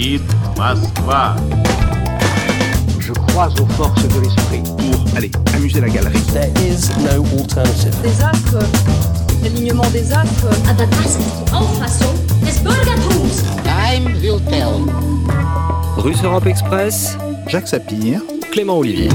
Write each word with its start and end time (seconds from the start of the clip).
Moskva. 0.00 1.36
Je 2.98 3.12
crois 3.12 3.48
aux 3.60 3.66
forces 3.74 4.02
de 4.02 4.20
l'esprit. 4.20 4.62
Pour, 4.78 5.16
allez, 5.16 5.30
amuser 5.54 5.82
la 5.82 5.90
galerie. 5.90 6.22
There 6.32 6.48
is 6.66 6.88
no 7.04 7.22
alternative. 7.38 7.94
Des 8.02 8.22
astres, 8.22 8.64
l'alignement 9.42 9.90
des 9.92 10.10
astres. 10.10 10.48
Aber 10.66 10.86
das 10.86 11.16
ist 11.16 11.52
Auffassung 11.52 12.14
des 12.42 12.58
Bürgertums. 12.60 13.44
Time 13.62 14.14
will 14.22 14.40
tell. 14.48 14.86
Russe 15.98 16.24
Europe 16.24 16.46
Express, 16.46 17.18
Jacques 17.46 17.68
Sapir. 17.68 18.22
Clément 18.52 18.78
Olivier. 18.78 19.10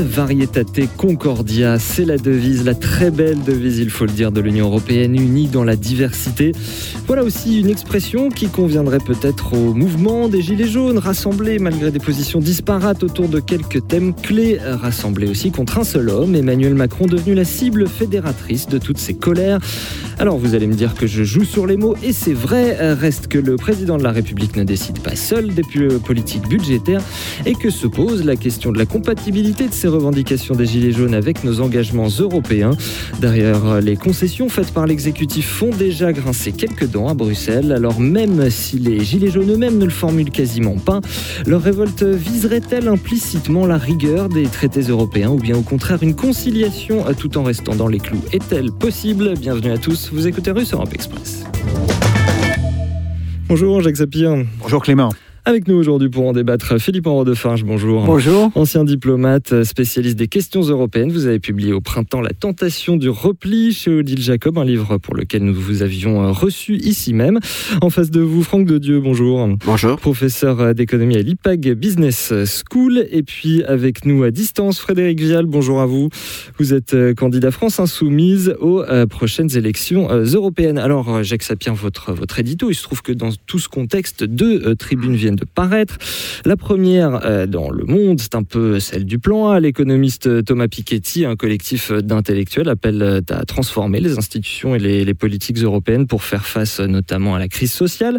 Varietate 0.00 0.88
concordia, 0.96 1.78
c'est 1.78 2.04
la 2.04 2.16
devise, 2.16 2.64
la 2.64 2.74
très 2.74 3.10
belle 3.10 3.42
devise, 3.42 3.78
il 3.78 3.90
faut 3.90 4.06
le 4.06 4.12
dire, 4.12 4.32
de 4.32 4.40
l'Union 4.40 4.66
européenne, 4.66 5.14
unie 5.14 5.46
dans 5.46 5.64
la 5.64 5.76
diversité. 5.76 6.52
Voilà 7.06 7.24
aussi 7.24 7.60
une 7.60 7.68
expression 7.68 8.28
qui 8.28 8.48
conviendrait 8.48 8.98
peut-être 8.98 9.54
au 9.54 9.74
mouvement 9.74 10.28
des 10.28 10.42
Gilets 10.42 10.68
jaunes, 10.68 10.98
rassemblés 10.98 11.58
malgré 11.58 11.90
des 11.90 11.98
positions 11.98 12.40
disparates 12.40 13.02
autour 13.02 13.28
de 13.28 13.40
quelques 13.40 13.86
thèmes 13.88 14.14
clés, 14.14 14.58
rassemblés 14.58 15.28
aussi 15.28 15.50
contre 15.50 15.78
un 15.78 15.84
seul 15.84 16.10
homme, 16.10 16.34
Emmanuel 16.34 16.74
Macron, 16.74 17.06
devenu 17.06 17.34
la 17.34 17.44
cible 17.44 17.88
fédératrice 17.88 18.68
de 18.68 18.78
toutes 18.78 18.98
ces 18.98 19.14
colères. 19.14 19.58
Alors 20.18 20.38
vous 20.38 20.54
allez 20.54 20.66
me 20.66 20.74
dire 20.74 20.94
que 20.94 21.06
je 21.06 21.24
joue 21.24 21.44
sur 21.44 21.66
les 21.66 21.76
mots, 21.76 21.96
et 22.02 22.12
c'est 22.12 22.32
vrai, 22.32 22.94
reste 22.94 23.28
que 23.28 23.38
le 23.38 23.56
président 23.56 23.96
de 23.96 24.02
la 24.02 24.12
République 24.12 24.56
ne 24.56 24.64
décide 24.64 24.98
pas 25.00 25.16
seul 25.16 25.54
des 25.54 25.62
politiques 26.04 26.48
budgétaires, 26.48 27.02
et 27.46 27.54
que 27.54 27.70
se 27.70 27.86
pose 27.86 28.24
la 28.24 28.36
question 28.36 28.72
de 28.72 28.78
la 28.78 28.86
compatibilité 28.86 29.66
de 29.68 29.72
ces 29.72 29.87
revendications 29.88 30.54
des 30.54 30.66
Gilets 30.66 30.92
jaunes 30.92 31.14
avec 31.14 31.44
nos 31.44 31.60
engagements 31.60 32.08
européens. 32.08 32.70
Derrière 33.20 33.80
les 33.80 33.96
concessions 33.96 34.48
faites 34.48 34.72
par 34.72 34.86
l'exécutif 34.86 35.46
font 35.48 35.70
déjà 35.70 36.12
grincer 36.12 36.52
quelques 36.52 36.90
dents 36.90 37.08
à 37.08 37.14
Bruxelles. 37.14 37.72
Alors 37.72 38.00
même 38.00 38.50
si 38.50 38.78
les 38.78 39.04
Gilets 39.04 39.30
jaunes 39.30 39.52
eux-mêmes 39.52 39.78
ne 39.78 39.84
le 39.84 39.90
formulent 39.90 40.30
quasiment 40.30 40.76
pas, 40.76 41.00
leur 41.46 41.62
révolte 41.62 42.02
viserait-elle 42.02 42.88
implicitement 42.88 43.66
la 43.66 43.78
rigueur 43.78 44.28
des 44.28 44.44
traités 44.44 44.82
européens 44.82 45.30
ou 45.30 45.38
bien 45.38 45.56
au 45.56 45.62
contraire 45.62 46.02
une 46.02 46.14
conciliation 46.14 47.04
tout 47.16 47.38
en 47.38 47.42
restant 47.42 47.74
dans 47.74 47.88
les 47.88 47.98
clous 47.98 48.22
Est-elle 48.32 48.72
possible? 48.72 49.34
Bienvenue 49.38 49.72
à 49.72 49.78
tous, 49.78 50.10
vous 50.12 50.26
écoutez 50.26 50.50
Russe 50.50 50.72
Europe 50.72 50.92
Express. 50.92 51.44
Bonjour 53.48 53.80
Jacques 53.80 53.96
Sapir. 53.96 54.36
Bonjour 54.60 54.82
Clément. 54.82 55.10
Avec 55.48 55.66
nous 55.66 55.76
aujourd'hui 55.76 56.10
pour 56.10 56.28
en 56.28 56.34
débattre, 56.34 56.78
Philippe 56.78 57.06
Henri 57.06 57.24
de 57.24 57.32
Farge, 57.32 57.64
bonjour. 57.64 58.04
Bonjour. 58.04 58.52
Ancien 58.54 58.84
diplomate, 58.84 59.64
spécialiste 59.64 60.18
des 60.18 60.28
questions 60.28 60.60
européennes, 60.60 61.10
vous 61.10 61.24
avez 61.24 61.38
publié 61.38 61.72
au 61.72 61.80
printemps 61.80 62.20
La 62.20 62.34
tentation 62.34 62.98
du 62.98 63.08
repli 63.08 63.72
chez 63.72 63.90
Odile 63.90 64.20
Jacob, 64.20 64.58
un 64.58 64.66
livre 64.66 64.98
pour 64.98 65.14
lequel 65.14 65.44
nous 65.44 65.54
vous 65.54 65.80
avions 65.80 66.30
reçu 66.34 66.74
ici 66.76 67.14
même. 67.14 67.38
En 67.80 67.88
face 67.88 68.10
de 68.10 68.20
vous, 68.20 68.42
Franck 68.42 68.66
de 68.66 68.76
Dieu, 68.76 69.00
bonjour. 69.00 69.48
Bonjour. 69.64 69.96
Professeur 69.96 70.74
d'économie 70.74 71.16
à 71.16 71.22
l'IPAG 71.22 71.72
Business 71.72 72.30
School. 72.44 73.06
Et 73.10 73.22
puis 73.22 73.64
avec 73.64 74.04
nous 74.04 74.24
à 74.24 74.30
distance, 74.30 74.78
Frédéric 74.78 75.18
Vial, 75.18 75.46
bonjour 75.46 75.80
à 75.80 75.86
vous. 75.86 76.10
Vous 76.58 76.74
êtes 76.74 76.94
candidat 77.14 77.52
France 77.52 77.80
Insoumise 77.80 78.54
aux 78.60 78.82
prochaines 79.08 79.56
élections 79.56 80.08
européennes. 80.12 80.76
Alors, 80.76 81.22
Jacques 81.22 81.42
Sapien, 81.42 81.72
votre, 81.72 82.12
votre 82.12 82.38
édito, 82.38 82.68
il 82.68 82.74
se 82.74 82.82
trouve 82.82 83.00
que 83.00 83.12
dans 83.12 83.30
tout 83.46 83.58
ce 83.58 83.70
contexte, 83.70 84.24
deux 84.24 84.76
tribunes 84.76 85.16
viennent 85.16 85.37
de 85.38 85.44
paraître. 85.44 85.96
La 86.44 86.56
première 86.56 87.24
euh, 87.24 87.46
dans 87.46 87.70
Le 87.70 87.84
Monde, 87.84 88.20
c'est 88.20 88.34
un 88.34 88.42
peu 88.42 88.80
celle 88.80 89.04
du 89.04 89.18
plan 89.18 89.50
A. 89.50 89.60
L'économiste 89.60 90.44
Thomas 90.44 90.68
Piketty, 90.68 91.24
un 91.24 91.36
collectif 91.36 91.92
d'intellectuels, 91.92 92.68
appelle 92.68 93.22
à 93.30 93.44
transformer 93.44 94.00
les 94.00 94.18
institutions 94.18 94.74
et 94.74 94.78
les, 94.78 95.14
politiques 95.14 95.58
européennes 95.58 96.06
pour 96.06 96.22
faire 96.22 96.46
face 96.46 96.80
notamment 96.80 97.34
à 97.34 97.38
la 97.38 97.48
crise 97.48 97.72
sociale. 97.72 98.18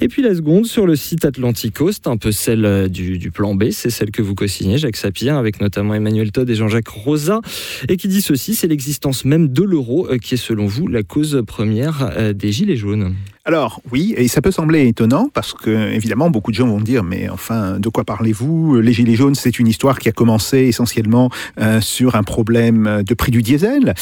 Et 0.00 0.08
puis 0.08 0.22
la 0.22 0.34
seconde, 0.34 0.66
sur 0.66 0.86
le 0.86 0.96
site 0.96 1.24
Atlantico, 1.24 1.92
c'est 1.92 2.08
un 2.08 2.16
peu 2.16 2.32
celle 2.32 2.88
du, 2.88 3.18
du 3.18 3.30
plan 3.30 3.54
B, 3.54 3.70
c'est 3.70 3.90
celle 3.90 4.10
que 4.10 4.22
vous 4.22 4.34
co-signez, 4.34 4.78
Jacques 4.78 4.96
Sapir, 4.96 5.36
avec 5.36 5.60
notamment 5.60 5.94
Emmanuel 5.94 6.32
Todd 6.32 6.48
et 6.48 6.54
Jean-Jacques 6.54 6.88
Rosa, 6.88 7.40
et 7.88 7.96
qui 7.96 8.08
dit 8.08 8.22
ceci, 8.22 8.54
c'est 8.54 8.66
l'existence 8.66 9.24
même 9.24 9.48
de 9.48 9.62
l'euro 9.62 10.08
qui 10.20 10.34
est 10.34 10.38
selon 10.38 10.66
vous 10.66 10.88
la 10.88 11.02
cause 11.02 11.42
première 11.46 12.34
des 12.34 12.50
Gilets 12.50 12.76
jaunes. 12.76 13.14
Alors 13.44 13.80
oui, 13.90 14.14
et 14.16 14.28
ça 14.28 14.40
peut 14.40 14.52
sembler 14.52 14.86
étonnant 14.86 15.28
parce 15.34 15.52
que 15.52 15.90
évidemment 15.92 16.30
beaucoup 16.30 16.52
de 16.52 16.56
gens 16.56 16.68
vont 16.68 16.78
dire 16.80 17.02
mais 17.02 17.28
enfin 17.28 17.80
de 17.80 17.88
quoi 17.88 18.04
parlez-vous? 18.04 18.80
Les 18.80 18.92
gilets 18.92 19.16
jaunes 19.16 19.34
c'est 19.34 19.58
une 19.58 19.66
histoire 19.66 19.98
qui 19.98 20.08
a 20.08 20.12
commencé 20.12 20.58
essentiellement 20.58 21.28
euh, 21.60 21.80
sur 21.80 22.14
un 22.14 22.22
problème 22.22 23.02
de 23.04 23.14
prix 23.14 23.32
du 23.32 23.42
diesel. 23.42 23.94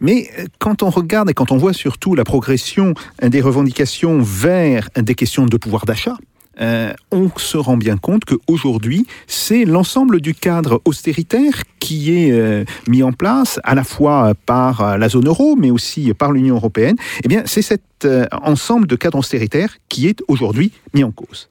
Mais 0.00 0.30
quand 0.58 0.82
on 0.82 0.88
regarde 0.88 1.28
et 1.28 1.34
quand 1.34 1.52
on 1.52 1.58
voit 1.58 1.74
surtout 1.74 2.14
la 2.14 2.24
progression 2.24 2.94
des 3.20 3.42
revendications 3.42 4.22
vers 4.22 4.88
des 4.96 5.14
questions 5.14 5.44
de 5.44 5.58
pouvoir 5.58 5.84
d'achat, 5.84 6.16
euh, 6.60 6.92
on 7.10 7.30
se 7.36 7.56
rend 7.56 7.76
bien 7.76 7.96
compte 7.96 8.24
qu'aujourd'hui, 8.24 9.06
c'est 9.26 9.64
l'ensemble 9.64 10.20
du 10.20 10.34
cadre 10.34 10.80
austéritaire 10.84 11.62
qui 11.78 12.16
est 12.16 12.32
euh, 12.32 12.64
mis 12.88 13.02
en 13.02 13.12
place 13.12 13.60
à 13.64 13.74
la 13.74 13.84
fois 13.84 14.34
par 14.46 14.98
la 14.98 15.08
zone 15.08 15.26
euro, 15.26 15.56
mais 15.56 15.70
aussi 15.70 16.12
par 16.14 16.32
l'Union 16.32 16.56
européenne. 16.56 16.96
Eh 17.24 17.28
bien, 17.28 17.42
c'est 17.46 17.62
cet 17.62 17.82
euh, 18.04 18.26
ensemble 18.42 18.86
de 18.86 18.96
cadres 18.96 19.18
austéritaires 19.18 19.76
qui 19.88 20.06
est 20.06 20.22
aujourd'hui 20.28 20.72
mis 20.94 21.04
en 21.04 21.10
cause. 21.10 21.48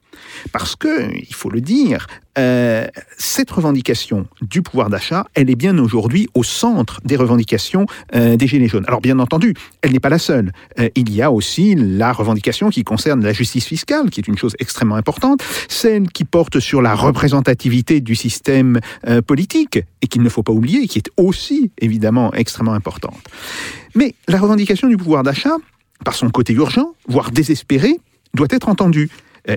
Parce 0.52 0.76
que, 0.76 1.12
il 1.14 1.34
faut 1.34 1.50
le 1.50 1.60
dire, 1.60 2.06
euh, 2.38 2.86
cette 3.16 3.50
revendication 3.50 4.26
du 4.42 4.60
pouvoir 4.60 4.90
d'achat, 4.90 5.26
elle 5.34 5.48
est 5.48 5.56
bien 5.56 5.78
aujourd'hui 5.78 6.28
au 6.34 6.42
centre 6.42 7.00
des 7.04 7.16
revendications 7.16 7.86
euh, 8.14 8.36
des 8.36 8.46
Gilets 8.46 8.68
jaunes. 8.68 8.84
Alors 8.86 9.00
bien 9.00 9.18
entendu, 9.18 9.54
elle 9.80 9.92
n'est 9.92 10.00
pas 10.00 10.10
la 10.10 10.18
seule. 10.18 10.52
Euh, 10.78 10.90
il 10.94 11.14
y 11.14 11.22
a 11.22 11.32
aussi 11.32 11.74
la 11.74 12.12
revendication 12.12 12.68
qui 12.68 12.84
concerne 12.84 13.24
la 13.24 13.32
justice 13.32 13.64
fiscale, 13.64 14.10
qui 14.10 14.20
est 14.20 14.28
une 14.28 14.36
chose 14.36 14.54
extrêmement 14.58 14.96
importante, 14.96 15.42
celle 15.68 16.08
qui 16.08 16.24
porte 16.24 16.60
sur 16.60 16.82
la 16.82 16.94
représentativité 16.94 18.00
du 18.00 18.14
système 18.14 18.80
politique, 19.26 19.78
et 20.02 20.06
qu'il 20.06 20.22
ne 20.22 20.28
faut 20.28 20.42
pas 20.42 20.52
oublier, 20.52 20.86
qui 20.88 20.98
est 20.98 21.10
aussi 21.16 21.70
évidemment 21.78 22.32
extrêmement 22.34 22.74
importante. 22.74 23.18
Mais 23.94 24.14
la 24.28 24.38
revendication 24.38 24.88
du 24.88 24.96
pouvoir 24.96 25.22
d'achat, 25.22 25.56
par 26.04 26.14
son 26.14 26.30
côté 26.30 26.52
urgent, 26.52 26.94
voire 27.08 27.30
désespéré, 27.30 27.98
doit 28.34 28.48
être 28.50 28.68
entendue. 28.68 29.08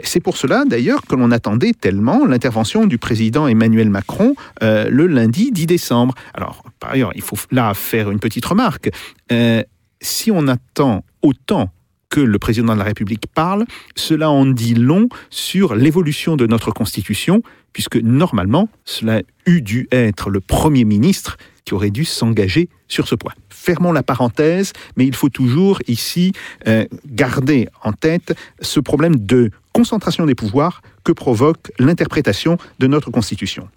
C'est 0.04 0.20
pour 0.20 0.38
cela, 0.38 0.66
d'ailleurs, 0.66 1.02
que 1.02 1.16
l'on 1.16 1.32
attendait 1.32 1.74
tellement 1.74 2.26
l'intervention 2.26 2.86
du 2.86 2.98
président 2.98 3.48
Emmanuel 3.48 3.90
Macron 3.90 4.36
euh, 4.62 4.88
le 4.90 5.08
lundi 5.08 5.52
10 5.52 5.66
décembre. 5.66 6.14
Alors, 6.34 6.64
par 6.80 6.92
ailleurs, 6.92 7.12
il 7.16 7.22
faut 7.22 7.38
là 7.52 7.74
faire 7.74 8.12
une 8.12 8.20
petite 8.20 8.46
remarque. 8.46 8.90
Euh, 9.32 9.64
si 10.02 10.32
on 10.32 10.48
attend 10.48 11.04
autant 11.22 11.72
que 12.10 12.20
le 12.20 12.40
président 12.40 12.74
de 12.74 12.80
la 12.80 12.86
République 12.86 13.28
parle, 13.34 13.66
cela 13.96 14.30
en 14.30 14.46
dit 14.46 14.74
long 14.74 15.10
sur 15.30 15.76
l'évolution 15.76 16.36
de 16.36 16.48
notre 16.48 16.72
Constitution, 16.72 17.42
puisque 17.74 17.98
normalement, 17.98 18.68
cela 18.84 19.22
eût 19.46 19.62
dû 19.62 19.88
être 19.92 20.30
le 20.30 20.40
Premier 20.40 20.86
ministre 20.86 21.38
qui 21.66 21.76
aurait 21.76 21.92
dû 21.92 22.04
s'engager 22.04 22.68
sur 22.88 23.08
ce 23.08 23.14
point. 23.14 23.34
Fermons 23.50 23.92
la 23.92 24.02
parenthèse, 24.02 24.74
mais 24.98 25.06
il 25.06 25.16
faut 25.16 25.30
toujours 25.30 25.80
ici 25.88 26.32
euh, 26.68 26.86
garder 27.06 27.68
en 27.84 27.94
tête 27.94 28.36
ce 28.60 28.80
problème 28.80 29.18
de 29.18 29.52
concentration 29.74 30.26
des 30.26 30.36
pouvoirs 30.36 30.82
que 31.04 31.12
provoque 31.12 31.72
l'interprétation 31.80 32.58
de 32.80 32.88
notre 32.88 33.12
Constitution. 33.12 33.70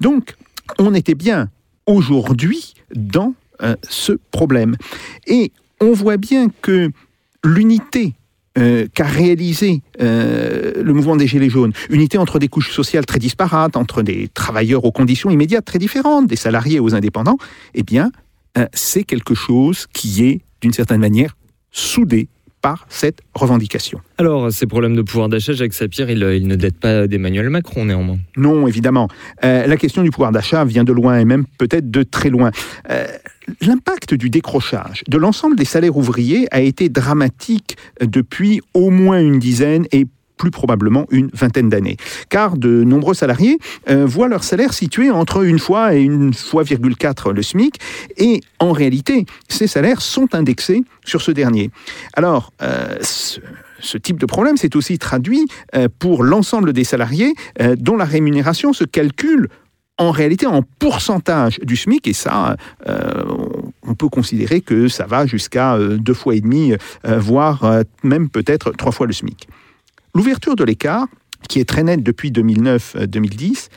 Donc, 0.00 0.34
on 0.78 0.94
était 0.94 1.14
bien 1.14 1.48
aujourd'hui 1.86 2.74
dans 2.94 3.34
euh, 3.62 3.76
ce 3.88 4.12
problème. 4.30 4.76
Et 5.26 5.52
on 5.80 5.92
voit 5.92 6.16
bien 6.16 6.48
que 6.62 6.90
l'unité 7.44 8.14
euh, 8.58 8.86
qu'a 8.92 9.04
réalisé 9.04 9.82
euh, 10.00 10.82
le 10.82 10.92
mouvement 10.92 11.16
des 11.16 11.26
Gilets 11.26 11.48
jaunes, 11.48 11.72
unité 11.90 12.18
entre 12.18 12.38
des 12.38 12.48
couches 12.48 12.72
sociales 12.72 13.06
très 13.06 13.18
disparates, 13.18 13.76
entre 13.76 14.02
des 14.02 14.28
travailleurs 14.28 14.84
aux 14.84 14.92
conditions 14.92 15.30
immédiates 15.30 15.64
très 15.64 15.78
différentes, 15.78 16.26
des 16.26 16.36
salariés 16.36 16.80
aux 16.80 16.94
indépendants, 16.94 17.38
eh 17.74 17.82
bien, 17.82 18.10
c'est 18.74 19.04
quelque 19.04 19.34
chose 19.34 19.86
qui 19.94 20.24
est, 20.24 20.42
d'une 20.60 20.74
certaine 20.74 21.00
manière, 21.00 21.36
soudé 21.70 22.28
par 22.62 22.86
cette 22.88 23.18
revendication. 23.34 24.00
Alors, 24.18 24.50
ces 24.52 24.66
problèmes 24.66 24.96
de 24.96 25.02
pouvoir 25.02 25.28
d'achat, 25.28 25.52
Jacques 25.52 25.74
Sapir, 25.74 26.08
il, 26.08 26.22
il 26.22 26.46
ne 26.46 26.56
date 26.56 26.76
pas 26.76 27.06
d'Emmanuel 27.06 27.50
Macron, 27.50 27.84
néanmoins. 27.84 28.18
Non, 28.36 28.66
évidemment. 28.66 29.08
Euh, 29.44 29.66
la 29.66 29.76
question 29.76 30.02
du 30.02 30.10
pouvoir 30.10 30.32
d'achat 30.32 30.64
vient 30.64 30.84
de 30.84 30.92
loin, 30.92 31.18
et 31.18 31.24
même 31.24 31.44
peut-être 31.58 31.90
de 31.90 32.02
très 32.02 32.30
loin. 32.30 32.50
Euh, 32.88 33.06
L'impact 33.60 34.14
du 34.14 34.30
décrochage 34.30 35.02
de 35.08 35.18
l'ensemble 35.18 35.56
des 35.56 35.64
salaires 35.64 35.96
ouvriers 35.96 36.46
a 36.52 36.60
été 36.60 36.88
dramatique 36.88 37.76
depuis 38.00 38.60
au 38.72 38.90
moins 38.90 39.20
une 39.20 39.40
dizaine 39.40 39.84
et 39.90 40.06
plus 40.42 40.50
probablement 40.50 41.06
une 41.12 41.30
vingtaine 41.32 41.68
d'années. 41.68 41.96
Car 42.28 42.56
de 42.56 42.82
nombreux 42.82 43.14
salariés 43.14 43.60
euh, 43.88 44.04
voient 44.04 44.26
leur 44.26 44.42
salaire 44.42 44.72
situé 44.72 45.08
entre 45.08 45.44
une 45.44 45.60
fois 45.60 45.94
et 45.94 46.00
une 46.00 46.34
fois 46.34 46.64
virgule 46.64 46.96
quatre 46.96 47.32
le 47.32 47.42
SMIC, 47.42 47.78
et 48.16 48.40
en 48.58 48.72
réalité, 48.72 49.24
ces 49.48 49.68
salaires 49.68 50.02
sont 50.02 50.34
indexés 50.34 50.82
sur 51.04 51.22
ce 51.22 51.30
dernier. 51.30 51.70
Alors, 52.14 52.52
euh, 52.60 52.96
ce, 53.00 53.98
type 53.98 54.18
de 54.18 54.26
problème 54.26 54.56
s'est 54.56 54.74
aussi 54.74 54.98
traduit 54.98 55.46
euh, 55.76 55.86
pour 56.00 56.24
l'ensemble 56.24 56.72
des 56.72 56.82
salariés 56.82 57.34
dont 57.78 57.96
la 57.96 58.04
rémunération 58.04 58.72
se 58.72 58.82
calcule 58.82 59.48
en 59.96 60.10
réalité 60.10 60.46
en 60.46 60.62
pourcentage 60.80 61.60
du 61.62 61.76
SMIC, 61.76 62.08
et 62.08 62.12
ça, 62.12 62.56
on 63.86 63.94
peut 63.94 64.08
considérer 64.08 64.60
que 64.60 64.88
ça 64.88 65.06
va 65.06 65.26
jusqu'à 65.26 65.78
deux 65.78 66.14
fois 66.14 66.34
et 66.34 66.40
demi, 66.40 66.72
voire 67.04 67.82
même 68.02 68.28
peut-être 68.28 68.72
trois 68.72 68.90
fois 68.90 69.06
le 69.06 69.12
SMIC. 69.12 69.48
L'ouverture 70.14 70.56
de 70.56 70.64
l'écart, 70.64 71.06
qui 71.48 71.58
est 71.58 71.64
très 71.64 71.82
nette 71.82 72.02
depuis 72.02 72.30
2009-2010, 72.30 73.68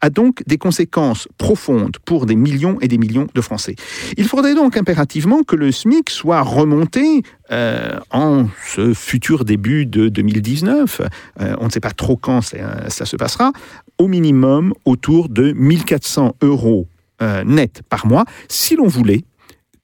a 0.00 0.10
donc 0.10 0.42
des 0.46 0.58
conséquences 0.58 1.28
profondes 1.38 1.96
pour 2.04 2.26
des 2.26 2.34
millions 2.34 2.78
et 2.80 2.88
des 2.88 2.98
millions 2.98 3.26
de 3.32 3.40
Français. 3.40 3.74
Il 4.16 4.26
faudrait 4.26 4.54
donc 4.54 4.76
impérativement 4.76 5.42
que 5.44 5.56
le 5.56 5.72
SMIC 5.72 6.10
soit 6.10 6.42
remonté 6.42 7.22
euh, 7.52 7.98
en 8.10 8.46
ce 8.66 8.92
futur 8.92 9.44
début 9.44 9.86
de 9.86 10.08
2019, 10.08 11.00
euh, 11.40 11.56
on 11.58 11.66
ne 11.66 11.70
sait 11.70 11.80
pas 11.80 11.92
trop 11.92 12.16
quand 12.16 12.42
ça, 12.42 13.06
se 13.06 13.16
passera, 13.16 13.52
au 13.96 14.08
minimum 14.08 14.74
autour 14.84 15.28
de 15.28 15.52
1400 15.52 16.36
euros 16.42 16.86
euh, 17.22 17.44
net 17.44 17.82
par 17.88 18.06
mois, 18.06 18.24
si 18.48 18.76
l'on 18.76 18.88
voulait 18.88 19.24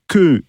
que 0.09 0.43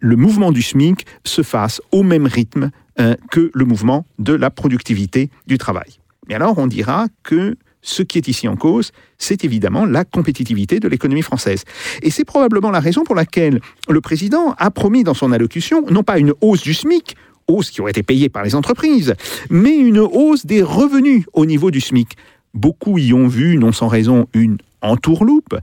le 0.00 0.16
mouvement 0.16 0.52
du 0.52 0.60
SMIC 0.60 1.06
se 1.24 1.42
fasse 1.42 1.80
au 1.92 2.02
même 2.02 2.26
rythme 2.26 2.70
euh, 3.00 3.14
que 3.30 3.50
le 3.54 3.64
mouvement 3.64 4.06
de 4.18 4.32
la 4.32 4.50
productivité 4.50 5.30
du 5.46 5.58
travail. 5.58 5.98
Mais 6.28 6.34
alors 6.34 6.58
on 6.58 6.66
dira 6.66 7.06
que 7.22 7.56
ce 7.80 8.02
qui 8.02 8.18
est 8.18 8.28
ici 8.28 8.48
en 8.48 8.56
cause, 8.56 8.90
c'est 9.18 9.44
évidemment 9.44 9.86
la 9.86 10.04
compétitivité 10.04 10.80
de 10.80 10.88
l'économie 10.88 11.22
française. 11.22 11.64
Et 12.02 12.10
c'est 12.10 12.24
probablement 12.24 12.70
la 12.70 12.80
raison 12.80 13.04
pour 13.04 13.14
laquelle 13.14 13.60
le 13.88 14.00
président 14.00 14.54
a 14.58 14.70
promis 14.70 15.04
dans 15.04 15.14
son 15.14 15.32
allocution 15.32 15.84
non 15.90 16.02
pas 16.02 16.18
une 16.18 16.34
hausse 16.40 16.62
du 16.62 16.74
SMIC, 16.74 17.16
hausse 17.46 17.70
qui 17.70 17.80
aurait 17.80 17.92
été 17.92 18.02
payée 18.02 18.28
par 18.28 18.42
les 18.42 18.54
entreprises, 18.54 19.14
mais 19.48 19.76
une 19.76 20.00
hausse 20.00 20.44
des 20.44 20.62
revenus 20.62 21.24
au 21.32 21.46
niveau 21.46 21.70
du 21.70 21.80
SMIC. 21.80 22.16
Beaucoup 22.54 22.98
y 22.98 23.12
ont 23.12 23.28
vu, 23.28 23.56
non 23.58 23.72
sans 23.72 23.88
raison, 23.88 24.26
une 24.34 24.58
entourloupe. 24.82 25.56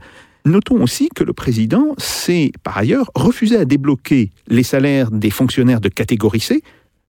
Notons 0.44 0.82
aussi 0.82 1.08
que 1.14 1.24
le 1.24 1.32
président 1.32 1.94
s'est 1.98 2.52
par 2.62 2.78
ailleurs 2.78 3.10
refusé 3.14 3.56
à 3.56 3.64
débloquer 3.64 4.30
les 4.48 4.62
salaires 4.62 5.10
des 5.10 5.30
fonctionnaires 5.30 5.80
de 5.80 5.88
catégorie 5.88 6.40
C, 6.40 6.62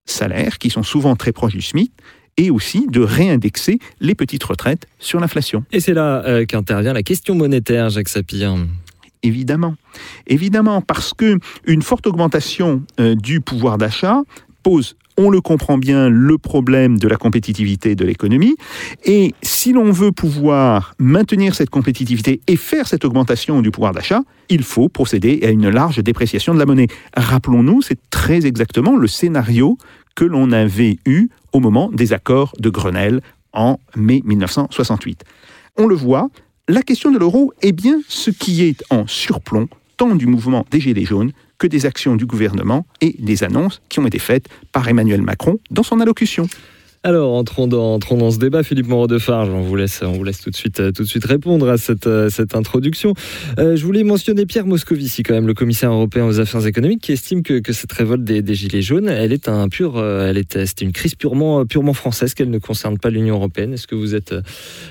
salaires 0.09 0.57
qui 0.57 0.69
sont 0.69 0.83
souvent 0.83 1.15
très 1.15 1.31
proches 1.31 1.53
du 1.53 1.61
SMIC, 1.61 1.91
et 2.37 2.51
aussi 2.51 2.87
de 2.87 3.01
réindexer 3.01 3.79
les 3.99 4.15
petites 4.15 4.43
retraites 4.43 4.87
sur 4.99 5.19
l'inflation. 5.19 5.65
Et 5.71 5.79
c'est 5.79 5.93
là 5.93 6.23
euh, 6.25 6.45
qu'intervient 6.45 6.93
la 6.93 7.03
question 7.03 7.35
monétaire, 7.35 7.89
Jacques 7.89 8.09
Sapir. 8.09 8.55
Évidemment, 9.23 9.75
évidemment, 10.27 10.81
parce 10.81 11.13
que 11.13 11.39
une 11.65 11.81
forte 11.81 12.05
augmentation 12.05 12.83
euh, 12.99 13.15
du 13.15 13.41
pouvoir 13.41 13.79
d'achat 13.79 14.21
pose 14.61 14.95
on 15.17 15.29
le 15.29 15.41
comprend 15.41 15.77
bien, 15.77 16.09
le 16.09 16.37
problème 16.37 16.99
de 16.99 17.07
la 17.07 17.17
compétitivité 17.17 17.95
de 17.95 18.05
l'économie. 18.05 18.55
Et 19.03 19.33
si 19.41 19.73
l'on 19.73 19.91
veut 19.91 20.11
pouvoir 20.11 20.93
maintenir 20.99 21.55
cette 21.55 21.71
compétitivité 21.71 22.39
et 22.47 22.55
faire 22.55 22.87
cette 22.87 23.03
augmentation 23.03 23.61
du 23.61 23.71
pouvoir 23.71 23.93
d'achat, 23.93 24.21
il 24.49 24.63
faut 24.63 24.89
procéder 24.89 25.39
à 25.43 25.49
une 25.49 25.69
large 25.69 26.03
dépréciation 26.03 26.53
de 26.53 26.59
la 26.59 26.65
monnaie. 26.65 26.87
Rappelons-nous, 27.15 27.81
c'est 27.81 27.99
très 28.11 28.45
exactement 28.45 28.95
le 28.95 29.07
scénario 29.07 29.77
que 30.15 30.23
l'on 30.23 30.51
avait 30.51 30.99
eu 31.05 31.29
au 31.51 31.59
moment 31.59 31.89
des 31.91 32.13
accords 32.13 32.53
de 32.59 32.69
Grenelle 32.69 33.21
en 33.53 33.79
mai 33.95 34.21
1968. 34.23 35.23
On 35.77 35.87
le 35.87 35.95
voit, 35.95 36.29
la 36.67 36.81
question 36.81 37.11
de 37.11 37.17
l'euro 37.17 37.53
est 37.61 37.71
bien 37.71 37.99
ce 38.07 38.29
qui 38.29 38.63
est 38.63 38.83
en 38.89 39.07
surplomb 39.07 39.67
tant 39.97 40.15
du 40.15 40.27
mouvement 40.27 40.65
des 40.69 40.79
Gilets 40.79 41.05
jaunes 41.05 41.31
que 41.57 41.67
des 41.67 41.85
actions 41.85 42.15
du 42.15 42.25
gouvernement 42.25 42.85
et 43.01 43.15
des 43.19 43.43
annonces 43.43 43.81
qui 43.89 43.99
ont 43.99 44.07
été 44.07 44.19
faites 44.19 44.47
par 44.71 44.87
Emmanuel 44.87 45.21
Macron 45.21 45.59
dans 45.71 45.83
son 45.83 45.99
allocution. 45.99 46.47
Alors, 47.07 47.35
entrons 47.35 47.67
dans, 47.67 47.93
entrons 47.93 48.17
dans 48.17 48.31
ce 48.31 48.37
débat, 48.37 48.63
Philippe 48.63 48.89
Moreau 48.89 49.07
de 49.07 49.17
Farge. 49.17 49.47
On 49.49 49.61
vous 49.61 49.77
laisse, 49.77 50.01
on 50.03 50.11
vous 50.11 50.25
laisse 50.25 50.41
tout 50.41 50.49
de 50.49 50.57
suite, 50.57 50.91
tout 50.91 51.03
de 51.03 51.07
suite 51.07 51.23
répondre 51.23 51.69
à 51.69 51.77
cette, 51.77 52.09
cette 52.29 52.53
introduction. 52.53 53.13
Euh, 53.59 53.77
je 53.77 53.85
voulais 53.85 54.03
mentionner 54.03 54.45
Pierre 54.45 54.65
Moscovici, 54.65 55.23
quand 55.23 55.33
même, 55.33 55.47
le 55.47 55.53
commissaire 55.53 55.89
européen 55.89 56.25
aux 56.25 56.41
affaires 56.41 56.67
économiques, 56.67 56.99
qui 56.99 57.13
estime 57.13 57.43
que, 57.43 57.59
que 57.59 57.71
cette 57.71 57.93
révolte 57.93 58.25
des, 58.25 58.41
des, 58.41 58.55
gilets 58.55 58.81
jaunes, 58.81 59.07
elle 59.07 59.31
est 59.31 59.47
un 59.47 59.69
pur, 59.69 59.93
euh, 59.95 60.29
elle 60.29 60.37
est, 60.37 60.65
c'est 60.65 60.81
une 60.81 60.91
crise 60.91 61.15
purement, 61.15 61.65
purement 61.65 61.93
française, 61.93 62.33
qu'elle 62.33 62.49
ne 62.49 62.57
concerne 62.57 62.97
pas 62.97 63.09
l'Union 63.09 63.35
européenne. 63.35 63.71
Est-ce 63.71 63.87
que 63.87 63.95
vous 63.95 64.13
êtes, 64.13 64.35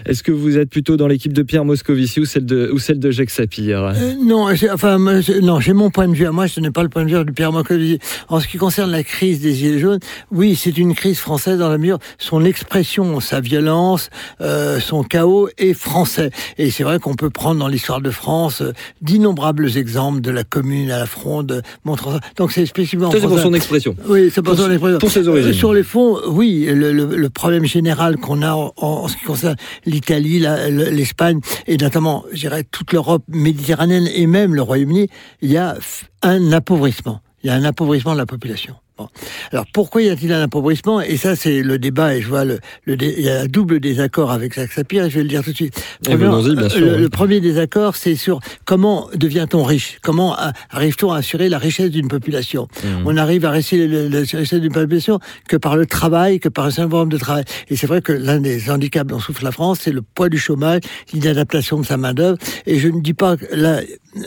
est-ce 0.06 0.22
que 0.22 0.32
vous 0.32 0.56
êtes 0.56 0.70
plutôt 0.70 0.96
dans 0.96 1.08
l'équipe 1.08 1.34
de 1.34 1.42
Pierre 1.42 1.66
Moscovici 1.66 2.20
ou 2.20 2.24
celle 2.24 2.46
de, 2.46 2.70
ou 2.72 2.78
celle 2.78 2.98
de 2.98 3.10
Jacques 3.10 3.28
Sapir? 3.28 3.92
Euh, 3.94 4.14
Non, 4.24 4.48
enfin, 4.72 4.98
non, 5.42 5.60
j'ai 5.60 5.74
mon 5.74 5.90
point 5.90 6.08
de 6.08 6.14
vue 6.14 6.26
à 6.26 6.32
moi. 6.32 6.48
Ce 6.48 6.60
n'est 6.60 6.70
pas 6.70 6.82
le 6.82 6.88
point 6.88 7.04
de 7.04 7.10
vue 7.10 7.24
de 7.26 7.30
Pierre 7.30 7.52
Moscovici. 7.52 7.98
En 8.28 8.40
ce 8.40 8.48
qui 8.48 8.56
concerne 8.56 8.90
la 8.90 9.02
crise 9.02 9.42
des 9.42 9.52
gilets 9.52 9.80
jaunes, 9.80 10.00
oui, 10.32 10.56
c'est 10.56 10.78
une 10.78 10.94
crise 10.94 11.18
française 11.18 11.58
dans 11.58 11.68
la 11.68 11.76
mesure 11.76 11.98
son 12.18 12.44
expression 12.44 13.20
sa 13.20 13.40
violence, 13.40 14.10
euh, 14.40 14.80
son 14.80 15.02
chaos 15.02 15.48
est 15.58 15.74
français. 15.74 16.30
Et 16.58 16.70
c'est 16.70 16.84
vrai 16.84 16.98
qu'on 16.98 17.14
peut 17.14 17.30
prendre 17.30 17.60
dans 17.60 17.68
l'histoire 17.68 18.00
de 18.00 18.10
France 18.10 18.62
euh, 18.62 18.72
d'innombrables 19.02 19.76
exemples 19.76 20.20
de 20.20 20.30
la 20.30 20.44
commune 20.44 20.90
à 20.90 20.98
la 20.98 21.06
fronde 21.06 21.62
montrant 21.84 22.12
ça. 22.12 22.20
Donc 22.36 22.52
c'est 22.52 22.66
spécifiquement. 22.66 23.10
C'est 23.10 23.20
pour 23.20 23.38
son 23.38 23.54
expression. 23.54 23.96
Oui, 24.08 24.30
c'est 24.32 24.42
pour, 24.42 24.54
pour, 24.54 24.64
son 24.64 24.70
expression. 24.70 24.98
Pour 24.98 25.10
ses 25.10 25.28
origines. 25.28 25.50
Euh, 25.50 25.54
sur 25.54 25.72
les 25.72 25.82
fonds, 25.82 26.18
oui, 26.28 26.66
le, 26.66 26.92
le, 26.92 27.16
le 27.16 27.30
problème 27.30 27.64
général 27.64 28.16
qu'on 28.16 28.42
a 28.42 28.54
en, 28.54 28.72
en, 28.76 29.08
ce 29.08 29.16
qui 29.16 29.24
concerne 29.24 29.56
l'Italie, 29.84 30.44
l'Espagne 30.70 31.40
et 31.66 31.76
notamment, 31.76 32.24
je 32.32 32.40
dirais, 32.40 32.64
toute 32.64 32.92
l'Europe 32.92 33.24
méditerranéenne 33.28 34.08
et 34.14 34.26
même 34.26 34.54
le 34.54 34.62
Royaume-Uni, 34.62 35.08
il 35.42 35.50
y 35.50 35.56
a 35.56 35.76
un 36.22 36.52
appauvrissement. 36.52 37.20
Il 37.42 37.48
y 37.48 37.50
a 37.50 37.54
un 37.54 37.64
appauvrissement 37.64 38.12
de 38.12 38.18
la 38.18 38.26
population. 38.26 38.74
Bon. 38.98 39.08
Alors 39.52 39.66
pourquoi 39.74 40.00
y 40.00 40.08
a-t-il 40.08 40.32
un 40.32 40.42
appauvrissement? 40.42 41.02
Et 41.02 41.18
ça, 41.18 41.36
c'est 41.36 41.62
le 41.62 41.78
débat, 41.78 42.16
et 42.16 42.22
je 42.22 42.28
vois 42.28 42.46
le, 42.46 42.60
le 42.86 42.96
il 43.02 43.20
y 43.20 43.28
a 43.28 43.42
un 43.42 43.46
double 43.46 43.78
désaccord 43.78 44.30
avec 44.30 44.54
Jacques 44.54 44.72
Sapir, 44.72 45.04
et 45.04 45.10
je 45.10 45.16
vais 45.16 45.22
le 45.22 45.28
dire 45.28 45.44
tout 45.44 45.50
de 45.50 45.56
suite. 45.56 45.84
Premièrement, 46.02 46.42
bien 46.42 46.68
sûr, 46.70 46.80
le, 46.80 46.94
oui. 46.94 47.02
le, 47.02 47.08
premier 47.10 47.40
désaccord, 47.40 47.94
c'est 47.96 48.14
sur 48.14 48.40
comment 48.64 49.08
devient-on 49.14 49.64
riche? 49.64 49.98
Comment 50.02 50.34
arrive-t-on 50.70 51.12
à 51.12 51.18
assurer 51.18 51.50
la 51.50 51.58
richesse 51.58 51.90
d'une 51.90 52.08
population? 52.08 52.68
Mmh. 52.82 52.88
On 53.04 53.16
arrive 53.18 53.44
à 53.44 53.50
assurer 53.50 53.86
la, 53.86 54.20
richesse 54.20 54.54
d'une 54.54 54.72
population 54.72 55.20
que 55.46 55.58
par 55.58 55.76
le 55.76 55.84
travail, 55.84 56.40
que 56.40 56.48
par 56.48 56.64
un 56.64 56.70
certain 56.70 56.96
nombre 56.96 57.12
de 57.12 57.18
travail. 57.18 57.44
Et 57.68 57.76
c'est 57.76 57.86
vrai 57.86 58.00
que 58.00 58.12
l'un 58.12 58.40
des 58.40 58.70
handicaps 58.70 59.10
dont 59.10 59.20
souffre 59.20 59.44
la 59.44 59.52
France, 59.52 59.80
c'est 59.82 59.92
le 59.92 60.00
poids 60.00 60.30
du 60.30 60.38
chômage, 60.38 60.80
l'inadaptation 61.12 61.78
de 61.78 61.84
sa 61.84 61.98
main-d'œuvre. 61.98 62.38
Et 62.64 62.78
je 62.78 62.88
ne 62.88 63.02
dis 63.02 63.14
pas 63.14 63.36
que 63.36 63.44
là, 63.54 63.82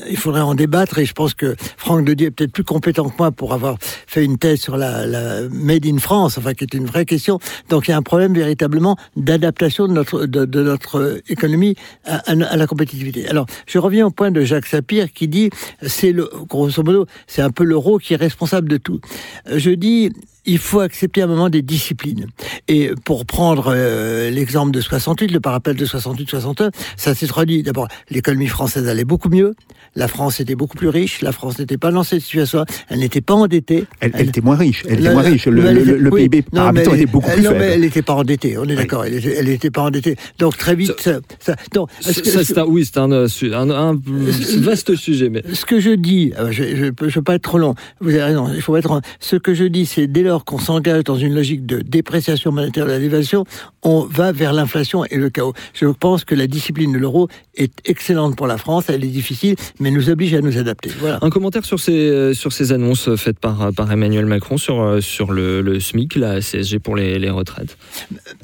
il 0.07 0.17
faudrait 0.17 0.41
en 0.41 0.53
débattre, 0.53 0.99
et 0.99 1.05
je 1.05 1.13
pense 1.13 1.33
que 1.33 1.55
Franck 1.77 2.05
Dedier 2.05 2.27
est 2.27 2.31
peut-être 2.31 2.51
plus 2.51 2.63
compétent 2.63 3.09
que 3.09 3.17
moi 3.17 3.31
pour 3.31 3.53
avoir 3.53 3.77
fait 3.79 4.23
une 4.23 4.37
thèse 4.37 4.58
sur 4.59 4.77
la, 4.77 5.05
Made 5.49 5.85
in 5.85 5.97
France, 5.97 6.37
enfin 6.37 6.53
qui 6.53 6.63
est 6.63 6.73
une 6.73 6.85
vraie 6.85 7.05
question. 7.05 7.39
Donc 7.69 7.87
il 7.87 7.91
y 7.91 7.93
a 7.93 7.97
un 7.97 8.01
problème 8.01 8.33
véritablement 8.33 8.97
d'adaptation 9.15 9.87
de 9.87 9.93
notre, 9.93 10.25
de, 10.25 10.63
notre 10.63 11.21
économie 11.29 11.75
à, 12.05 12.17
à, 12.29 12.57
la 12.57 12.67
compétitivité. 12.67 13.27
Alors 13.27 13.45
je 13.65 13.79
reviens 13.79 14.07
au 14.07 14.11
point 14.11 14.31
de 14.31 14.41
Jacques 14.41 14.67
Sapir 14.67 15.11
qui 15.11 15.27
dit, 15.27 15.49
c'est 15.81 16.11
le, 16.11 16.29
grosso 16.47 16.83
modo, 16.83 17.05
c'est 17.27 17.41
un 17.41 17.51
peu 17.51 17.63
l'euro 17.63 17.97
qui 17.97 18.13
est 18.13 18.17
responsable 18.17 18.69
de 18.69 18.77
tout. 18.77 18.99
Je 19.47 19.71
dis, 19.71 20.11
il 20.49 20.57
faut 20.57 20.79
accepter 20.79 21.21
à 21.21 21.25
un 21.25 21.27
moment 21.27 21.49
des 21.49 21.61
disciplines. 21.61 22.27
Et 22.67 22.91
pour 23.05 23.25
prendre 23.25 23.71
euh, 23.73 24.31
l'exemple 24.31 24.71
de 24.71 24.81
68, 24.81 25.31
le 25.31 25.39
parapel 25.39 25.75
de 25.75 25.85
68-61, 25.85 26.71
ça 26.97 27.13
s'est 27.13 27.27
traduit. 27.27 27.61
D'abord, 27.61 27.87
l'économie 28.09 28.47
française 28.47 28.87
allait 28.87 29.05
beaucoup 29.05 29.29
mieux. 29.29 29.53
La 29.95 30.07
France 30.07 30.39
était 30.39 30.55
beaucoup 30.55 30.77
plus 30.77 30.89
riche. 30.89 31.21
La 31.21 31.31
France 31.31 31.59
n'était 31.59 31.77
pas 31.77 31.91
dans 31.91 32.03
cette 32.03 32.21
situation. 32.21 32.65
Elle 32.89 32.99
n'était 32.99 33.21
pas 33.21 33.35
endettée. 33.35 33.85
Elle, 33.99 34.11
elle, 34.13 34.21
elle, 34.21 34.29
était 34.29 34.41
moins 34.41 34.55
riche. 34.55 34.83
Elle 34.87 34.99
était 34.99 35.13
moins 35.13 35.21
riche. 35.21 35.45
Le, 35.45 35.61
le, 35.61 35.83
le, 35.83 35.97
le 35.97 36.13
oui, 36.13 36.29
PIB 36.29 36.41
par 36.43 36.67
habitant 36.67 36.93
était 36.93 37.05
beaucoup 37.05 37.29
plus 37.29 37.41
non, 37.41 37.49
faible. 37.51 37.59
mais 37.59 37.65
elle 37.67 37.81
n'était 37.81 38.01
pas 38.01 38.13
endettée. 38.13 38.57
On 38.57 38.63
est 38.63 38.69
oui. 38.69 38.75
d'accord. 38.75 39.05
Elle 39.05 39.45
n'était 39.45 39.71
pas 39.71 39.83
endettée. 39.83 40.15
Donc 40.39 40.57
très 40.57 40.75
vite, 40.75 40.99
ça. 40.99 41.19
ça, 41.39 41.55
non, 41.75 41.87
ça, 41.99 42.13
que, 42.13 42.43
ça 42.43 42.61
un, 42.61 42.65
oui, 42.65 42.85
c'est 42.85 42.97
un, 42.97 43.11
un, 43.11 43.69
un, 43.69 43.99
vaste 44.57 44.95
sujet. 44.95 45.29
Mais 45.29 45.43
ce 45.53 45.65
que 45.65 45.79
je 45.79 45.91
dis, 45.91 46.33
je 46.51 46.63
ne 46.63 47.09
veux 47.09 47.21
pas 47.21 47.35
être 47.35 47.43
trop 47.43 47.57
long. 47.57 47.75
Vous 47.99 48.09
avez 48.09 48.23
raison. 48.23 48.49
Il 48.53 48.61
faut 48.61 48.75
être. 48.77 49.01
Ce 49.19 49.35
que 49.35 49.53
je 49.53 49.65
dis, 49.65 49.85
c'est 49.85 50.07
dès 50.07 50.23
lors 50.23 50.38
qu'on 50.45 50.59
s'engage 50.59 51.03
dans 51.03 51.15
une 51.15 51.33
logique 51.33 51.65
de 51.65 51.79
dépréciation 51.79 52.51
monétaire 52.51 52.85
de 52.85 52.91
la 52.91 52.99
dévaluation, 52.99 53.45
on 53.83 54.01
va 54.01 54.31
vers 54.31 54.53
l'inflation 54.53 55.05
et 55.05 55.17
le 55.17 55.29
chaos. 55.29 55.53
Je 55.73 55.87
pense 55.87 56.25
que 56.25 56.35
la 56.35 56.47
discipline 56.47 56.91
de 56.91 56.97
l'euro 56.97 57.27
est 57.55 57.73
excellente 57.85 58.35
pour 58.35 58.47
la 58.47 58.57
France. 58.57 58.85
Elle 58.89 59.03
est 59.03 59.07
difficile, 59.07 59.55
mais 59.79 59.91
nous 59.91 60.09
oblige 60.09 60.33
à 60.33 60.41
nous 60.41 60.57
adapter. 60.57 60.91
Voilà. 60.99 61.19
Un 61.21 61.29
commentaire 61.29 61.65
sur 61.65 61.79
ces, 61.79 62.33
sur 62.33 62.53
ces 62.53 62.71
annonces 62.71 63.15
faites 63.15 63.39
par, 63.39 63.71
par 63.73 63.91
Emmanuel 63.91 64.25
Macron 64.25 64.57
sur, 64.57 65.01
sur 65.01 65.31
le, 65.31 65.61
le 65.61 65.79
SMIC, 65.79 66.15
la 66.15 66.41
CSG 66.41 66.79
pour 66.79 66.95
les, 66.95 67.19
les 67.19 67.29
retraites. 67.29 67.77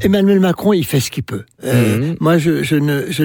Emmanuel 0.01 0.39
Macron, 0.39 0.73
il 0.73 0.85
fait 0.85 0.99
ce 0.99 1.11
qu'il 1.11 1.23
peut. 1.23 1.43
Euh, 1.63 2.13
mmh. 2.13 2.15
Moi, 2.19 2.37
je, 2.37 2.63
je 2.63 2.75
ne, 2.75 3.05
je 3.09 3.23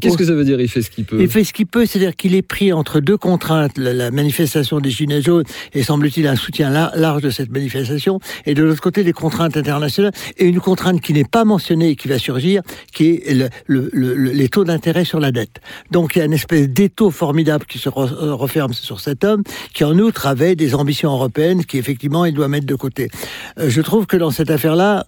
Qu'est-ce 0.00 0.16
que 0.16 0.24
ça 0.24 0.34
veut 0.34 0.44
dire, 0.44 0.60
il 0.60 0.68
fait 0.68 0.82
ce 0.82 0.90
qu'il 0.90 1.04
peut 1.04 1.20
Il 1.20 1.28
fait 1.28 1.44
ce 1.44 1.52
qu'il 1.52 1.66
peut, 1.66 1.86
c'est-à-dire 1.86 2.16
qu'il 2.16 2.34
est 2.34 2.42
pris 2.42 2.72
entre 2.72 3.00
deux 3.00 3.16
contraintes, 3.16 3.78
la, 3.78 3.92
la 3.92 4.10
manifestation 4.10 4.80
des 4.80 4.90
Gilets 4.90 5.22
jaunes 5.22 5.44
et 5.72 5.82
semble-t-il 5.82 6.26
un 6.26 6.36
soutien 6.36 6.70
large 6.70 7.22
de 7.22 7.30
cette 7.32 7.50
manifestation, 7.50 8.20
et 8.46 8.54
de 8.54 8.62
l'autre 8.62 8.80
côté 8.80 9.04
des 9.04 9.12
contraintes 9.12 9.56
internationales, 9.56 10.12
et 10.38 10.46
une 10.46 10.60
contrainte 10.60 11.00
qui 11.00 11.12
n'est 11.12 11.24
pas 11.24 11.44
mentionnée 11.44 11.90
et 11.90 11.96
qui 11.96 12.08
va 12.08 12.18
surgir, 12.18 12.62
qui 12.92 13.22
est 13.24 13.34
le, 13.34 13.48
le, 13.66 13.90
le, 13.92 14.14
les 14.14 14.48
taux 14.48 14.64
d'intérêt 14.64 15.04
sur 15.04 15.20
la 15.20 15.32
dette. 15.32 15.60
Donc 15.90 16.14
il 16.14 16.20
y 16.20 16.22
a 16.22 16.26
une 16.26 16.32
espèce 16.32 16.68
d'étau 16.68 17.10
formidable 17.10 17.64
qui 17.66 17.78
se 17.78 17.88
referme 17.88 18.72
sur 18.72 19.00
cet 19.00 19.24
homme, 19.24 19.42
qui 19.74 19.84
en 19.84 19.98
outre 19.98 20.26
avait 20.26 20.54
des 20.54 20.74
ambitions 20.74 21.12
européennes 21.12 21.64
qui 21.64 21.78
effectivement 21.78 22.24
il 22.24 22.34
doit 22.34 22.48
mettre 22.48 22.66
de 22.66 22.74
côté. 22.74 23.10
Euh, 23.58 23.68
je 23.68 23.80
trouve 23.80 24.06
que 24.06 24.16
dans 24.16 24.30
cette 24.30 24.50
affaire-là, 24.50 25.06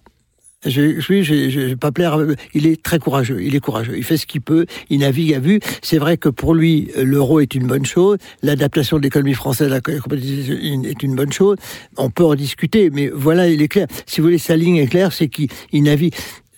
Je, 0.65 0.99
je, 0.99 1.21
je, 1.21 1.49
je 1.49 1.59
vais 1.59 1.75
pas 1.75 1.91
plaire. 1.91 2.17
Il 2.53 2.67
est 2.67 2.81
très 2.81 2.99
courageux. 2.99 3.41
Il 3.41 3.55
est 3.55 3.59
courageux. 3.59 3.97
Il 3.97 4.03
fait 4.03 4.17
ce 4.17 4.25
qu'il 4.25 4.41
peut. 4.41 4.65
Il 4.89 4.99
navigue 4.99 5.33
à 5.33 5.39
vue. 5.39 5.59
C'est 5.81 5.97
vrai 5.97 6.17
que 6.17 6.29
pour 6.29 6.53
lui, 6.53 6.89
l'euro 6.97 7.39
est 7.39 7.53
une 7.55 7.67
bonne 7.67 7.85
chose. 7.85 8.17
L'adaptation 8.41 8.97
de 8.97 9.03
l'économie 9.03 9.33
française 9.33 9.67
à 9.71 9.75
la 9.75 9.81
compétition 9.81 10.55
est 10.55 11.03
une 11.03 11.15
bonne 11.15 11.31
chose. 11.31 11.57
On 11.97 12.09
peut 12.09 12.25
en 12.25 12.35
discuter, 12.35 12.89
mais 12.89 13.09
voilà, 13.13 13.47
il 13.47 13.61
est 13.61 13.67
clair. 13.67 13.87
Si 14.05 14.21
vous 14.21 14.27
voulez, 14.27 14.37
sa 14.37 14.55
ligne 14.55 14.77
est 14.77 14.87
claire, 14.87 15.13
c'est 15.13 15.27
qu'il 15.27 15.49
il 15.71 15.83
navigue. 15.83 16.13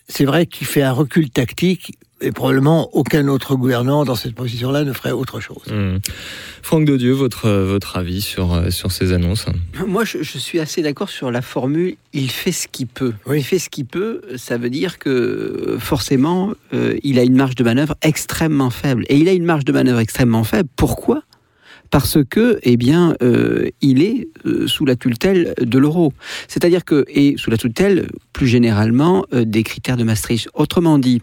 C'est 0.10 0.24
vrai 0.24 0.46
qu'il 0.46 0.66
fait 0.66 0.84
un 0.84 0.94
recul 0.94 1.30
tactique 1.30 1.97
et 2.22 2.32
probablement 2.32 2.90
aucun 2.94 3.28
autre 3.28 3.56
gouvernant 3.56 4.06
dans 4.06 4.16
cette 4.16 4.36
position-là 4.36 4.84
ne 4.84 4.94
ferait 4.94 5.12
autre 5.12 5.40
chose. 5.40 5.68
Mmh. 5.68 5.98
Franck 6.62 6.86
de 6.86 6.98
Dieu, 6.98 7.12
votre, 7.12 7.50
votre 7.50 7.98
avis 7.98 8.22
sur, 8.22 8.54
euh, 8.54 8.70
sur 8.70 8.92
ces 8.92 9.14
annonces? 9.14 9.46
Moi, 9.86 10.04
je, 10.04 10.24
je 10.24 10.38
suis 10.38 10.60
assez 10.60 10.82
d'accord 10.82 11.10
sur 11.10 11.32
la 11.32 11.42
formule 11.42 11.96
il 12.18 12.32
fait 12.32 12.52
ce 12.52 12.68
qu'il 12.68 12.88
peut. 12.88 13.14
Oui. 13.26 13.40
Il 13.40 13.44
fait 13.44 13.60
ce 13.60 13.70
qu'il 13.70 13.86
peut, 13.86 14.22
ça 14.38 14.58
veut 14.58 14.70
dire 14.70 14.98
que 14.98 15.10
euh, 15.10 15.80
forcément, 15.80 16.54
euh, 16.74 16.98
il 17.04 17.20
a 17.20 17.24
une 17.24 17.36
marge 17.36 17.56
de 17.56 17.64
manœuvre 17.64 17.96
extrêmement 18.02 18.70
faible. 18.70 19.06
Et 19.10 19.18
il 19.18 19.30
a 19.30 19.34
une 19.34 19.46
marge 19.46 19.66
de 19.66 19.72
manœuvre 19.72 20.00
extrêmement 20.00 20.44
faible. 20.44 20.70
Pourquoi? 20.76 21.22
Parce 21.90 22.18
que, 22.30 22.60
eh 22.64 22.78
bien, 22.78 23.16
euh, 23.22 23.70
il 23.82 24.02
est 24.02 24.28
euh, 24.46 24.68
sous 24.68 24.86
la 24.86 24.96
tutelle 24.96 25.54
de 25.60 25.78
l'euro. 25.78 26.14
C'est-à-dire 26.48 26.86
que, 26.86 27.06
et 27.08 27.36
sous 27.38 27.50
la 27.50 27.58
tutelle, 27.58 28.08
plus 28.34 28.48
généralement, 28.48 29.26
euh, 29.34 29.46
des 29.46 29.64
critères 29.64 29.98
de 29.98 30.04
Maastricht. 30.04 30.50
Autrement 30.54 30.98
dit, 30.98 31.22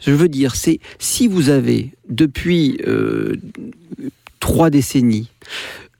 je 0.00 0.10
veux 0.10 0.28
dire, 0.28 0.54
c'est 0.54 0.80
si 0.98 1.28
vous 1.28 1.48
avez 1.48 1.92
depuis 2.08 2.78
trois 4.40 4.70
décennies 4.70 5.28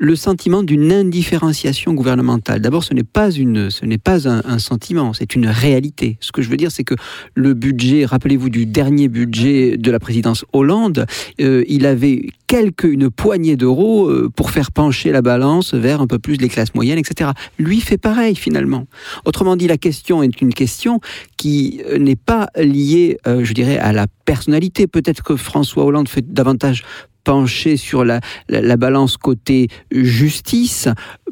le 0.03 0.17
sentiment 0.17 0.65
d'une 0.65 0.91
indifférenciation 0.91 1.95
gouvernementale. 1.95 2.61
D'abord, 2.61 2.83
ce 2.83 2.93
n'est 2.93 3.05
pas 3.05 3.31
une, 3.31 3.71
ce 3.71 3.87
n'est 3.87 3.99
pas 3.99 4.29
un, 4.29 4.43
un 4.45 4.59
sentiment, 4.59 5.13
c'est 5.13 5.37
une 5.37 5.47
réalité. 5.47 6.17
Ce 6.19 6.33
que 6.33 6.43
je 6.43 6.51
veux 6.51 6.57
dire, 6.57 6.73
c'est 6.73 6.83
que 6.83 6.97
le 7.35 7.55
budget, 7.55 8.05
rappelez-vous 8.05 8.51
du 8.51 8.67
dernier 8.67 9.07
budget 9.07 9.77
de 9.77 9.91
la 9.93 10.01
présidence 10.01 10.45
Hollande, 10.53 11.07
euh, 11.41 11.63
il 11.69 11.87
avait 11.87 12.31
quelques, 12.53 12.85
une 12.85 13.09
poignée 13.09 13.57
d'euros 13.57 14.11
euh, 14.11 14.29
pour 14.29 14.51
faire 14.51 14.73
pencher 14.73 15.11
la 15.11 15.23
balance 15.23 15.73
vers 15.73 16.03
un 16.03 16.07
peu 16.07 16.19
plus 16.19 16.37
les 16.37 16.51
classes 16.51 16.75
moyennes, 16.75 16.99
etc. 16.99 17.31
Lui 17.59 17.81
fait 17.81 17.97
pareil 17.97 18.37
finalement. 18.37 18.85
Autrement 19.25 19.57
dit, 19.57 19.67
la 19.67 19.79
question 19.79 20.23
est 20.23 20.43
une 20.43 20.53
question 20.53 21.01
qui 21.39 21.81
euh, 21.89 21.97
n'est 21.97 22.15
pas 22.15 22.49
liée, 22.57 23.17
euh, 23.27 23.43
je 23.43 23.55
dirais, 23.55 23.79
à 23.79 23.95
la 23.95 24.07
personnalité. 24.27 24.87
Peut-être 24.87 25.23
que 25.23 25.35
François 25.37 25.87
Hollande 25.87 26.11
fait 26.11 26.31
davantage 26.31 26.85
pencher 27.25 27.77
sur 27.77 28.05
la, 28.05 28.21
la, 28.49 28.61
la 28.61 28.77
balance 28.77 29.17
côté 29.17 29.69
justice, 29.91 30.89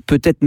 peut-être 0.07 0.39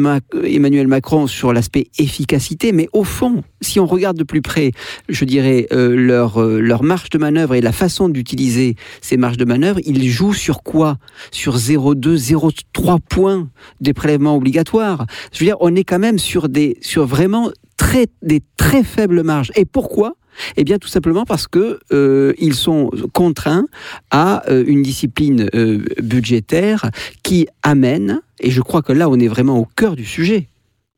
Emmanuel 0.43 0.87
Macron 0.87 1.27
sur 1.27 1.53
l'aspect 1.53 1.87
efficacité, 1.97 2.71
mais 2.71 2.87
au 2.93 3.03
fond, 3.03 3.43
si 3.61 3.79
on 3.79 3.85
regarde 3.85 4.17
de 4.17 4.23
plus 4.23 4.41
près, 4.41 4.71
je 5.09 5.25
dirais, 5.25 5.67
euh, 5.71 5.95
leur, 5.95 6.41
euh, 6.41 6.59
leur 6.59 6.83
marge 6.83 7.09
de 7.09 7.17
manœuvre 7.17 7.55
et 7.55 7.61
la 7.61 7.71
façon 7.71 8.09
d'utiliser 8.09 8.75
ces 9.01 9.17
marges 9.17 9.37
de 9.37 9.45
manœuvre, 9.45 9.79
ils 9.85 10.09
jouent 10.09 10.33
sur 10.33 10.63
quoi? 10.63 10.97
Sur 11.31 11.57
0,2, 11.57 12.17
0,3 12.17 12.99
points 12.99 13.49
des 13.81 13.93
prélèvements 13.93 14.35
obligatoires. 14.35 15.05
Je 15.31 15.39
veux 15.39 15.45
dire, 15.45 15.57
on 15.59 15.75
est 15.75 15.83
quand 15.83 15.99
même 15.99 16.19
sur, 16.19 16.49
des, 16.49 16.77
sur 16.81 17.05
vraiment 17.05 17.49
très, 17.77 18.07
des 18.21 18.41
très 18.57 18.83
faibles 18.83 19.23
marges. 19.23 19.51
Et 19.55 19.65
pourquoi? 19.65 20.15
Eh 20.57 20.63
bien, 20.63 20.77
tout 20.77 20.87
simplement 20.87 21.25
parce 21.25 21.47
que 21.47 21.79
euh, 21.91 22.33
ils 22.37 22.55
sont 22.55 22.89
contraints 23.13 23.65
à 24.11 24.49
euh, 24.49 24.63
une 24.65 24.81
discipline 24.81 25.49
euh, 25.55 25.83
budgétaire 26.01 26.89
qui 27.23 27.47
amène, 27.61 28.21
et 28.39 28.51
je 28.51 28.61
crois 28.61 28.81
que 28.81 28.93
là, 28.93 29.09
on 29.09 29.19
est 29.19 29.27
vraiment 29.27 29.57
au 29.57 29.65
cœur 29.65 29.95
du 29.95 30.05
sujet. 30.05 30.49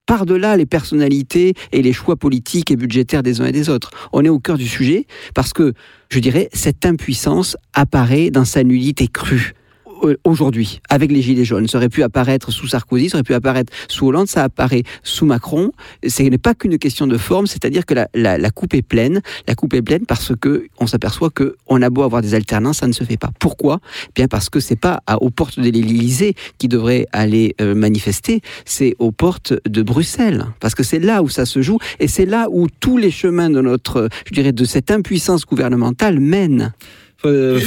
Par-delà 0.05 0.55
les 0.55 0.67
personnalités 0.67 1.55
et 1.71 1.81
les 1.81 1.93
choix 1.93 2.15
politiques 2.15 2.69
et 2.69 2.75
budgétaires 2.75 3.23
des 3.23 3.41
uns 3.41 3.45
et 3.45 3.51
des 3.51 3.69
autres. 3.69 3.89
On 4.13 4.23
est 4.23 4.29
au 4.29 4.39
cœur 4.39 4.57
du 4.57 4.67
sujet 4.67 5.07
parce 5.33 5.51
que, 5.51 5.73
je 6.09 6.19
dirais, 6.19 6.49
cette 6.53 6.85
impuissance 6.85 7.57
apparaît 7.73 8.29
dans 8.29 8.45
sa 8.45 8.63
nullité 8.63 9.07
crue 9.07 9.53
aujourd'hui, 10.23 10.81
avec 10.89 11.11
les 11.11 11.21
Gilets 11.21 11.45
jaunes. 11.45 11.67
Ça 11.67 11.77
aurait 11.77 11.89
pu 11.89 12.03
apparaître 12.03 12.51
sous 12.51 12.67
Sarkozy, 12.67 13.09
ça 13.09 13.17
aurait 13.17 13.23
pu 13.23 13.33
apparaître 13.33 13.71
sous 13.87 14.07
Hollande, 14.07 14.27
ça 14.27 14.43
apparaît 14.43 14.83
sous 15.03 15.25
Macron. 15.25 15.71
Ce 16.05 16.23
n'est 16.23 16.37
pas 16.37 16.53
qu'une 16.53 16.77
question 16.77 17.07
de 17.07 17.17
forme, 17.17 17.47
c'est-à-dire 17.47 17.85
que 17.85 17.93
la, 18.13 18.49
coupe 18.51 18.73
est 18.73 18.81
pleine. 18.81 19.21
La 19.47 19.55
coupe 19.55 19.73
est 19.73 19.81
pleine 19.81 20.05
parce 20.05 20.33
que 20.39 20.67
on 20.79 20.87
s'aperçoit 20.87 21.29
que 21.29 21.55
on 21.67 21.81
a 21.81 21.89
beau 21.89 22.03
avoir 22.03 22.21
des 22.21 22.33
alternances, 22.33 22.77
ça 22.77 22.87
ne 22.87 22.93
se 22.93 23.03
fait 23.03 23.17
pas. 23.17 23.31
Pourquoi? 23.39 23.79
Bien 24.15 24.27
parce 24.27 24.49
que 24.49 24.59
c'est 24.59 24.75
pas 24.75 25.01
aux 25.21 25.29
portes 25.29 25.59
de 25.59 25.69
l'Élysée 25.69 26.35
qui 26.57 26.67
devrait 26.67 27.07
aller 27.11 27.55
euh, 27.61 27.75
manifester, 27.75 28.41
c'est 28.65 28.95
aux 28.99 29.11
portes 29.11 29.53
de 29.67 29.81
Bruxelles, 29.81 30.45
parce 30.59 30.75
que 30.75 30.83
c'est 30.83 30.99
là 30.99 31.23
où 31.23 31.29
ça 31.29 31.45
se 31.45 31.61
joue 31.61 31.79
et 31.99 32.07
c'est 32.07 32.25
là 32.25 32.47
où 32.51 32.67
tous 32.79 32.97
les 32.97 33.11
chemins 33.11 33.49
de 33.49 33.61
notre, 33.61 34.09
je 34.25 34.33
dirais, 34.33 34.51
de 34.51 34.65
cette 34.65 34.91
impuissance 34.91 35.45
gouvernementale 35.45 36.19
mènent. 36.19 36.73
Euh, 37.25 37.59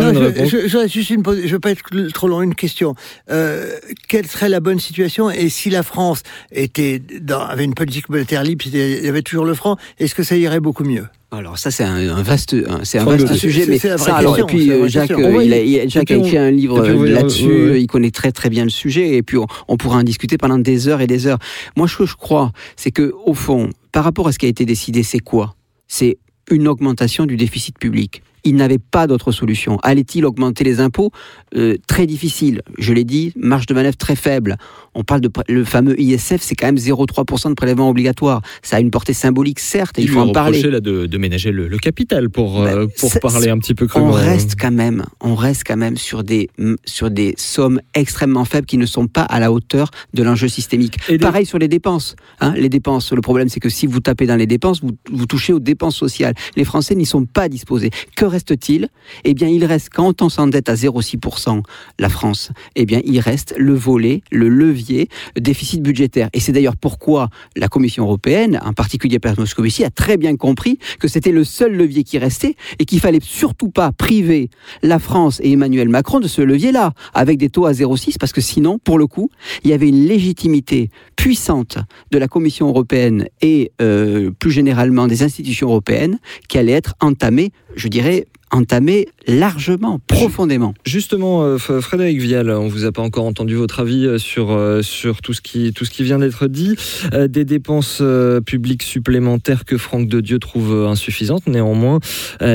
Non, 0.00 0.12
non, 0.12 0.12
une 0.12 0.14
je, 0.14 0.24
réponse. 0.24 0.50
je, 0.50 0.68
je, 0.68 0.88
juste 0.88 1.10
une 1.10 1.22
pose- 1.22 1.40
je 1.44 1.52
veux 1.52 1.60
pas 1.60 1.70
être 1.70 1.82
trop 2.12 2.28
long, 2.28 2.42
une 2.42 2.54
question. 2.54 2.94
Euh, 3.30 3.70
quelle 4.08 4.26
serait 4.26 4.48
la 4.48 4.60
bonne 4.60 4.78
situation 4.80 5.30
et 5.30 5.48
si 5.48 5.70
la 5.70 5.82
France 5.82 6.22
était 6.50 7.00
dans, 7.20 7.40
avait 7.40 7.64
une 7.64 7.74
politique 7.74 8.08
monétaire 8.08 8.42
libre, 8.44 8.64
il 8.66 9.04
y 9.04 9.08
avait 9.08 9.22
toujours 9.22 9.44
le 9.44 9.54
franc, 9.54 9.76
est-ce 9.98 10.14
que 10.14 10.22
ça 10.22 10.36
irait 10.36 10.60
beaucoup 10.60 10.84
mieux? 10.84 11.06
Alors 11.34 11.56
ça 11.58 11.70
c'est 11.70 11.84
un, 11.84 11.94
un 12.14 12.22
vaste, 12.22 12.54
c'est 12.84 12.98
un 12.98 13.04
vaste 13.06 13.34
sujet, 13.36 13.64
mais 13.66 13.78
ça, 13.78 13.94
alors, 14.16 14.38
et 14.38 14.42
puis 14.44 14.70
euh, 14.70 14.86
Jacques, 14.86 15.12
euh, 15.12 15.42
il 15.42 15.54
a, 15.54 15.62
il 15.62 15.80
a- 15.80 15.88
Jacques 15.88 16.10
Et 16.10 16.14
a 16.14 16.18
puis 16.18 16.26
écrit 16.26 16.36
un 16.38 16.50
livre 16.50 16.86
là-dessus, 17.06 17.78
il 17.78 17.86
connaît 17.86 18.10
très 18.10 18.32
très 18.32 18.50
bien 18.50 18.64
le 18.64 18.70
sujet, 18.70 19.16
et 19.16 19.22
puis 19.22 19.38
on, 19.38 19.46
on 19.68 19.78
pourra 19.78 19.96
en 19.96 20.02
discuter 20.02 20.36
pendant 20.36 20.58
des 20.58 20.88
heures 20.88 21.00
et 21.00 21.06
des 21.06 21.26
heures. 21.26 21.38
Moi, 21.74 21.88
ce 21.88 21.96
que 21.96 22.04
je 22.06 22.16
crois, 22.16 22.52
c'est 22.76 22.90
que 22.90 23.14
au 23.24 23.32
fond, 23.32 23.70
par 23.92 24.04
rapport 24.04 24.28
à 24.28 24.32
ce 24.32 24.38
qui 24.38 24.44
a 24.44 24.48
été 24.50 24.66
décidé, 24.66 25.02
c'est 25.02 25.20
quoi? 25.20 25.54
C'est 25.88 26.18
une 26.50 26.68
augmentation 26.68 27.24
du 27.24 27.36
déficit 27.38 27.78
public. 27.78 28.22
Il 28.44 28.56
n'avait 28.56 28.78
pas 28.78 29.06
d'autre 29.06 29.30
solution. 29.32 29.78
Allait-il 29.82 30.24
augmenter 30.26 30.64
les 30.64 30.80
impôts? 30.80 31.10
Euh, 31.56 31.76
Très 31.86 32.06
difficile. 32.06 32.62
Je 32.78 32.92
l'ai 32.92 33.04
dit, 33.04 33.32
marge 33.36 33.66
de 33.66 33.74
manœuvre 33.74 33.96
très 33.96 34.16
faible. 34.16 34.56
On 34.94 35.04
parle 35.04 35.20
de 35.20 35.30
le 35.48 35.64
fameux 35.64 35.98
ISF, 36.00 36.42
c'est 36.42 36.54
quand 36.54 36.66
même 36.66 36.76
0,3% 36.76 37.48
de 37.50 37.54
prélèvement 37.54 37.88
obligatoire. 37.88 38.42
Ça 38.62 38.76
a 38.76 38.80
une 38.80 38.90
portée 38.90 39.12
symbolique, 39.14 39.58
certes, 39.60 39.98
et 39.98 40.02
il 40.02 40.08
faut 40.08 40.20
en 40.20 40.32
parler. 40.32 40.60
là, 40.62 40.80
de, 40.80 41.06
de 41.06 41.18
ménager 41.18 41.50
le, 41.50 41.68
le 41.68 41.78
capital 41.78 42.28
pour, 42.30 42.60
euh, 42.62 42.86
Ben, 42.86 42.88
pour 42.98 43.20
parler 43.20 43.48
un 43.48 43.58
petit 43.58 43.74
peu 43.74 43.84
on 43.86 43.88
crûment. 43.88 44.10
reste 44.12 44.56
quand 44.60 44.70
même, 44.70 45.04
on 45.20 45.34
reste 45.34 45.62
quand 45.66 45.76
même 45.76 45.96
sur 45.96 46.24
des 46.24 46.50
sur 46.84 47.10
des 47.10 47.34
sommes 47.38 47.80
extrêmement 47.94 48.44
faibles 48.44 48.66
qui 48.66 48.76
ne 48.78 48.86
sont 48.86 49.06
pas 49.06 49.22
à 49.22 49.40
la 49.40 49.52
hauteur 49.52 49.90
de 50.14 50.22
l'enjeu 50.22 50.48
systémique. 50.48 50.96
Et 51.08 51.18
Pareil 51.18 51.46
sur 51.46 51.58
les 51.58 51.68
dépenses. 51.68 52.16
Hein, 52.40 52.52
les 52.56 52.68
dépenses. 52.68 53.12
Le 53.12 53.20
problème, 53.20 53.48
c'est 53.48 53.60
que 53.60 53.68
si 53.68 53.86
vous 53.86 54.00
tapez 54.00 54.26
dans 54.26 54.36
les 54.36 54.46
dépenses, 54.46 54.82
vous, 54.82 54.92
vous 55.10 55.26
touchez 55.26 55.52
aux 55.52 55.60
dépenses 55.60 55.96
sociales. 55.96 56.34
Les 56.56 56.64
Français 56.64 56.94
n'y 56.94 57.06
sont 57.06 57.24
pas 57.24 57.48
disposés. 57.48 57.90
Que 58.16 58.24
reste-t-il? 58.32 58.88
Eh 59.24 59.34
bien, 59.34 59.48
il 59.48 59.64
reste 59.64 59.90
quand 59.90 60.22
on 60.22 60.28
s'endette 60.28 60.68
à 60.68 60.74
0,6%, 60.74 61.62
la 61.98 62.08
France. 62.08 62.50
Eh 62.74 62.84
bien, 62.84 63.00
il 63.04 63.20
reste 63.20 63.54
le 63.56 63.74
volet, 63.74 64.22
le 64.30 64.48
levier 64.48 65.08
déficit 65.38 65.82
budgétaire. 65.82 66.28
Et 66.32 66.40
c'est 66.40 66.52
d'ailleurs 66.52 66.76
pourquoi 66.76 67.28
la 67.56 67.68
Commission 67.68 68.04
européenne, 68.04 68.58
en 68.64 68.72
particulier 68.72 69.18
Pierre 69.18 69.38
Moscovici, 69.38 69.84
a 69.84 69.90
très 69.90 70.16
bien 70.16 70.36
compris 70.36 70.78
que 70.98 71.08
c'était 71.08 71.32
le 71.32 71.44
seul 71.44 71.76
levier 71.76 72.04
qui 72.04 72.18
restait 72.18 72.56
et 72.78 72.84
qu'il 72.84 73.00
fallait 73.00 73.20
surtout 73.22 73.70
pas 73.70 73.92
priver 73.92 74.50
la 74.82 74.98
France 74.98 75.40
et 75.42 75.52
Emmanuel 75.52 75.88
Macron 75.88 76.20
de 76.20 76.28
ce 76.28 76.42
levier-là, 76.42 76.92
avec 77.14 77.38
des 77.38 77.50
taux 77.50 77.66
à 77.66 77.72
0,6%, 77.72 78.18
parce 78.18 78.32
que 78.32 78.40
sinon, 78.40 78.78
pour 78.78 78.98
le 78.98 79.06
coup, 79.06 79.30
il 79.64 79.70
y 79.70 79.72
avait 79.72 79.88
une 79.88 80.06
légitimité 80.06 80.90
puissante 81.16 81.78
de 82.10 82.18
la 82.18 82.28
Commission 82.28 82.68
européenne 82.68 83.26
et 83.40 83.72
euh, 83.80 84.30
plus 84.30 84.50
généralement 84.50 85.06
des 85.06 85.22
institutions 85.22 85.68
européennes 85.68 86.18
qui 86.48 86.58
allait 86.58 86.72
être 86.72 86.94
entamée, 87.00 87.52
je 87.76 87.88
dirais, 87.88 88.26
entamée 88.50 89.08
largement, 89.26 90.00
profondément. 90.06 90.74
Justement, 90.84 91.42
euh, 91.42 91.58
Frédéric 91.58 92.20
Vial, 92.20 92.50
on 92.50 92.68
vous 92.68 92.84
a 92.84 92.92
pas 92.92 93.02
encore 93.02 93.24
entendu 93.24 93.54
votre 93.54 93.80
avis 93.80 94.06
euh, 94.06 94.18
sur, 94.18 94.52
euh, 94.52 94.82
sur 94.82 95.20
tout, 95.20 95.32
ce 95.32 95.40
qui, 95.40 95.72
tout 95.72 95.84
ce 95.84 95.90
qui 95.90 96.02
vient 96.02 96.18
d'être 96.18 96.46
dit. 96.46 96.76
Des 97.12 97.44
dépenses 97.44 98.02
publiques 98.46 98.82
supplémentaires 98.82 99.64
que 99.64 99.76
Franck 99.76 100.08
de 100.08 100.20
Dieu 100.20 100.38
trouve 100.38 100.86
insuffisantes. 100.86 101.46
Néanmoins, 101.46 101.98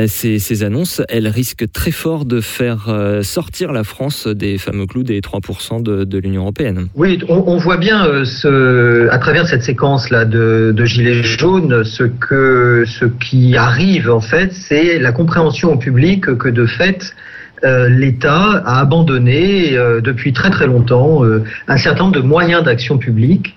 ces, 0.07 0.39
ces 0.39 0.63
annonces, 0.63 1.01
elles 1.09 1.27
risquent 1.27 1.71
très 1.71 1.91
fort 1.91 2.25
de 2.25 2.41
faire 2.41 2.87
sortir 3.21 3.71
la 3.71 3.83
France 3.83 4.27
des 4.27 4.57
fameux 4.57 4.85
clous 4.85 5.03
des 5.03 5.21
3% 5.21 5.81
de, 5.81 6.03
de 6.03 6.17
l'Union 6.17 6.43
européenne. 6.43 6.87
Oui, 6.95 7.19
on, 7.29 7.43
on 7.47 7.57
voit 7.57 7.77
bien 7.77 8.25
ce, 8.25 9.07
à 9.09 9.17
travers 9.19 9.47
cette 9.47 9.63
séquence 9.63 10.09
là 10.09 10.25
de, 10.25 10.73
de 10.75 10.85
gilets 10.85 11.23
jaunes, 11.23 11.83
ce 11.83 12.03
que 12.03 12.83
ce 12.85 13.05
qui 13.05 13.55
arrive 13.55 14.09
en 14.09 14.21
fait, 14.21 14.53
c'est 14.53 14.99
la 14.99 15.11
compréhension 15.11 15.73
au 15.73 15.77
public 15.77 16.25
que 16.37 16.49
de 16.57 16.65
fait 16.65 17.13
euh, 17.63 17.89
l'État 17.89 18.61
a 18.65 18.79
abandonné 18.79 19.75
euh, 19.75 19.99
depuis 19.99 20.31
très 20.31 20.51
très 20.51 20.67
longtemps 20.67 21.23
euh, 21.23 21.43
un 21.67 21.77
certain 21.77 22.03
nombre 22.03 22.15
de 22.15 22.21
moyens 22.21 22.63
d'action 22.63 22.97
publique 22.97 23.55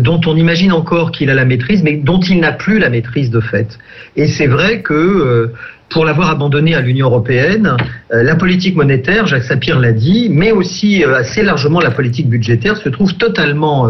dont 0.00 0.20
on 0.26 0.36
imagine 0.36 0.72
encore 0.72 1.10
qu'il 1.10 1.30
a 1.30 1.34
la 1.34 1.46
maîtrise, 1.46 1.82
mais 1.82 1.94
dont 1.94 2.20
il 2.20 2.38
n'a 2.38 2.52
plus 2.52 2.78
la 2.78 2.90
maîtrise 2.90 3.30
de 3.30 3.40
fait. 3.40 3.78
Et 4.14 4.26
c'est 4.26 4.46
vrai 4.46 4.82
que 4.82 5.50
pour 5.88 6.04
l'avoir 6.04 6.28
abandonné 6.28 6.74
à 6.74 6.82
l'Union 6.82 7.06
européenne, 7.06 7.78
la 8.10 8.34
politique 8.34 8.76
monétaire, 8.76 9.26
Jacques 9.26 9.44
Sapir 9.44 9.78
l'a 9.78 9.92
dit, 9.92 10.28
mais 10.30 10.52
aussi 10.52 11.02
assez 11.02 11.42
largement 11.42 11.80
la 11.80 11.92
politique 11.92 12.28
budgétaire 12.28 12.76
se 12.76 12.90
trouve 12.90 13.14
totalement 13.14 13.88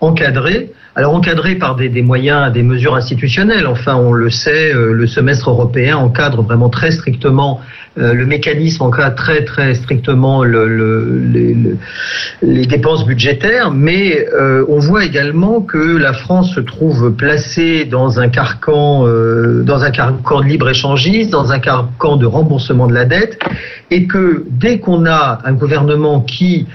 encadré. 0.00 0.72
Alors 0.94 1.14
encadré 1.14 1.54
par 1.54 1.76
des, 1.76 2.02
moyens, 2.02 2.52
des 2.52 2.62
mesures 2.64 2.96
institutionnelles. 2.96 3.66
Enfin, 3.66 3.94
on 3.96 4.12
le 4.12 4.30
sait, 4.30 4.74
euh, 4.74 4.92
le 4.92 5.06
semestre 5.06 5.48
européen 5.50 5.96
encadre 5.96 6.42
vraiment 6.42 6.68
très 6.70 6.90
strictement 6.90 7.60
euh, 7.98 8.14
le 8.14 8.26
mécanisme 8.26 8.82
encadre 8.82 9.14
très 9.16 9.44
très 9.44 9.74
strictement 9.74 10.44
le, 10.44 10.68
le, 10.68 11.22
les, 11.32 11.54
le- 11.54 11.76
les 12.42 12.66
dépenses 12.66 13.04
budgétaires, 13.06 13.70
mais 13.72 14.26
euh, 14.34 14.64
on 14.68 14.78
voit 14.78 15.04
également 15.04 15.60
que 15.60 15.96
la 15.96 16.12
France 16.12 16.54
se 16.54 16.60
trouve 16.60 17.12
placée 17.12 17.84
dans 17.84 18.20
un 18.20 18.28
carcan, 18.28 19.04
dans 19.64 19.82
un 19.82 19.90
carcan 19.90 20.40
de 20.40 20.46
libre 20.46 20.68
échangiste, 20.68 21.30
dans 21.30 21.50
un 21.52 21.58
carcan 21.58 22.16
de 22.16 22.26
remboursement 22.26 22.86
de 22.86 22.94
la 22.94 23.04
dette, 23.04 23.38
et 23.90 24.06
que 24.06 24.44
dès 24.50 24.78
qu'on 24.78 25.06
a 25.06 25.40
un 25.44 25.52
gouvernement 25.52 26.20
qui 26.20 26.66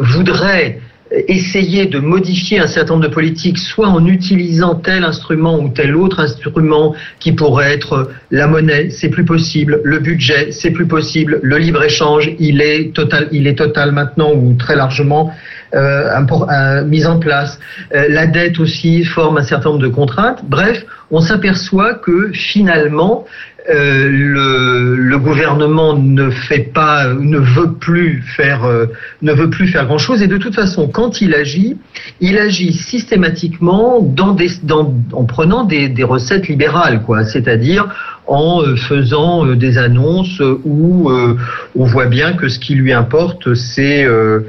voudrait 0.00 0.80
essayer 1.10 1.86
de 1.86 1.98
modifier 1.98 2.58
un 2.58 2.66
certain 2.66 2.94
nombre 2.94 3.08
de 3.08 3.14
politiques, 3.14 3.58
soit 3.58 3.88
en 3.88 4.06
utilisant 4.06 4.74
tel 4.74 5.04
instrument 5.04 5.58
ou 5.58 5.68
tel 5.68 5.94
autre 5.94 6.20
instrument 6.20 6.94
qui 7.20 7.32
pourrait 7.32 7.74
être 7.74 8.10
la 8.30 8.46
monnaie, 8.46 8.90
c'est 8.90 9.08
plus 9.08 9.24
possible, 9.24 9.80
le 9.84 9.98
budget, 9.98 10.50
c'est 10.50 10.72
plus 10.72 10.86
possible, 10.86 11.38
le 11.42 11.58
libre-échange, 11.58 12.32
il 12.38 12.60
est 12.60 12.92
total, 12.94 13.28
il 13.30 13.46
est 13.46 13.56
total 13.56 13.92
maintenant 13.92 14.32
ou 14.34 14.54
très 14.54 14.74
largement 14.74 15.32
euh, 15.74 16.10
euh, 16.18 16.84
mis 16.84 17.06
en 17.06 17.18
place. 17.18 17.58
Euh, 17.94 18.06
la 18.08 18.26
dette 18.26 18.58
aussi 18.58 19.04
forme 19.04 19.38
un 19.38 19.42
certain 19.42 19.70
nombre 19.70 19.82
de 19.82 19.88
contraintes. 19.88 20.44
Bref, 20.44 20.84
on 21.10 21.20
s'aperçoit 21.20 21.94
que 21.94 22.32
finalement, 22.32 23.26
euh, 23.68 24.08
le, 24.08 24.94
le 24.96 25.18
gouvernement 25.18 25.96
ne 25.96 26.30
fait 26.30 26.70
pas, 26.72 27.12
ne 27.14 27.38
veut 27.38 27.72
plus 27.72 28.22
faire, 28.36 28.64
euh, 28.64 28.86
ne 29.22 29.32
veut 29.32 29.50
plus 29.50 29.66
faire 29.66 29.86
grand 29.86 29.98
chose. 29.98 30.22
Et 30.22 30.28
de 30.28 30.36
toute 30.36 30.54
façon, 30.54 30.88
quand 30.88 31.20
il 31.20 31.34
agit, 31.34 31.76
il 32.20 32.38
agit 32.38 32.72
systématiquement 32.72 34.00
dans 34.00 34.32
des, 34.34 34.50
dans, 34.62 34.94
en 35.12 35.24
prenant 35.24 35.64
des, 35.64 35.88
des 35.88 36.04
recettes 36.04 36.48
libérales, 36.48 37.02
quoi. 37.02 37.24
C'est-à-dire 37.24 37.88
en 38.26 38.62
euh, 38.62 38.76
faisant 38.76 39.46
euh, 39.46 39.56
des 39.56 39.78
annonces 39.78 40.40
où 40.64 41.10
euh, 41.10 41.36
on 41.74 41.84
voit 41.84 42.06
bien 42.06 42.34
que 42.34 42.48
ce 42.48 42.58
qui 42.58 42.74
lui 42.74 42.92
importe, 42.92 43.54
c'est 43.54 44.04
euh, 44.04 44.40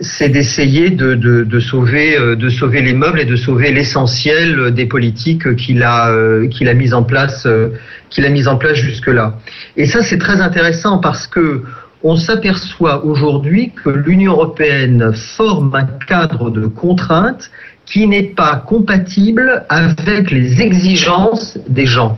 c'est 0.00 0.28
d'essayer 0.28 0.90
de, 0.90 1.60
sauver 1.60 2.16
euh, 2.16 2.36
de 2.36 2.48
sauver 2.48 2.82
les 2.82 2.94
meubles 2.94 3.20
et 3.20 3.24
de 3.24 3.36
sauver 3.36 3.72
l'essentiel 3.72 4.72
des 4.72 4.86
politiques 4.86 5.56
qu'il 5.56 5.82
a 5.82 6.10
euh, 6.10 6.46
qu'il 6.48 6.68
a 6.68 6.74
mis 6.74 6.92
en 6.94 7.02
place 7.02 7.44
euh, 7.46 7.70
qu'il 8.08 8.28
mis 8.30 8.46
en 8.46 8.56
place 8.56 8.76
jusque 8.76 9.08
là. 9.08 9.34
Et 9.76 9.86
ça 9.86 10.02
c'est 10.02 10.18
très 10.18 10.40
intéressant 10.40 10.98
parce 10.98 11.26
que 11.26 11.64
on 12.02 12.16
s'aperçoit 12.16 13.04
aujourd'hui 13.04 13.72
que 13.84 13.90
l'Union 13.90 14.32
européenne 14.32 15.12
forme 15.12 15.74
un 15.74 15.84
cadre 16.06 16.50
de 16.50 16.66
contraintes 16.66 17.50
qui 17.84 18.06
n'est 18.06 18.22
pas 18.22 18.56
compatible 18.56 19.64
avec 19.68 20.30
les 20.30 20.62
exigences 20.62 21.58
des 21.68 21.84
gens. 21.86 22.16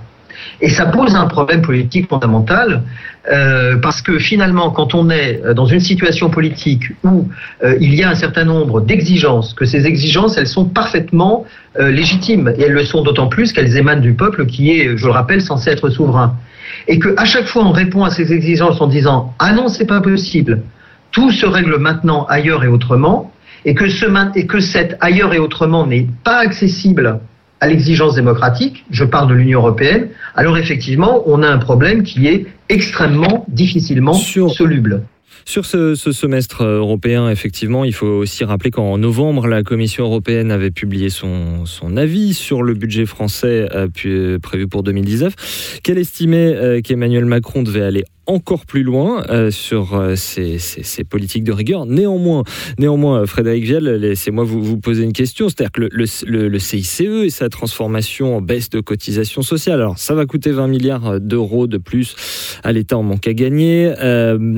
Et 0.60 0.68
ça 0.68 0.86
pose 0.86 1.16
un 1.16 1.26
problème 1.26 1.62
politique 1.62 2.08
fondamental 2.08 2.82
euh, 3.30 3.76
parce 3.76 4.02
que 4.02 4.18
finalement, 4.18 4.70
quand 4.70 4.94
on 4.94 5.08
est 5.08 5.40
dans 5.54 5.66
une 5.66 5.80
situation 5.80 6.28
politique 6.28 6.90
où 7.04 7.28
euh, 7.62 7.76
il 7.80 7.94
y 7.94 8.02
a 8.02 8.10
un 8.10 8.16
certain 8.16 8.44
nombre 8.44 8.80
d'exigences, 8.80 9.54
que 9.54 9.64
ces 9.64 9.86
exigences, 9.86 10.36
elles 10.36 10.48
sont 10.48 10.64
parfaitement 10.64 11.46
euh, 11.78 11.90
légitimes. 11.90 12.52
Et 12.58 12.62
elles 12.62 12.72
le 12.72 12.84
sont 12.84 13.02
d'autant 13.02 13.28
plus 13.28 13.52
qu'elles 13.52 13.76
émanent 13.76 14.00
du 14.00 14.14
peuple 14.14 14.46
qui 14.46 14.72
est, 14.72 14.96
je 14.96 15.06
le 15.06 15.12
rappelle, 15.12 15.40
censé 15.40 15.70
être 15.70 15.88
souverain, 15.88 16.36
et 16.88 16.98
que 16.98 17.14
à 17.16 17.24
chaque 17.24 17.46
fois 17.46 17.64
on 17.64 17.70
répond 17.70 18.02
à 18.02 18.10
ces 18.10 18.32
exigences 18.32 18.80
en 18.80 18.88
disant 18.88 19.34
ah 19.38 19.52
non 19.52 19.68
c'est 19.68 19.86
pas 19.86 20.00
possible, 20.00 20.62
tout 21.12 21.30
se 21.30 21.46
règle 21.46 21.76
maintenant 21.78 22.26
ailleurs 22.28 22.64
et 22.64 22.68
autrement, 22.68 23.32
et 23.64 23.74
que 23.74 23.88
ce 23.88 24.06
et 24.34 24.46
que 24.46 24.58
cet 24.58 24.96
ailleurs 25.00 25.32
et 25.32 25.38
autrement 25.38 25.86
n'est 25.86 26.08
pas 26.24 26.38
accessible 26.38 27.20
à 27.62 27.68
l'exigence 27.68 28.16
démocratique, 28.16 28.84
je 28.90 29.04
parle 29.04 29.28
de 29.28 29.34
l'Union 29.34 29.60
européenne, 29.60 30.08
alors 30.34 30.58
effectivement, 30.58 31.22
on 31.26 31.44
a 31.44 31.48
un 31.48 31.58
problème 31.58 32.02
qui 32.02 32.26
est 32.26 32.46
extrêmement 32.68 33.46
difficilement 33.48 34.14
Sur- 34.14 34.50
soluble. 34.50 35.04
Sur 35.44 35.64
ce, 35.64 35.94
ce 35.94 36.10
semestre 36.10 36.64
européen, 36.64 37.30
effectivement, 37.30 37.84
il 37.84 37.94
faut 37.94 38.06
aussi 38.06 38.42
rappeler 38.42 38.72
qu'en 38.72 38.98
novembre, 38.98 39.46
la 39.46 39.62
Commission 39.62 40.04
européenne 40.04 40.50
avait 40.50 40.72
publié 40.72 41.08
son, 41.08 41.64
son 41.64 41.96
avis 41.96 42.34
sur 42.34 42.64
le 42.64 42.74
budget 42.74 43.06
français 43.06 43.68
euh, 43.72 44.38
prévu 44.40 44.66
pour 44.66 44.82
2019, 44.82 45.80
qu'elle 45.84 45.98
estimait 45.98 46.56
euh, 46.56 46.80
qu'Emmanuel 46.80 47.26
Macron 47.26 47.62
devait 47.62 47.82
aller 47.82 48.02
encore 48.26 48.66
plus 48.66 48.82
loin 48.82 49.24
euh, 49.30 49.50
sur 49.50 49.94
euh, 49.94 50.14
ces, 50.14 50.58
politiques 51.04 51.44
de 51.44 51.52
rigueur. 51.52 51.86
Néanmoins, 51.86 52.44
néanmoins 52.78 53.22
euh, 53.22 53.26
Frédéric 53.26 53.64
Vielle, 53.64 53.84
laissez-moi 53.84 54.44
vous, 54.44 54.78
poser 54.78 55.04
une 55.04 55.12
question. 55.12 55.48
C'est-à-dire 55.48 55.72
que 55.72 55.88
le, 55.90 56.58
CICE 56.58 57.00
et 57.00 57.30
sa 57.30 57.48
transformation 57.48 58.36
en 58.36 58.40
baisse 58.40 58.70
de 58.70 58.80
cotisation 58.80 59.42
sociale, 59.42 59.80
alors 59.80 59.98
ça 59.98 60.14
va 60.14 60.26
coûter 60.26 60.52
20 60.52 60.68
milliards 60.68 61.20
d'euros 61.20 61.66
de 61.66 61.78
plus 61.78 62.60
à 62.62 62.72
l'État 62.72 62.96
en 62.96 63.02
manque 63.02 63.26
à 63.26 63.34
gagner. 63.34 63.92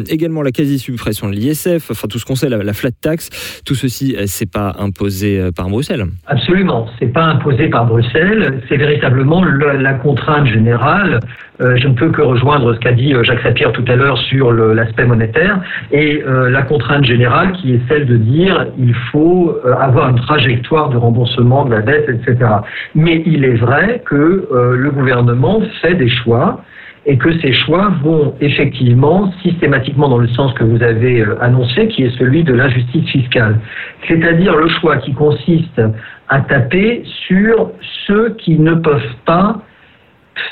Également 0.09 0.42
la 0.42 0.53
quasi-suppression 0.53 1.29
de 1.29 1.35
l'ISF, 1.35 1.90
enfin 1.90 2.09
tout 2.09 2.18
ce 2.18 2.24
qu'on 2.24 2.35
sait, 2.35 2.48
la, 2.48 2.62
la 2.62 2.72
flat 2.72 2.90
tax, 2.90 3.31
tout 3.64 3.74
ceci, 3.74 4.16
c'est 4.27 4.50
pas 4.50 4.77
imposé 4.79 5.50
par 5.57 5.68
Bruxelles. 5.68 6.07
Absolument, 6.27 6.87
c'est 6.98 7.12
pas 7.12 7.24
imposé 7.24 7.68
par 7.68 7.87
Bruxelles, 7.87 8.62
c'est 8.68 8.77
véritablement 8.77 9.42
le- 9.44 9.79
la 9.79 9.94
contrainte 9.94 10.46
générale. 10.46 11.20
Je 11.61 11.87
ne 11.87 11.94
peux 11.94 12.11
que 12.11 12.22
rejoindre 12.22 12.74
ce 12.74 12.81
qu'a 12.81 12.92
dit 12.92 13.14
Jacques 13.22 13.42
Sapir 13.55 13.71
tout 13.71 13.85
à 13.87 13.95
l'heure 13.95 14.19
sur 14.19 14.53
l'aspect 14.53 15.05
monétaire 15.05 15.61
et 15.93 16.25
euh, 16.27 16.51
la 16.51 16.62
contrainte 16.62 17.05
générale 17.05 17.53
qui 17.53 17.75
est 17.75 17.81
celle 17.88 18.05
de 18.05 18.17
dire 18.17 18.67
il 18.77 18.93
faut 19.12 19.57
euh, 19.64 19.75
avoir 19.75 20.09
une 20.09 20.19
trajectoire 20.19 20.88
de 20.88 20.97
remboursement 20.97 21.64
de 21.64 21.71
la 21.71 21.83
dette, 21.83 22.09
etc. 22.09 22.51
Mais 22.97 23.23
il 23.25 23.45
est 23.45 23.55
vrai 23.55 24.03
que 24.07 24.49
euh, 24.51 24.77
le 24.77 24.90
gouvernement 24.90 25.61
fait 25.83 25.95
des 25.95 26.09
choix 26.09 26.62
et 27.07 27.17
que 27.17 27.38
ces 27.38 27.53
choix 27.53 27.93
vont 28.03 28.35
effectivement 28.40 29.33
systématiquement 29.43 30.09
dans 30.09 30.19
le 30.19 30.29
sens 30.29 30.53
que 30.55 30.64
vous 30.64 30.83
avez 30.83 31.25
annoncé, 31.40 31.87
qui 31.87 32.03
est 32.03 32.19
celui 32.19 32.43
de 32.43 32.55
l'injustice 32.55 33.09
fiscale. 33.09 33.61
C'est-à-dire 34.09 34.57
le 34.57 34.69
choix 34.69 34.97
qui 34.97 35.14
consiste 35.14 35.81
à 36.29 36.40
taper 36.40 37.05
sur 37.29 37.71
ceux 38.09 38.31
qui 38.31 38.59
ne 38.59 38.75
peuvent 38.75 39.14
pas 39.25 39.59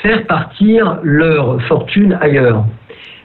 faire 0.01 0.25
partir 0.27 0.99
leur 1.03 1.61
fortune 1.63 2.17
ailleurs. 2.21 2.65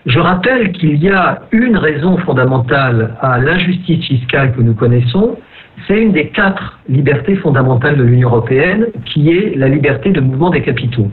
Je 0.08 0.20
rappelle 0.20 0.72
qu'il 0.72 0.96
y 1.02 1.10
a 1.10 1.40
une 1.52 1.76
raison 1.76 2.16
fondamentale 2.18 3.14
à 3.20 3.38
l'injustice 3.38 4.06
fiscale 4.06 4.54
que 4.54 4.62
nous 4.62 4.72
connaissons, 4.72 5.36
c'est 5.86 6.00
une 6.00 6.12
des 6.12 6.28
quatre 6.28 6.78
libertés 6.88 7.36
fondamentales 7.36 7.98
de 7.98 8.04
l'Union 8.04 8.30
européenne, 8.30 8.86
qui 9.04 9.30
est 9.30 9.54
la 9.54 9.68
liberté 9.68 10.10
de 10.10 10.20
mouvement 10.20 10.48
des 10.48 10.62
capitaux. 10.62 11.10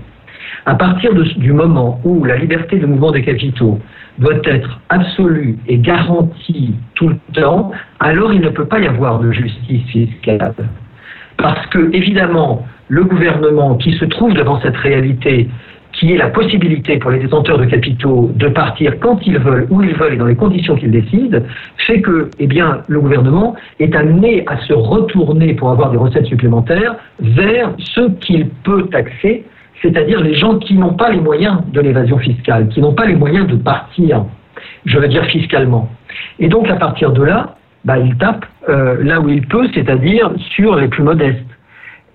À 0.66 0.76
partir 0.76 1.12
du 1.14 1.52
moment 1.52 2.00
où 2.06 2.24
la 2.24 2.38
liberté 2.38 2.80
de 2.80 2.86
mouvement 2.86 3.12
des 3.12 3.22
capitaux 3.22 3.80
doit 4.18 4.40
être 4.46 4.80
absolue 4.88 5.58
et 5.68 5.78
garantie 5.78 6.76
tout 6.94 7.10
le 7.10 7.18
temps, 7.34 7.72
alors 8.00 8.34
il 8.34 8.40
ne 8.40 8.50
peut 8.50 8.66
pas 8.66 8.80
y 8.80 8.88
avoir 8.88 9.20
de 9.20 9.30
justice 9.34 9.84
fiscale. 9.88 10.54
Parce 11.36 11.68
que, 11.68 11.94
évidemment, 11.94 12.66
le 12.88 13.04
gouvernement 13.04 13.76
qui 13.76 13.92
se 13.98 14.06
trouve 14.06 14.34
devant 14.34 14.62
cette 14.62 14.78
réalité, 14.78 15.50
qui 15.96 16.14
est 16.14 16.18
la 16.18 16.30
possibilité 16.30 16.98
pour 16.98 17.12
les 17.12 17.20
détenteurs 17.20 17.58
de 17.58 17.66
capitaux 17.66 18.32
de 18.36 18.48
partir 18.50 19.00
quand 19.00 19.20
ils 19.26 19.40
veulent, 19.40 19.68
où 19.70 19.82
ils 19.82 19.96
veulent 19.96 20.14
et 20.14 20.18
dans 20.18 20.26
les 20.26 20.36
conditions 20.36 20.76
qu'ils 20.76 20.92
décident, 20.92 21.40
fait 21.78 22.02
que, 22.02 22.30
eh 22.40 22.48
bien, 22.48 22.82
le 22.88 23.00
gouvernement 23.00 23.56
est 23.80 23.96
amené 23.96 24.44
à 24.48 24.58
se 24.58 24.74
retourner 24.74 25.54
pour 25.54 25.72
avoir 25.72 25.92
des 25.92 25.98
recettes 25.98 26.26
supplémentaires 26.26 26.96
vers 27.20 27.74
ceux 27.78 28.10
qu'il 28.22 28.50
peut 28.64 28.88
taxer, 28.88 29.46
c'est-à-dire 29.82 30.22
les 30.22 30.36
gens 30.36 30.60
qui 30.60 30.76
n'ont 30.76 30.94
pas 30.94 31.12
les 31.12 31.22
moyens 31.22 31.60
de 31.72 31.80
l'évasion 31.80 32.18
fiscale, 32.18 32.68
qui 32.70 32.82
n'ont 32.82 32.94
pas 32.94 33.06
les 33.06 33.16
moyens 33.16 33.48
de 33.48 33.56
partir, 33.56 34.26
je 34.86 34.98
veux 35.00 35.08
dire 35.08 35.26
fiscalement. 35.26 35.90
Et 36.40 36.48
donc, 36.48 36.70
à 36.70 36.76
partir 36.76 37.12
de 37.12 37.24
là, 37.24 37.56
bah, 37.86 38.00
il 38.00 38.18
tape 38.18 38.46
euh, 38.68 38.98
là 39.04 39.22
où 39.22 39.30
il 39.30 39.46
peut, 39.48 39.68
c'est-à-dire 39.74 40.32
sur 40.56 40.76
les 40.76 40.88
plus 40.88 41.04
modestes. 41.04 41.55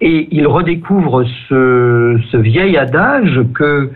Et 0.01 0.29
il 0.31 0.47
redécouvre 0.47 1.25
ce, 1.49 2.37
vieil 2.37 2.77
adage 2.77 3.41
que 3.55 3.91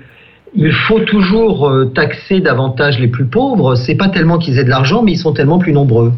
il 0.57 0.73
faut 0.73 1.01
toujours 1.01 1.69
euh, 1.69 1.87
taxer 1.87 2.41
davantage 2.41 3.01
les 3.01 3.09
plus 3.09 3.25
pauvres. 3.25 3.75
C'est 3.75 3.97
pas 3.97 4.09
tellement 4.09 4.39
qu'ils 4.39 4.59
aient 4.59 4.65
de 4.65 4.71
l'argent, 4.71 5.03
mais 5.03 5.13
ils 5.13 5.19
sont 5.19 5.33
tellement 5.33 5.59
plus 5.59 5.73
nombreux. 5.73 6.13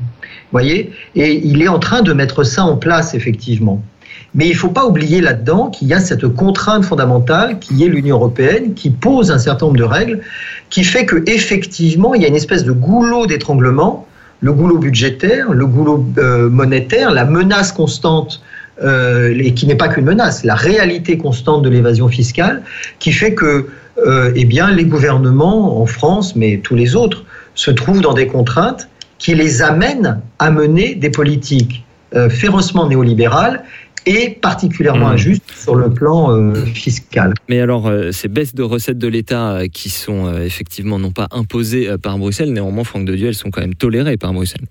Voyez? 0.53 0.93
Et 1.15 1.41
il 1.47 1.63
est 1.63 1.69
en 1.69 1.79
train 1.79 2.03
de 2.03 2.13
mettre 2.13 2.45
ça 2.45 2.65
en 2.65 2.77
place, 2.77 3.15
effectivement. 3.15 3.83
Mais 4.35 4.47
il 4.47 4.53
ne 4.53 4.57
faut 4.57 4.71
pas 4.71 4.87
oublier 4.87 5.21
là-dedans 5.21 5.71
qu'il 5.71 5.89
y 5.89 5.95
a 5.95 6.01
cette 6.01 6.29
contrainte 6.29 6.85
fondamentale 6.85 7.59
qui 7.59 7.85
est 7.85 7.89
l'Union 7.89 8.17
européenne, 8.17 8.75
qui 8.75 8.91
pose 8.91 9.31
un 9.31 9.39
certain 9.39 9.67
nombre 9.67 9.79
de 9.79 9.85
règles, 9.85 10.21
qui 10.69 10.85
fait 10.85 11.07
que 11.07 11.17
effectivement 11.27 12.15
il 12.15 12.23
y 12.23 12.25
a 12.25 12.29
une 12.29 12.37
espèce 12.37 12.65
de 12.65 12.73
goulot 12.73 13.27
d'étranglement, 13.27 14.07
le 14.41 14.53
goulot 14.53 14.79
budgétaire, 14.79 15.53
le 15.53 15.67
goulot 15.67 16.05
euh, 16.19 16.51
monétaire, 16.51 17.13
la 17.13 17.25
menace 17.25 17.73
constante 17.73 18.43
euh, 18.83 19.35
et 19.39 19.55
qui 19.55 19.67
n'est 19.67 19.77
pas 19.77 19.89
qu'une 19.89 20.05
menace, 20.05 20.45
la 20.45 20.55
réalité 20.55 21.19
constante 21.19 21.63
de 21.63 21.69
l'évasion 21.69 22.09
fiscale, 22.09 22.63
qui 22.99 23.13
fait 23.13 23.35
que 23.35 23.67
euh, 24.07 24.33
eh 24.35 24.45
bien, 24.45 24.71
les 24.71 24.85
gouvernements 24.85 25.81
en 25.81 25.87
France, 25.87 26.37
mais 26.37 26.61
tous 26.63 26.75
les 26.75 26.95
autres, 26.95 27.25
se 27.55 27.71
trouvent 27.71 28.03
dans 28.03 28.13
des 28.13 28.27
contraintes 28.27 28.89
qui 29.19 29.35
les 29.35 29.63
amènent 29.63 30.21
à 30.39 30.51
mener 30.51 30.95
des 30.95 31.11
politiques 31.11 31.85
euh, 32.15 32.29
férocement 32.29 32.87
néolibérale 32.87 33.65
et 34.07 34.31
particulièrement 34.41 35.09
Mmh. 35.09 35.13
injuste 35.13 35.53
sur 35.55 35.75
le 35.75 35.91
plan 35.91 36.31
euh, 36.31 36.55
fiscal. 36.55 37.35
Mais 37.49 37.61
alors, 37.61 37.89
euh, 37.89 38.13
ces 38.13 38.29
baisses 38.29 38.55
de 38.55 38.63
recettes 38.63 38.99
de 38.99 39.09
l'État 39.09 39.53
euh, 39.53 39.67
qui 39.67 39.91
sont 39.91 40.33
effectivement 40.39 40.99
non 40.99 41.11
pas 41.11 41.27
imposées 41.33 41.89
par 41.99 42.17
Bruxelles, 42.17 42.53
néanmoins, 42.53 42.85
Franck 42.85 43.05
de 43.05 43.15
Dieu, 43.15 43.29
elles 43.29 43.35
sont 43.35 43.51
quand 43.51 43.61
même 43.61 43.75
tolérées 43.75 44.17
par 44.17 44.33
Bruxelles. 44.33 44.67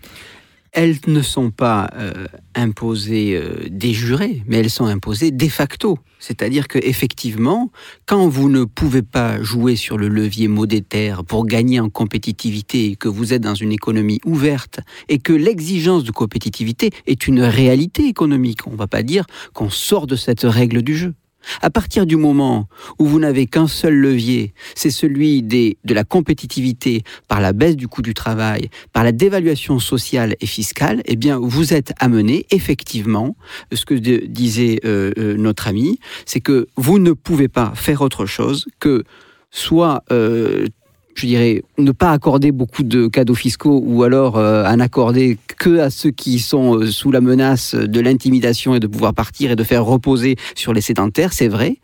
Elles 0.76 0.98
ne 1.08 1.22
sont 1.22 1.52
pas 1.52 1.90
euh, 1.96 2.28
imposées 2.54 3.38
euh, 3.38 3.68
des 3.70 3.94
jurés, 3.94 4.44
mais 4.46 4.58
elles 4.58 4.70
sont 4.70 4.86
imposées 4.86 5.32
de 5.32 5.48
facto. 5.48 5.98
C'est-à-dire 6.20 6.68
que 6.68 6.78
effectivement, 6.80 7.72
quand 8.06 8.28
vous 8.28 8.50
ne 8.50 8.66
pouvez 8.66 9.02
pas 9.02 9.42
jouer 9.42 9.78
sur 9.78 9.98
le 9.98 10.10
levier 10.10 10.50
monétaire 10.50 11.24
pour 11.24 11.46
gagner 11.46 11.80
en 11.80 11.90
compétitivité, 11.90 12.98
que 12.98 13.08
vous 13.08 13.34
êtes 13.34 13.42
dans 13.42 13.56
une 13.56 13.72
économie 13.72 14.20
ouverte 14.26 14.82
et 15.08 15.18
que 15.18 15.34
l'exigence 15.34 16.04
de 16.04 16.12
compétitivité 16.12 16.90
est 17.08 17.26
une 17.26 17.42
réalité 17.42 18.08
économique, 18.08 18.68
on 18.68 18.72
ne 18.72 18.78
va 18.78 18.88
pas 18.88 19.04
dire 19.04 19.26
qu'on 19.54 19.70
sort 19.70 20.08
de 20.08 20.18
cette 20.18 20.44
règle 20.44 20.82
du 20.82 20.98
jeu. 20.98 21.14
À 21.62 21.70
partir 21.70 22.06
du 22.06 22.16
moment 22.16 22.68
où 23.00 23.06
vous 23.06 23.20
n'avez 23.20 23.48
qu'un 23.48 23.68
seul 23.68 23.96
levier, 23.96 24.54
c'est 24.76 24.90
celui 24.90 25.44
de 25.44 25.94
la 25.94 26.04
compétitivité 26.04 27.04
par 27.28 27.42
la 27.42 27.54
baisse 27.54 27.76
du 27.76 27.88
coût 27.88 28.02
du 28.02 28.14
travail, 28.14 28.70
par 28.94 29.04
la 29.04 29.12
dévaluation 29.12 29.80
sociale 29.80 30.36
et 30.40 30.46
fiscale, 30.46 31.02
eh 31.06 31.16
bien, 31.16 31.40
vous 31.40 31.74
êtes 31.74 31.94
amené, 32.00 32.46
effectivement, 32.52 33.36
ce 33.72 33.86
que 33.86 33.94
disait 33.94 34.80
euh, 34.86 35.12
euh, 35.18 35.36
notre 35.38 35.68
ami, 35.68 36.00
c'est 36.26 36.40
que 36.40 36.68
vous 36.76 37.00
ne 37.00 37.12
pouvez 37.12 37.48
pas 37.48 37.74
faire 37.76 38.02
autre 38.02 38.26
chose 38.26 38.66
que 38.80 39.04
soit, 39.52 40.04
euh, 40.12 40.68
je 41.16 41.28
dirais, 41.28 41.64
ne 41.78 41.92
pas 41.92 42.12
accorder 42.12 42.52
beaucoup 42.52 42.84
de 42.84 43.08
cadeaux 43.08 43.36
fiscaux 43.36 43.82
ou 43.84 44.04
alors 44.04 44.38
euh, 44.38 44.66
en 44.66 44.80
accorder 44.80 45.38
que 45.58 45.80
à 45.80 45.90
ceux 45.90 46.12
qui 46.12 46.40
sont 46.40 46.76
euh, 46.76 46.88
sous 46.88 47.10
la 47.10 47.22
menace 47.22 47.74
de 47.74 48.00
l'intimidation 48.02 48.76
et 48.76 48.80
de 48.80 48.88
pouvoir 48.88 49.14
partir 49.14 49.50
et 49.52 49.56
de 49.56 49.64
faire 49.64 49.86
reposer 49.86 50.36
sur 50.56 50.74
les 50.74 50.82
sédentaires, 50.82 51.34
c'est 51.34 51.48
vrai. 51.48 51.78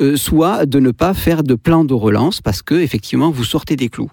Euh, 0.00 0.16
soit 0.16 0.66
de 0.66 0.78
ne 0.78 0.90
pas 0.90 1.14
faire 1.14 1.42
de 1.42 1.54
plan 1.54 1.84
de 1.84 1.94
relance 1.94 2.40
parce 2.40 2.62
que 2.62 2.74
effectivement 2.74 3.30
vous 3.30 3.44
sortez 3.44 3.76
des 3.76 3.88
clous. 3.88 4.10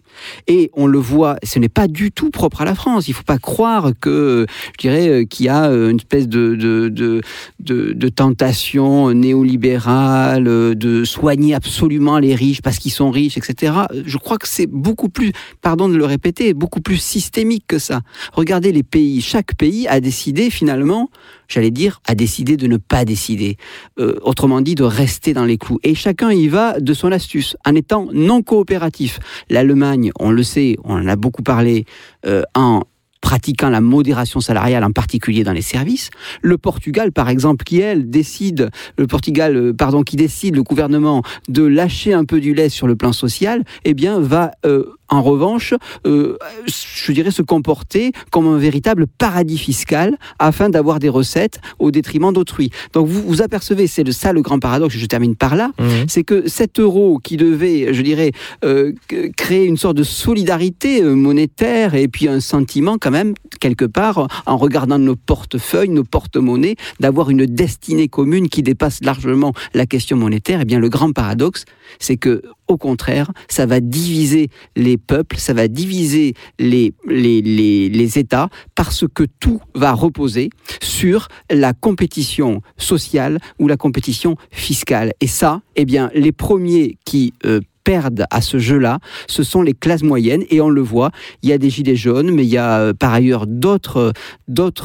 Et 0.47 0.71
on 0.73 0.87
le 0.87 0.99
voit, 0.99 1.37
ce 1.43 1.59
n'est 1.59 1.69
pas 1.69 1.87
du 1.87 2.11
tout 2.11 2.29
propre 2.29 2.61
à 2.61 2.65
la 2.65 2.75
France. 2.75 3.07
Il 3.07 3.11
ne 3.11 3.15
faut 3.15 3.23
pas 3.23 3.37
croire 3.37 3.91
que, 3.99 4.45
je 4.73 4.77
dirais, 4.77 5.07
euh, 5.07 5.25
qu'il 5.25 5.45
y 5.45 5.49
a 5.49 5.65
euh, 5.65 5.89
une 5.89 5.97
espèce 5.97 6.27
de, 6.27 6.55
de, 6.55 6.89
de, 6.89 7.21
de, 7.59 8.09
tentation 8.09 9.13
néolibérale, 9.13 10.43
de 10.75 11.03
soigner 11.03 11.53
absolument 11.53 12.19
les 12.19 12.35
riches 12.35 12.61
parce 12.61 12.79
qu'ils 12.79 12.91
sont 12.91 13.11
riches, 13.11 13.37
etc. 13.37 13.73
Je 14.05 14.17
crois 14.17 14.37
que 14.37 14.47
c'est 14.47 14.67
beaucoup 14.67 15.09
plus, 15.09 15.31
pardon 15.61 15.87
de 15.87 15.95
le 15.95 16.05
répéter, 16.05 16.53
beaucoup 16.53 16.81
plus 16.81 16.97
systémique 16.97 17.65
que 17.67 17.79
ça. 17.79 18.01
Regardez 18.33 18.71
les 18.71 18.83
pays, 18.83 19.21
chaque 19.21 19.55
pays 19.55 19.87
a 19.87 19.99
décidé 20.01 20.49
finalement, 20.49 21.09
j'allais 21.47 21.71
dire, 21.71 22.01
a 22.05 22.15
décidé 22.15 22.57
de 22.57 22.67
ne 22.67 22.77
pas 22.77 23.05
décider. 23.05 23.57
Autrement 23.97 24.61
dit, 24.61 24.75
de 24.75 24.83
rester 24.83 25.33
dans 25.33 25.45
Et 25.83 25.95
chacun 25.95 26.31
y 26.31 26.47
va 26.47 26.79
de 26.79 26.93
son 26.93 27.11
astuce, 27.11 27.55
en 27.65 27.75
étant 27.75 28.07
non 28.13 28.41
coopératif. 28.41 29.19
L'Allemagne, 29.49 30.11
on 30.19 30.31
le 30.31 30.43
sait, 30.43 30.75
on 30.83 30.95
en 30.95 31.07
a 31.07 31.15
beaucoup 31.15 31.43
parlé, 31.43 31.85
euh, 32.25 32.43
en 32.55 32.83
pratiquant 33.21 33.69
la 33.69 33.81
modération 33.81 34.39
salariale, 34.39 34.83
en 34.83 34.91
particulier 34.91 35.43
dans 35.43 35.51
les 35.53 35.61
services. 35.61 36.09
Le 36.41 36.57
Portugal, 36.57 37.11
par 37.11 37.29
exemple, 37.29 37.63
qui 37.65 37.79
elle 37.79 38.09
décide, 38.09 38.69
le 38.97 39.07
Portugal, 39.07 39.55
euh, 39.55 39.73
pardon, 39.73 40.03
qui 40.03 40.15
décide 40.15 40.55
le 40.55 40.63
gouvernement 40.63 41.21
de 41.47 41.63
lâcher 41.63 42.13
un 42.13 42.25
peu 42.25 42.39
du 42.39 42.53
lait 42.53 42.69
sur 42.69 42.87
le 42.87 42.95
plan 42.95 43.13
social, 43.13 43.63
eh 43.85 43.93
bien, 43.93 44.19
va 44.19 44.51
euh, 44.65 44.85
en 45.09 45.21
revanche, 45.21 45.73
euh, 46.05 46.37
je 46.67 47.11
dirais, 47.11 47.31
se 47.31 47.41
comporter 47.41 48.11
comme 48.31 48.47
un 48.47 48.57
véritable 48.57 49.07
paradis 49.07 49.57
fiscal 49.57 50.17
afin 50.37 50.69
d'avoir 50.69 50.99
des 50.99 51.09
recettes 51.09 51.59
au 51.79 51.91
détriment 51.91 52.31
d'autrui. 52.31 52.71
Donc 52.93 53.07
vous 53.07 53.21
vous 53.21 53.41
apercevez, 53.41 53.87
c'est 53.87 54.03
de 54.03 54.11
ça 54.11 54.33
le 54.33 54.41
grand 54.41 54.59
paradoxe, 54.59 54.95
je 54.95 55.05
termine 55.05 55.35
par 55.35 55.55
là, 55.55 55.71
c'est 56.07 56.23
que 56.23 56.47
cet 56.47 56.79
euro 56.79 57.19
qui 57.23 57.37
devait, 57.37 57.93
je 57.93 58.01
dirais, 58.01 58.31
euh, 58.63 58.93
créer 59.35 59.65
une 59.65 59.77
sorte 59.77 59.97
de 59.97 60.03
solidarité 60.03 61.01
euh, 61.01 61.13
monétaire 61.15 61.95
et 61.95 62.07
puis 62.07 62.27
un 62.27 62.39
sentiment 62.39 62.97
quand 62.99 63.11
même, 63.11 63.33
quelque 63.59 63.85
part, 63.85 64.27
en 64.45 64.57
regardant 64.57 64.99
nos 64.99 65.15
portefeuilles, 65.15 65.89
nos 65.89 66.03
porte-monnaies, 66.03 66.75
d'avoir 66.99 67.29
une 67.29 67.45
destinée 67.45 68.07
commune 68.07 68.49
qui 68.49 68.63
dépasse 68.63 69.03
largement 69.03 69.53
la 69.73 69.85
question 69.85 70.17
monétaire, 70.17 70.61
eh 70.61 70.65
bien 70.65 70.79
le 70.79 70.89
grand 70.89 71.11
paradoxe, 71.11 71.65
c'est 71.99 72.17
que 72.17 72.41
au 72.69 72.77
contraire, 72.77 73.31
ça 73.49 73.65
va 73.65 73.81
diviser 73.81 74.49
les 74.77 74.97
peuples, 74.97 75.37
ça 75.37 75.53
va 75.53 75.67
diviser 75.67 76.35
les, 76.59 76.93
les, 77.07 77.41
les, 77.41 78.19
États, 78.19 78.49
parce 78.75 79.05
que 79.13 79.23
tout 79.39 79.59
va 79.73 79.91
reposer 79.91 80.51
sur 80.81 81.27
la 81.51 81.73
compétition 81.73 82.61
sociale 82.77 83.39
ou 83.59 83.67
la 83.67 83.75
compétition 83.75 84.35
fiscale. 84.51 85.13
Et 85.19 85.27
ça, 85.27 85.61
eh 85.75 85.85
bien, 85.85 86.11
les 86.13 86.31
premiers 86.31 86.97
qui 87.05 87.33
euh, 87.45 87.59
perdent 87.83 88.25
à 88.29 88.41
ce 88.41 88.59
jeu-là, 88.59 88.99
ce 89.27 89.41
sont 89.41 89.63
les 89.63 89.73
classes 89.73 90.03
moyennes, 90.03 90.43
et 90.49 90.61
on 90.61 90.69
le 90.69 90.81
voit, 90.81 91.11
il 91.41 91.49
y 91.49 91.53
a 91.53 91.57
des 91.57 91.71
gilets 91.71 91.95
jaunes, 91.95 92.31
mais 92.31 92.43
il 92.43 92.49
y 92.49 92.57
a 92.57 92.79
euh, 92.79 92.93
par 92.93 93.13
ailleurs 93.13 93.47
d'autres 93.47 94.13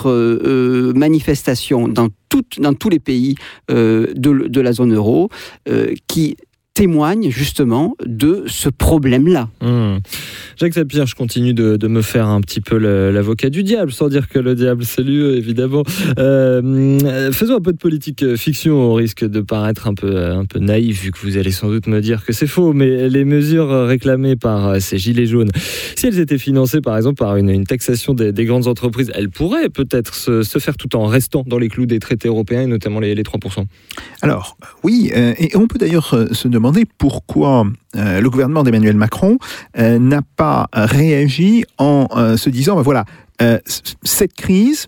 euh, 0.07 0.92
manifestations 0.94 1.88
dans, 1.88 2.09
dans 2.59 2.75
tous 2.75 2.88
les 2.88 3.01
pays 3.01 3.35
de, 3.68 4.14
de 4.14 4.61
la 4.61 4.73
zone 4.73 4.94
euro 4.94 5.29
qui 6.09 6.37
témoignent 6.74 7.30
justement 7.30 7.94
de 8.04 8.42
ce 8.48 8.68
problème-là. 8.68 9.48
Mmh. 9.62 9.98
Jacques 10.56 10.74
Sapir, 10.74 11.06
je 11.06 11.14
continue 11.14 11.54
de, 11.54 11.76
de 11.76 11.87
me 11.87 12.02
faire 12.02 12.26
un 12.26 12.40
petit 12.40 12.60
peu 12.60 12.76
l'avocat 12.76 13.48
du 13.48 13.62
diable, 13.62 13.92
sans 13.92 14.08
dire 14.08 14.28
que 14.28 14.40
le 14.40 14.56
diable 14.56 14.84
c'est 14.84 15.02
lui, 15.02 15.22
évidemment. 15.37 15.84
Euh, 16.18 17.30
faisons 17.30 17.56
un 17.56 17.60
peu 17.60 17.72
de 17.72 17.78
politique 17.78 18.24
euh, 18.24 18.37
fiction, 18.37 18.74
au 18.90 18.94
risque 18.94 19.24
de 19.24 19.40
paraître 19.40 19.87
un 19.87 19.94
peu, 19.94 20.16
euh, 20.16 20.37
un 20.37 20.44
peu 20.46 20.58
naïf, 20.58 21.02
vu 21.02 21.12
que 21.12 21.18
vous 21.20 21.37
allez 21.37 21.52
sans 21.52 21.68
doute 21.68 21.87
me 21.87 22.00
dire 22.00 22.24
que 22.24 22.32
c'est 22.32 22.48
faux, 22.48 22.72
mais 22.72 23.08
les 23.08 23.24
mesures 23.24 23.87
réclamées 23.87 24.34
par 24.34 24.80
ces 24.80 24.98
gilets 24.98 25.26
jaunes, 25.26 25.50
si 25.94 26.08
elles 26.08 26.18
étaient 26.18 26.38
financées 26.38 26.80
par 26.80 26.96
exemple 26.96 27.18
par 27.18 27.37
une, 27.37 27.50
une 27.50 27.66
taxation 27.66 28.14
des, 28.14 28.32
des 28.32 28.46
grandes 28.46 28.66
entreprises, 28.66 29.12
elles 29.14 29.30
pourraient 29.30 29.68
peut-être 29.68 30.16
se, 30.16 30.42
se 30.42 30.58
faire 30.58 30.76
tout 30.76 30.96
en 30.96 31.06
restant 31.06 31.44
dans 31.46 31.58
les 31.58 31.68
clous 31.68 31.87
des 31.87 32.00
traités 32.00 32.26
européens, 32.26 32.62
et 32.62 32.66
notamment 32.66 32.98
les, 32.98 33.14
les 33.14 33.22
3%. 33.22 33.64
Alors, 34.22 34.56
oui, 34.82 35.12
euh, 35.14 35.34
et 35.38 35.56
on 35.56 35.68
peut 35.68 35.78
d'ailleurs 35.78 36.16
se 36.32 36.48
demander 36.48 36.63
pourquoi 36.98 37.66
euh, 37.96 38.20
le 38.20 38.31
gouvernement 38.31 38.62
d'Emmanuel 38.62 38.96
Macron 38.96 39.38
euh, 39.79 39.98
n'a 39.98 40.22
pas 40.37 40.68
réagi 40.72 41.64
en 41.79 42.09
euh, 42.16 42.37
se 42.37 42.50
disant, 42.50 42.77
ben 42.77 42.83
voilà, 42.83 43.05
cette 44.05 44.35
crise 44.35 44.87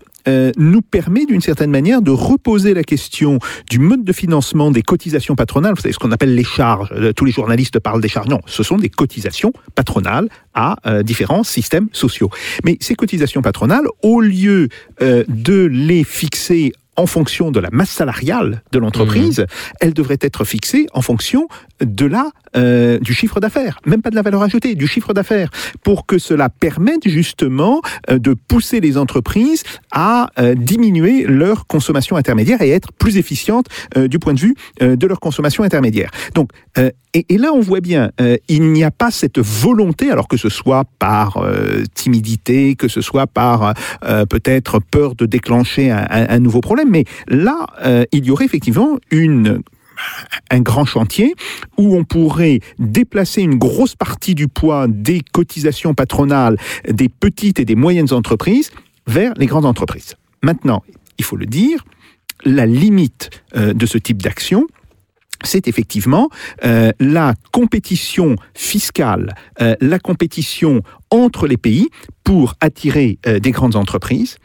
nous 0.57 0.83
permet 0.83 1.25
d'une 1.25 1.41
certaine 1.41 1.71
manière 1.71 2.01
de 2.01 2.11
reposer 2.11 2.75
la 2.75 2.85
question 2.85 3.39
du 3.71 3.79
mode 3.79 4.05
de 4.05 4.13
financement 4.13 4.71
des 4.71 4.83
cotisations 4.83 5.35
patronales, 5.37 5.75
vous 5.75 5.81
savez 5.83 5.93
ce 5.93 5.99
qu'on 5.99 6.11
appelle 6.11 6.35
les 6.35 6.45
charges, 6.45 6.93
tous 7.15 7.25
les 7.25 7.33
journalistes 7.33 7.79
parlent 7.81 8.01
des 8.01 8.09
charges, 8.09 8.29
non, 8.29 8.41
ce 8.47 8.63
sont 8.63 8.77
des 8.77 8.89
cotisations 8.89 9.53
patronales 9.75 10.29
à 10.55 10.77
différents 11.03 11.45
systèmes 11.45 11.89
sociaux. 11.93 12.31
Mais 12.65 12.77
ces 12.81 12.95
cotisations 12.95 13.43
patronales, 13.43 13.87
au 14.03 14.21
lieu 14.21 14.69
de 15.01 15.65
les 15.65 16.03
fixer 16.03 16.73
en 16.97 17.07
fonction 17.07 17.51
de 17.51 17.61
la 17.61 17.69
masse 17.73 17.91
salariale 17.91 18.63
de 18.73 18.79
l'entreprise, 18.79 19.47
elles 19.81 19.95
devraient 19.95 20.19
être 20.21 20.45
fixées 20.45 20.87
en 20.95 21.03
fonction 21.03 21.47
de 21.81 22.07
la 22.07 22.31
euh, 22.57 22.99
du 23.01 23.13
chiffre 23.13 23.39
d'affaires, 23.39 23.79
même 23.85 24.01
pas 24.01 24.09
de 24.09 24.15
la 24.15 24.23
valeur 24.23 24.43
ajoutée, 24.43 24.75
du 24.77 24.87
chiffre 24.87 25.13
d'affaires, 25.13 25.51
pour 25.83 26.07
que 26.07 26.17
cela 26.17 26.49
permette 26.49 27.07
justement 27.07 27.83
euh, 28.11 28.19
de 28.19 28.33
pousser 28.35 28.81
les 28.81 28.97
entreprises 28.97 29.63
à 29.93 30.31
euh, 30.39 30.55
diminuer 30.55 31.25
leur 31.27 31.67
consommation 31.67 32.17
intermédiaire 32.17 32.63
et 32.63 32.71
être 32.71 32.93
plus 32.93 33.19
efficientes 33.19 33.67
du 33.95 34.19
point 34.19 34.33
de 34.35 34.41
vue 34.41 34.55
de 34.81 35.07
leur 35.07 35.21
consommation 35.21 35.65
intermédiaire. 35.65 36.11
Donc, 36.35 36.51
euh, 36.79 36.91
et, 37.15 37.27
et 37.29 37.39
là, 37.39 37.53
on 37.53 37.61
voit 37.61 37.81
bien, 37.81 38.11
il 38.49 38.73
n'y 38.73 38.85
a 38.85 38.91
pas 38.91 39.11
cette 39.11 39.39
volonté, 39.39 40.11
alors 40.11 40.29
que 40.29 40.37
ce 40.37 40.49
soit 40.51 40.85
par 40.99 41.39
timidité, 41.95 42.75
que 42.77 42.89
ce 42.89 43.01
soit 43.01 43.27
par 43.27 43.75
euh, 44.05 44.27
peut-être 44.27 44.79
peur 44.81 45.15
de 45.15 45.27
déclencher 45.27 45.91
un, 45.91 46.07
un- 46.11 46.27
un 46.29 46.39
nouveau 46.39 46.61
problème, 46.61 46.86
mais 46.89 47.05
là, 47.29 47.67
euh, 47.85 48.05
il 48.13 48.25
y 48.25 48.31
aurait 48.31 48.45
effectivement 48.45 48.99
un 50.51 50.61
grand 50.61 50.85
chantier 50.85 51.35
où 51.79 51.97
on 51.97 52.05
pourrait 52.05 52.61
déplacer 52.79 53.43
une 53.43 53.57
grosse 53.57 53.95
partie 53.95 54.35
du 54.35 54.49
poids 54.49 54.87
des 54.89 55.23
cotisations 55.33 55.95
patronales 55.95 56.57
des 56.89 57.09
petites 57.09 57.61
et 57.61 57.65
des 57.65 57.77
moyennes 57.77 58.13
entreprises 58.13 58.71
vers 59.07 59.33
les 59.37 59.47
grandes 59.47 59.65
entreprises. 59.65 60.15
Maintenant, 60.43 60.83
il 61.19 61.25
faut 61.25 61.37
le 61.37 61.47
dire, 61.47 61.85
la 62.45 62.67
limite 62.67 63.31
euh, 63.57 63.73
de 63.73 63.87
ce 63.87 63.99
type 63.99 64.23
d'action, 64.23 64.67
c'est 65.45 65.69
effectivement 65.69 66.29
euh, 66.65 66.93
la 66.99 67.35
compétition 67.53 68.37
fiscale, 68.55 69.35
la 69.59 69.99
compétition 69.99 70.83
entre 71.11 71.47
les 71.47 71.59
pays 71.59 71.89
pour 72.25 72.55
attirer 72.61 73.19
des 73.25 73.51
grandes 73.51 73.77
entreprises. 73.77 74.39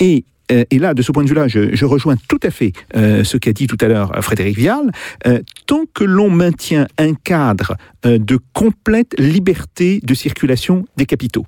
Et, 0.00 0.24
et 0.48 0.78
là, 0.78 0.94
de 0.94 1.02
ce 1.02 1.12
point 1.12 1.22
de 1.22 1.28
vue-là, 1.28 1.48
je, 1.48 1.84
rejoins 1.84 2.16
tout 2.28 2.40
à 2.42 2.50
fait 2.50 2.72
euh, 2.96 3.24
ce 3.24 3.36
qu'a 3.36 3.52
dit 3.52 3.66
tout 3.66 3.78
à 3.80 3.88
l'heure 3.88 4.16
euh, 4.16 4.20
Frédéric 4.20 4.56
Vial. 4.56 4.90
Euh, 5.26 5.40
tant 5.66 5.84
que 5.92 6.04
l'on 6.04 6.30
maintient 6.30 6.86
un 6.98 7.14
cadre 7.14 7.76
euh, 8.06 8.18
de 8.18 8.38
complète 8.52 9.14
liberté 9.18 10.00
de 10.02 10.14
circulation 10.14 10.84
des 10.96 11.06
capitaux, 11.06 11.46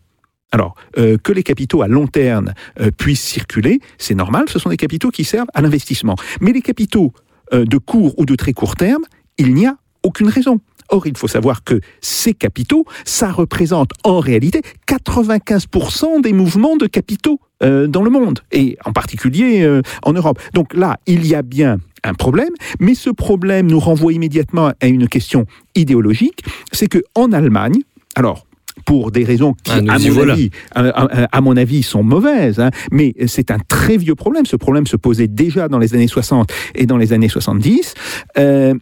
Alors, 0.52 0.74
euh, 0.98 1.18
que 1.18 1.32
les 1.32 1.42
capitaux 1.42 1.82
à 1.82 1.88
long 1.88 2.06
terme 2.06 2.52
euh, 2.80 2.90
puissent 2.90 3.24
circuler, 3.24 3.80
c'est 3.98 4.14
normal, 4.14 4.44
ce 4.48 4.58
sont 4.58 4.70
des 4.70 4.76
capitaux 4.76 5.10
qui 5.10 5.24
servent 5.24 5.48
à 5.54 5.60
l'investissement. 5.62 6.16
Mais 6.40 6.52
les 6.52 6.62
capitaux 6.62 7.12
euh, 7.52 7.64
de 7.64 7.78
court 7.78 8.18
ou 8.18 8.24
de 8.24 8.34
très 8.34 8.52
court 8.52 8.76
terme, 8.76 9.04
il 9.38 9.54
n'y 9.54 9.66
a 9.66 9.76
aucune 10.02 10.28
raison. 10.28 10.60
Or, 10.90 11.06
il 11.06 11.16
faut 11.16 11.28
savoir 11.28 11.64
que 11.64 11.80
ces 12.00 12.34
capitaux, 12.34 12.84
ça 13.04 13.30
représente 13.32 13.90
en 14.04 14.20
réalité 14.20 14.62
95% 14.86 16.20
des 16.22 16.32
mouvements 16.32 16.76
de 16.76 16.86
capitaux 16.86 17.40
euh, 17.62 17.86
dans 17.86 18.02
le 18.02 18.10
monde, 18.10 18.40
et 18.52 18.76
en 18.84 18.92
particulier 18.92 19.62
euh, 19.62 19.82
en 20.02 20.12
Europe. 20.12 20.40
Donc 20.54 20.74
là, 20.74 20.98
il 21.06 21.26
y 21.26 21.34
a 21.34 21.42
bien 21.42 21.78
un 22.04 22.14
problème, 22.14 22.50
mais 22.80 22.94
ce 22.94 23.10
problème 23.10 23.66
nous 23.66 23.80
renvoie 23.80 24.12
immédiatement 24.12 24.72
à 24.80 24.86
une 24.86 25.08
question 25.08 25.46
idéologique, 25.74 26.44
c'est 26.72 26.86
que 26.88 27.02
en 27.14 27.32
Allemagne, 27.32 27.80
alors 28.14 28.46
pour 28.84 29.10
des 29.10 29.24
raisons 29.24 29.54
qui, 29.64 29.72
Ah, 29.88 29.94
à, 29.94 29.98
mon 29.98 30.10
voilà. 30.10 30.34
avis, 30.34 30.50
à, 30.74 30.82
à- 30.86 31.24
à 31.36 31.40
mon 31.40 31.56
avis, 31.56 31.82
sont 31.82 32.02
mauvaises, 32.04 32.60
hein, 32.60 32.70
mais 32.92 33.14
c'est 33.26 33.50
un 33.50 33.58
très 33.58 33.96
vieux 33.96 34.14
problème. 34.14 34.44
Ce 34.46 34.54
problème 34.54 34.86
se 34.86 34.96
posait 34.96 35.26
déjà 35.28 35.66
dans 35.68 35.78
les 35.78 35.94
années 35.94 36.06
60 36.06 36.52
et 36.74 36.84
dans 36.86 36.98
les 36.98 37.12
années 37.14 37.30
70. 37.30 37.94
Euh, 38.38 38.74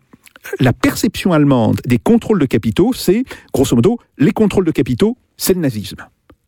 la 0.60 0.72
perception 0.72 1.32
allemande 1.32 1.80
des 1.86 1.98
contrôles 1.98 2.38
de 2.38 2.46
capitaux, 2.46 2.92
c'est, 2.94 3.24
grosso 3.52 3.74
modo, 3.76 3.98
les 4.18 4.32
contrôles 4.32 4.64
de 4.64 4.70
capitaux, 4.72 5.16
c'est 5.36 5.54
le 5.54 5.60
nazisme. 5.60 5.96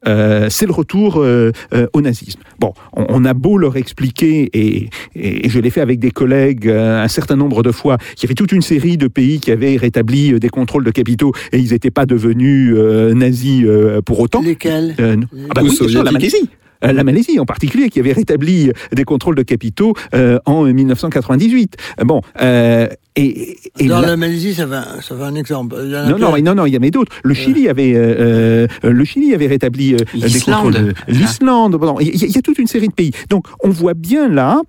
Euh, 0.07 0.49
c'est 0.51 0.67
le 0.67 0.73
retour 0.73 1.17
euh, 1.17 1.51
euh, 1.75 1.89
au 1.93 2.01
nazisme. 2.01 2.39
Bon, 2.61 2.75
on, 2.93 3.07
on 3.09 3.25
a 3.25 3.35
beau 3.35 3.59
leur 3.59 3.77
expliquer, 3.77 4.51
et, 4.53 4.89
et 5.17 5.49
je 5.49 5.59
l'ai 5.59 5.71
fait 5.71 5.81
avec 5.81 5.99
des 5.99 6.13
collègues 6.13 6.69
euh, 6.69 7.03
un 7.03 7.09
certain 7.09 7.35
nombre 7.35 7.65
de 7.65 7.73
fois, 7.73 7.97
qu'il 8.15 8.23
y 8.23 8.27
avait 8.27 8.35
toute 8.35 8.53
une 8.53 8.63
série 8.63 8.99
de 8.99 9.09
pays 9.09 9.41
qui 9.41 9.51
avaient 9.51 9.77
rétabli 9.77 10.35
euh, 10.35 10.39
des 10.39 10.51
contrôles 10.51 10.85
de 10.85 10.93
capitaux 10.93 11.33
et 11.51 11.59
ils 11.59 11.73
n'étaient 11.73 11.91
pas 11.91 12.07
devenus 12.07 12.73
euh, 12.77 13.15
nazis 13.15 13.65
euh, 13.65 14.01
pour 14.01 14.21
autant. 14.21 14.43
Lesquels? 14.43 14.95
Euh. 15.01 15.17
Ah 15.51 15.55
bah 15.55 15.63
oui, 15.65 15.75
sûr, 15.75 16.05
la. 16.05 16.13
Malaisie. 16.13 16.51
Euh, 16.85 16.93
La 16.93 17.05
Malaisie 17.05 17.39
en 17.41 17.47
particulier, 17.47 17.89
qui 17.89 18.01
avait 18.01 18.13
rétabli 18.13 18.71
des 18.93 19.05
contrôles 19.05 19.35
de 19.35 19.43
capitaux 19.43 19.95
euh, 20.15 20.39
en 20.45 20.65
1998. 20.65 21.77
Euh, 22.01 22.05
Bon, 22.05 22.21
euh, 22.41 22.87
et, 23.17 23.57
et 23.79 23.87
Dans 23.87 24.01
là- 24.01 24.09
la 24.09 24.17
Malaisie, 24.17 24.55
ça 24.55 24.67
va, 24.67 25.01
ça 25.01 25.15
va 25.15 25.27
un 25.27 25.35
exemple. 25.35 25.75
Il 25.83 25.91
y 25.91 25.97
en 25.97 26.01
a 26.01 26.07
non, 26.11 26.19
non, 26.19 26.37
non, 26.43 26.55
non, 26.55 26.67
il 26.67 26.75
y 26.75 26.77
en 26.77 26.81
avait 26.81 26.91
d'autres. 26.91 27.13
Le 27.25 27.35
Chili 27.35 27.69
avait, 27.69 27.95
euh, 27.95 28.67
euh, 28.85 28.91
le 28.91 29.05
Chili 29.05 29.35
avait 29.35 29.47
rétabli 29.47 29.95
euh, 29.95 29.97
des 30.15 30.27
L'Islande. 30.29 30.65
contrôles. 30.75 30.85
de- 30.89 31.13
L'Islande, 31.13 31.79
pardon. 31.79 31.99
il 32.01 32.09
y, 32.09 32.11
a- 32.25 32.27
il 32.29 32.35
y 32.35 32.39
a 32.39 32.43
toute 32.43 32.59
une 32.59 32.67
série 32.67 32.89
de 32.89 32.93
pays. 32.93 33.13
Donc, 33.31 33.47
on 33.65 33.71
voit 33.71 33.95
bien 33.95 34.29
là 34.29 34.61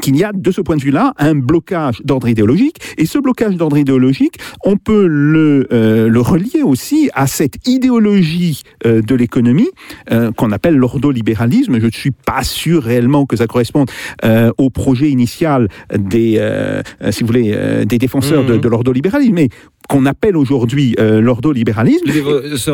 qu'il 0.00 0.16
y 0.16 0.24
a, 0.24 0.32
de 0.32 0.50
ce 0.50 0.60
point 0.60 0.76
de 0.76 0.82
vue-là, 0.82 1.12
un 1.18 1.34
blocage 1.34 2.00
d'ordre 2.04 2.28
idéologique. 2.28 2.76
Et 2.98 3.06
ce 3.06 3.18
blocage 3.18 3.56
d'ordre 3.56 3.78
idéologique, 3.78 4.36
on 4.64 4.76
peut 4.76 5.06
le, 5.06 5.66
euh, 5.72 6.08
le 6.08 6.20
relier 6.20 6.62
aussi 6.62 7.10
à 7.14 7.26
cette 7.26 7.66
idéologie 7.66 8.62
euh, 8.86 9.02
de 9.02 9.14
l'économie 9.14 9.70
euh, 10.10 10.32
qu'on 10.32 10.52
appelle 10.52 10.76
l'ordolibéralisme. 10.76 11.78
Je 11.80 11.86
ne 11.86 11.90
suis 11.90 12.10
pas 12.10 12.42
sûr 12.42 12.82
réellement 12.82 13.26
que 13.26 13.36
ça 13.36 13.46
corresponde 13.46 13.90
euh, 14.24 14.50
au 14.58 14.70
projet 14.70 15.10
initial 15.10 15.68
des, 15.96 16.36
euh, 16.38 16.82
euh, 17.02 17.12
si 17.12 17.22
vous 17.22 17.28
voulez, 17.28 17.52
euh, 17.54 17.84
des 17.84 17.98
défenseurs 17.98 18.44
de, 18.44 18.54
Mhm. 18.54 18.60
de 18.60 18.68
l'ordolibéralisme, 18.68 19.34
mais 19.34 19.48
qu'on 19.88 20.06
appelle 20.06 20.36
aujourd'hui 20.36 20.94
euh, 20.98 21.20
l'ordolibéralisme. 21.20 22.04
Les 22.06 22.20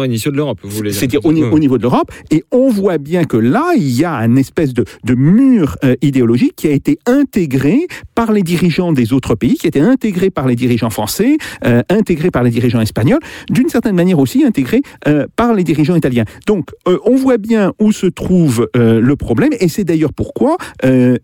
initiaux 0.07 0.31
de 0.31 0.37
l'Europe, 0.37 0.59
vous 0.62 0.70
voulez 0.70 0.90
dire. 0.90 0.99
C'est-à-dire 0.99 1.25
au, 1.25 1.33
niveau 1.33 1.79
de 1.79 1.83
l'Europe. 1.83 2.11
Et 2.31 2.44
on 2.51 2.68
voit 2.68 2.99
bien 2.99 3.25
que 3.25 3.37
là, 3.37 3.73
il 3.77 3.90
y 3.90 4.05
a 4.05 4.14
un 4.14 4.37
espèce 4.37 4.73
de, 4.73 4.85
de 5.05 5.14
mur 5.14 5.77
euh, 5.85 5.96
idéologique 6.03 6.55
qui 6.57 6.68
a 6.68 6.73
été 6.73 6.99
intégré 7.07 7.87
par 8.14 8.33
les 8.33 8.42
dirigeants 8.42 8.92
des 8.92 9.12
autres 9.12 9.35
pays, 9.35 9.55
qui 9.55 9.66
a 9.66 9.68
été 9.68 9.81
intégré 9.81 10.31
par 10.31 10.46
les 10.46 10.57
dirigeants 10.57 10.90
français, 10.90 11.37
euh, 11.64 11.83
intégré 11.88 12.31
par 12.31 12.42
les 12.42 12.51
dirigeants 12.51 12.81
espagnols, 12.81 13.20
d'une 13.51 13.68
certaine 13.68 13.94
manière 13.94 14.18
aussi 14.18 14.44
intégré 14.44 14.83
euh, 15.07 15.27
par 15.37 15.55
les 15.55 15.64
dirigeants 15.64 15.96
italiens. 15.96 16.25
Donc, 16.46 16.70
on 16.87 17.16
voit 17.16 17.38
bien 17.38 17.73
où 17.79 17.92
se 17.92 18.07
trouve 18.07 18.68
le 18.75 19.14
problème, 19.14 19.51
et 19.61 19.68
c'est 19.68 19.85
d'ailleurs 19.85 20.12
pourquoi, 20.12 20.57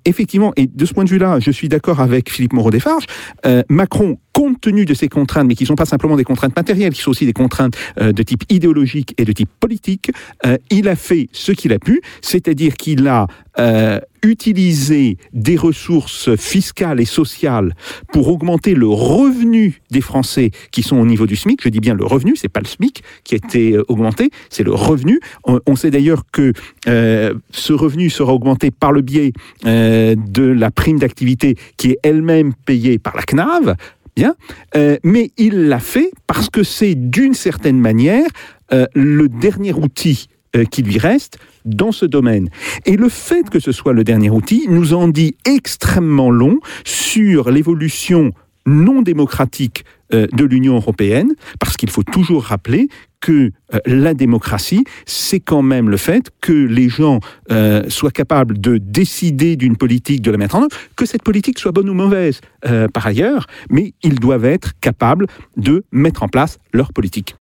effectivement, 0.05 0.53
et 0.57 0.66
de 0.66 0.85
ce 0.85 0.94
point 0.94 1.05
de 1.05 1.11
vue-là, 1.11 1.38
je 1.40 1.51
suis 1.51 1.68
d'accord 1.68 2.01
avec 2.01 2.31
Philippe 2.31 2.53
Moreau-Desfarges, 2.53 3.07
euh, 3.46 3.62
Macron, 3.68 4.18
compte 4.33 4.61
tenu 4.61 4.85
de 4.85 4.94
ces 4.94 5.09
contraintes, 5.09 5.46
mais 5.46 5.55
qui 5.55 5.64
ne 5.64 5.66
pas 5.76 5.84
simplement 5.84 6.16
des 6.16 6.24
contraintes 6.24 6.56
matérielles, 6.56 6.92
qui 6.92 7.00
sont 7.00 7.10
aussi 7.10 7.26
des 7.26 7.32
contraintes 7.32 7.76
euh, 8.00 8.12
de 8.12 8.22
type 8.22 8.44
idéologique 8.48 9.14
et 9.18 9.24
de 9.24 9.32
type 9.32 9.50
politique, 9.60 10.10
euh, 10.44 10.56
il 10.70 10.88
a 10.88 10.96
fait 10.96 11.28
ce 11.32 11.52
qu'il 11.52 11.72
a 11.72 11.78
pu, 11.78 12.00
c'est-à-dire 12.22 12.74
qu'il 12.74 13.06
a 13.08 13.26
euh, 13.58 14.00
utilisé 14.22 15.16
des 15.32 15.56
ressources 15.56 16.34
fiscales 16.36 17.00
et 17.00 17.04
sociales 17.04 17.74
pour 18.12 18.28
augmenter 18.28 18.74
le 18.74 18.88
revenu 18.88 19.80
des 19.90 20.00
Français 20.00 20.50
qui 20.72 20.82
sont 20.82 20.96
au 20.96 21.06
niveau 21.06 21.26
du 21.26 21.36
SMIC. 21.36 21.62
Je 21.62 21.68
dis 21.68 21.80
bien 21.80 21.94
le 21.94 22.04
revenu, 22.04 22.34
c'est 22.36 22.48
pas 22.48 22.60
le 22.60 22.66
SMIC 22.66 23.02
qui 23.24 23.34
a 23.34 23.38
été 23.38 23.78
augmenté, 23.88 24.30
c'est 24.50 24.64
le 24.64 24.74
revenu. 24.74 25.20
On, 25.44 25.76
sait 25.76 25.90
d'ailleurs 25.90 26.24
que 26.32 26.52
ce 26.86 27.72
revenu 27.72 28.10
sera 28.10 28.34
augmenté 28.34 28.70
par 28.70 28.92
le 28.92 29.00
biais 29.00 29.32
de 29.64 30.42
la 30.42 30.70
prime 30.70 30.98
d'activité 30.98 31.56
qui 31.76 31.92
est 31.92 31.98
elle-même 32.02 32.52
payée 32.52 32.98
par 32.98 33.14
la 33.16 33.22
CNAV. 33.22 33.76
Bien, 34.16 34.35
Euh, 34.74 34.96
mais 35.05 35.31
il 35.37 35.68
l'a 35.68 35.79
fait 35.79 36.11
parce 36.26 36.48
que 36.48 36.62
c'est 36.62 36.94
d'une 36.94 37.35
certaine 37.35 37.79
manière 37.79 38.26
euh, 38.72 38.87
le 38.94 39.29
dernier 39.29 39.72
outil 39.72 40.29
euh, 40.57 40.64
qui 40.64 40.83
lui 40.83 40.98
reste 40.98 41.38
dans 41.64 41.92
ce 41.92 42.07
domaine. 42.07 42.48
Et 42.87 42.96
le 42.96 43.09
fait 43.11 43.48
que 43.50 43.61
ce 43.61 43.72
soit 43.72 43.92
le 43.92 44.05
dernier 44.05 44.31
outil 44.31 44.66
nous 44.68 44.94
en 44.94 45.09
dit 45.09 45.37
extrêmement 45.44 46.31
long 46.31 46.61
sur 46.85 47.50
l'évolution 47.50 48.33
non 48.66 49.02
démocratique 49.02 49.85
de 50.11 50.44
l'Union 50.44 50.76
européenne, 50.76 51.35
parce 51.59 51.76
qu'il 51.76 51.90
faut 51.90 52.05
toujours 52.05 52.44
rappeler 52.44 52.88
que 53.20 53.50
euh, 53.74 53.79
la 53.87 54.14
démocratie, 54.14 54.85
c'est 55.07 55.40
quand 55.40 55.62
même 55.62 55.88
le 55.90 55.96
fait 55.96 56.31
que 56.40 56.52
les 56.52 56.88
gens 56.88 57.20
euh, 57.50 57.85
soient 57.88 58.11
capables 58.11 58.61
de 58.61 58.79
décider 58.79 59.57
d'une 59.57 59.76
politique, 59.76 60.22
de 60.22 60.31
la 60.31 60.38
mettre 60.38 60.57
en 60.57 60.62
œuvre, 60.62 60.76
que 60.96 61.07
cette 61.07 61.22
politique 61.22 61.59
soit 61.59 61.72
bonne 61.72 61.88
ou 61.88 61.94
mauvaise 61.94 62.40
euh, 62.66 62.88
par 62.88 63.07
ailleurs, 63.07 63.46
mais 63.70 63.94
ils 64.02 64.18
doivent 64.18 64.44
être 64.44 64.72
capables 64.81 65.26
de 65.57 65.85
mettre 65.92 66.22
en 66.22 66.29
place 66.29 66.59
leur 66.72 66.92
politique. 66.92 67.37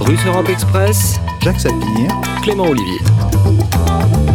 Russe 0.00 0.24
Europe 0.26 0.48
Express, 0.48 1.20
Jacques 1.42 1.60
Sapir. 1.60 2.08
Clément 2.42 2.64
Olivier. 2.64 4.27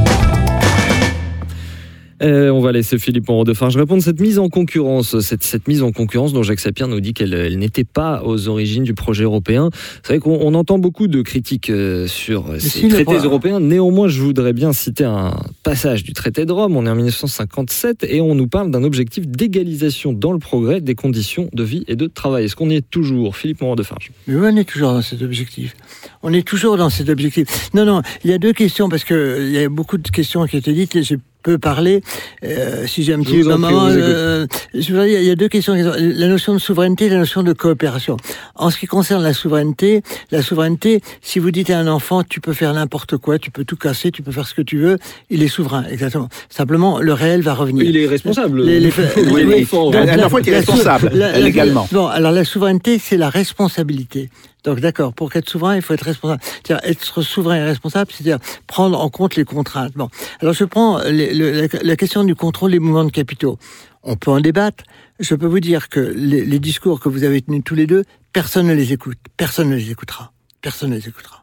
Euh, 2.24 2.50
on 2.50 2.62
va 2.62 2.72
laisser 2.72 2.98
Philippe 2.98 3.28
Moreau-Defarge 3.28 3.76
répondre. 3.76 4.02
Cette 4.02 4.22
mise 4.22 4.40
en 4.40 4.50
concurrence, 4.50 5.20
cette, 5.20 5.44
cette 5.44 5.68
mise 5.68 5.84
en 5.84 5.92
concurrence 5.92 6.32
dont 6.32 6.44
Jacques 6.44 6.62
Sapir 6.62 6.88
nous 6.88 7.02
dit 7.02 7.14
qu'elle 7.14 7.34
elle 7.34 7.58
n'était 7.58 7.84
pas 7.84 8.24
aux 8.24 8.48
origines 8.48 8.84
du 8.84 8.94
projet 8.94 9.24
européen. 9.24 9.70
C'est 10.04 10.14
vrai 10.14 10.20
qu'on 10.20 10.40
on 10.42 10.54
entend 10.54 10.78
beaucoup 10.78 11.08
de 11.08 11.22
critiques 11.22 11.70
euh, 11.70 12.08
sur 12.08 12.46
ces 12.60 12.70
si, 12.70 12.88
traités 12.88 13.18
européens. 13.18 13.60
Néanmoins, 13.60 14.08
je 14.08 14.22
voudrais 14.22 14.54
bien 14.54 14.72
citer 14.72 15.04
un 15.04 15.36
passage 15.64 16.04
du 16.04 16.14
traité 16.14 16.46
de 16.46 16.52
Rome. 16.52 16.78
On 16.78 16.86
est 16.86 16.90
en 16.90 16.96
1957 16.96 18.06
et 18.10 18.22
on 18.22 18.36
nous 18.36 18.48
parle 18.48 18.72
d'un 18.72 18.84
objectif 18.84 19.28
d'égalisation 19.28 20.14
dans 20.14 20.32
le 20.32 20.40
progrès 20.40 20.80
des 20.80 20.96
conditions 20.96 21.50
de 21.54 21.64
vie 21.64 21.84
et 21.88 21.96
de 21.96 22.08
travail. 22.08 22.46
Est-ce 22.46 22.56
qu'on 22.56 22.70
y 22.70 22.76
est 22.76 22.90
toujours, 22.90 23.36
Philippe 23.36 23.62
Moreau-Defarge 23.62 24.12
Mais 24.28 24.36
oui, 24.36 24.48
on 24.52 24.58
est 24.58 24.64
toujours 24.64 24.94
dans 24.94 25.02
cet 25.02 25.22
objectif. 25.22 25.76
On 26.22 26.32
est 26.32 26.48
toujours 26.48 26.78
dans 26.78 26.90
cet 26.90 27.10
objectif. 27.10 27.70
Non, 27.74 27.86
non, 27.86 28.02
il 28.24 28.32
y 28.32 28.34
a 28.34 28.38
deux 28.38 28.54
questions, 28.54 28.88
parce 28.88 29.04
que 29.04 29.14
euh, 29.14 29.48
il 29.48 29.52
y 29.52 29.60
a 29.60 29.70
beaucoup 29.70 29.98
de 29.98 30.10
questions 30.10 30.46
qui 30.46 30.58
étaient 30.58 30.74
dites, 30.74 30.96
et 30.96 31.04
j'ai 31.04 31.18
peu 31.44 31.58
parlé. 31.60 32.02
Euh, 32.44 32.88
si 32.88 33.04
j'ai 33.04 33.14
un 33.14 33.22
petit 33.22 33.44
moment, 33.44 33.88
euh, 33.90 34.48
je 34.74 34.88
voudrais 34.92 35.10
dire, 35.10 35.20
il 35.20 35.26
y 35.28 35.30
a 35.32 35.36
deux 35.36 35.50
questions. 35.50 35.74
La 35.76 36.28
notion 36.28 36.54
de 36.54 36.60
souveraineté 36.60 37.06
et 37.06 37.10
la 37.10 37.18
notion 37.18 37.44
de 37.44 37.54
coopération. 37.54 38.18
En 38.56 38.70
ce 38.70 38.78
qui 38.80 38.88
concerne 38.88 39.22
la 39.22 39.34
souveraineté, 39.34 40.02
la 40.32 40.42
souveraineté, 40.42 41.02
si 41.22 41.40
vous 41.40 41.52
dites 41.52 41.70
à 41.70 41.78
un 41.78 41.88
enfant, 41.88 42.24
tu 42.24 42.40
peux 42.42 42.54
faire 42.54 42.74
n'importe 42.74 43.18
quoi, 43.18 43.38
tu 43.38 43.52
peux 43.52 43.66
tout 43.66 43.76
casser, 43.76 44.12
tu 44.12 44.24
peux 44.24 44.32
faire 44.32 44.48
ce 44.48 44.54
que 44.54 44.62
tu 44.62 44.78
veux, 44.78 44.98
il 45.30 45.44
est 45.44 45.48
souverain, 45.48 45.84
exactement. 45.90 46.30
Simplement, 46.50 47.00
le 47.00 47.14
réel 47.14 47.42
va 47.42 47.54
revenir. 47.54 47.84
Il 47.86 47.98
est 47.98 48.08
responsable. 48.08 48.64
Les- 48.64 48.80
les- 48.80 48.92
Oui, 49.18 49.44
oui, 49.44 49.44
oui. 49.46 49.68
donc 49.72 49.96
À 49.96 50.06
la 50.06 50.16
la- 50.16 50.30
fois, 50.30 50.40
il 50.42 50.50
est 50.50 50.58
responsable, 50.58 51.12
la- 51.14 51.38
légalement. 51.40 51.88
Bon, 51.92 52.08
alors 52.08 52.32
la 52.32 52.46
souveraineté, 52.46 53.00
c'est 53.00 53.18
la 53.18 53.30
responsabilité. 53.30 54.30
Donc 54.64 54.80
d'accord, 54.80 55.14
pour 55.14 55.36
être 55.36 55.50
souverain, 55.50 55.76
il 55.76 55.82
faut 55.82 55.94
être 55.94 56.06
responsable. 56.06 56.42
C'est-à-dire 56.44 56.90
être 56.90 57.22
souverain 57.22 57.58
et 57.58 57.64
responsable, 57.64 58.12
c'est-à-dire 58.12 58.40
prendre 58.68 59.00
en 59.00 59.10
compte 59.10 59.36
les 59.36 59.46
contraintes. 59.46 59.94
Bon, 59.94 60.10
alors 60.40 60.54
je 60.54 60.64
prends 60.64 61.00
la 61.04 61.96
question 61.96 62.24
du 62.24 62.36
contrôle 62.36 62.72
des 62.72 62.80
mouvements 62.80 63.04
de 63.04 63.12
capitaux. 63.12 63.58
On 64.04 64.16
peut 64.16 64.32
en 64.32 64.40
débattre. 64.40 64.84
Je 65.20 65.36
peux 65.36 65.48
vous 65.48 65.60
dire 65.60 65.90
que 65.90 66.00
les, 66.00 66.46
les 66.46 66.60
discours 66.60 67.00
que 67.00 67.10
vous 67.10 67.24
avez 67.24 67.42
tenus 67.42 67.64
tous 67.64 67.76
les 67.76 67.88
deux, 67.88 68.04
personne 68.34 68.68
ne 68.68 68.74
les 68.74 68.94
écoute. 68.94 69.18
Personne 69.38 69.70
ne 69.70 69.76
les 69.76 69.92
écoutera. 69.92 70.32
Personne 70.62 70.90
ne 70.92 70.96
les 70.96 71.08
écoutera. 71.08 71.43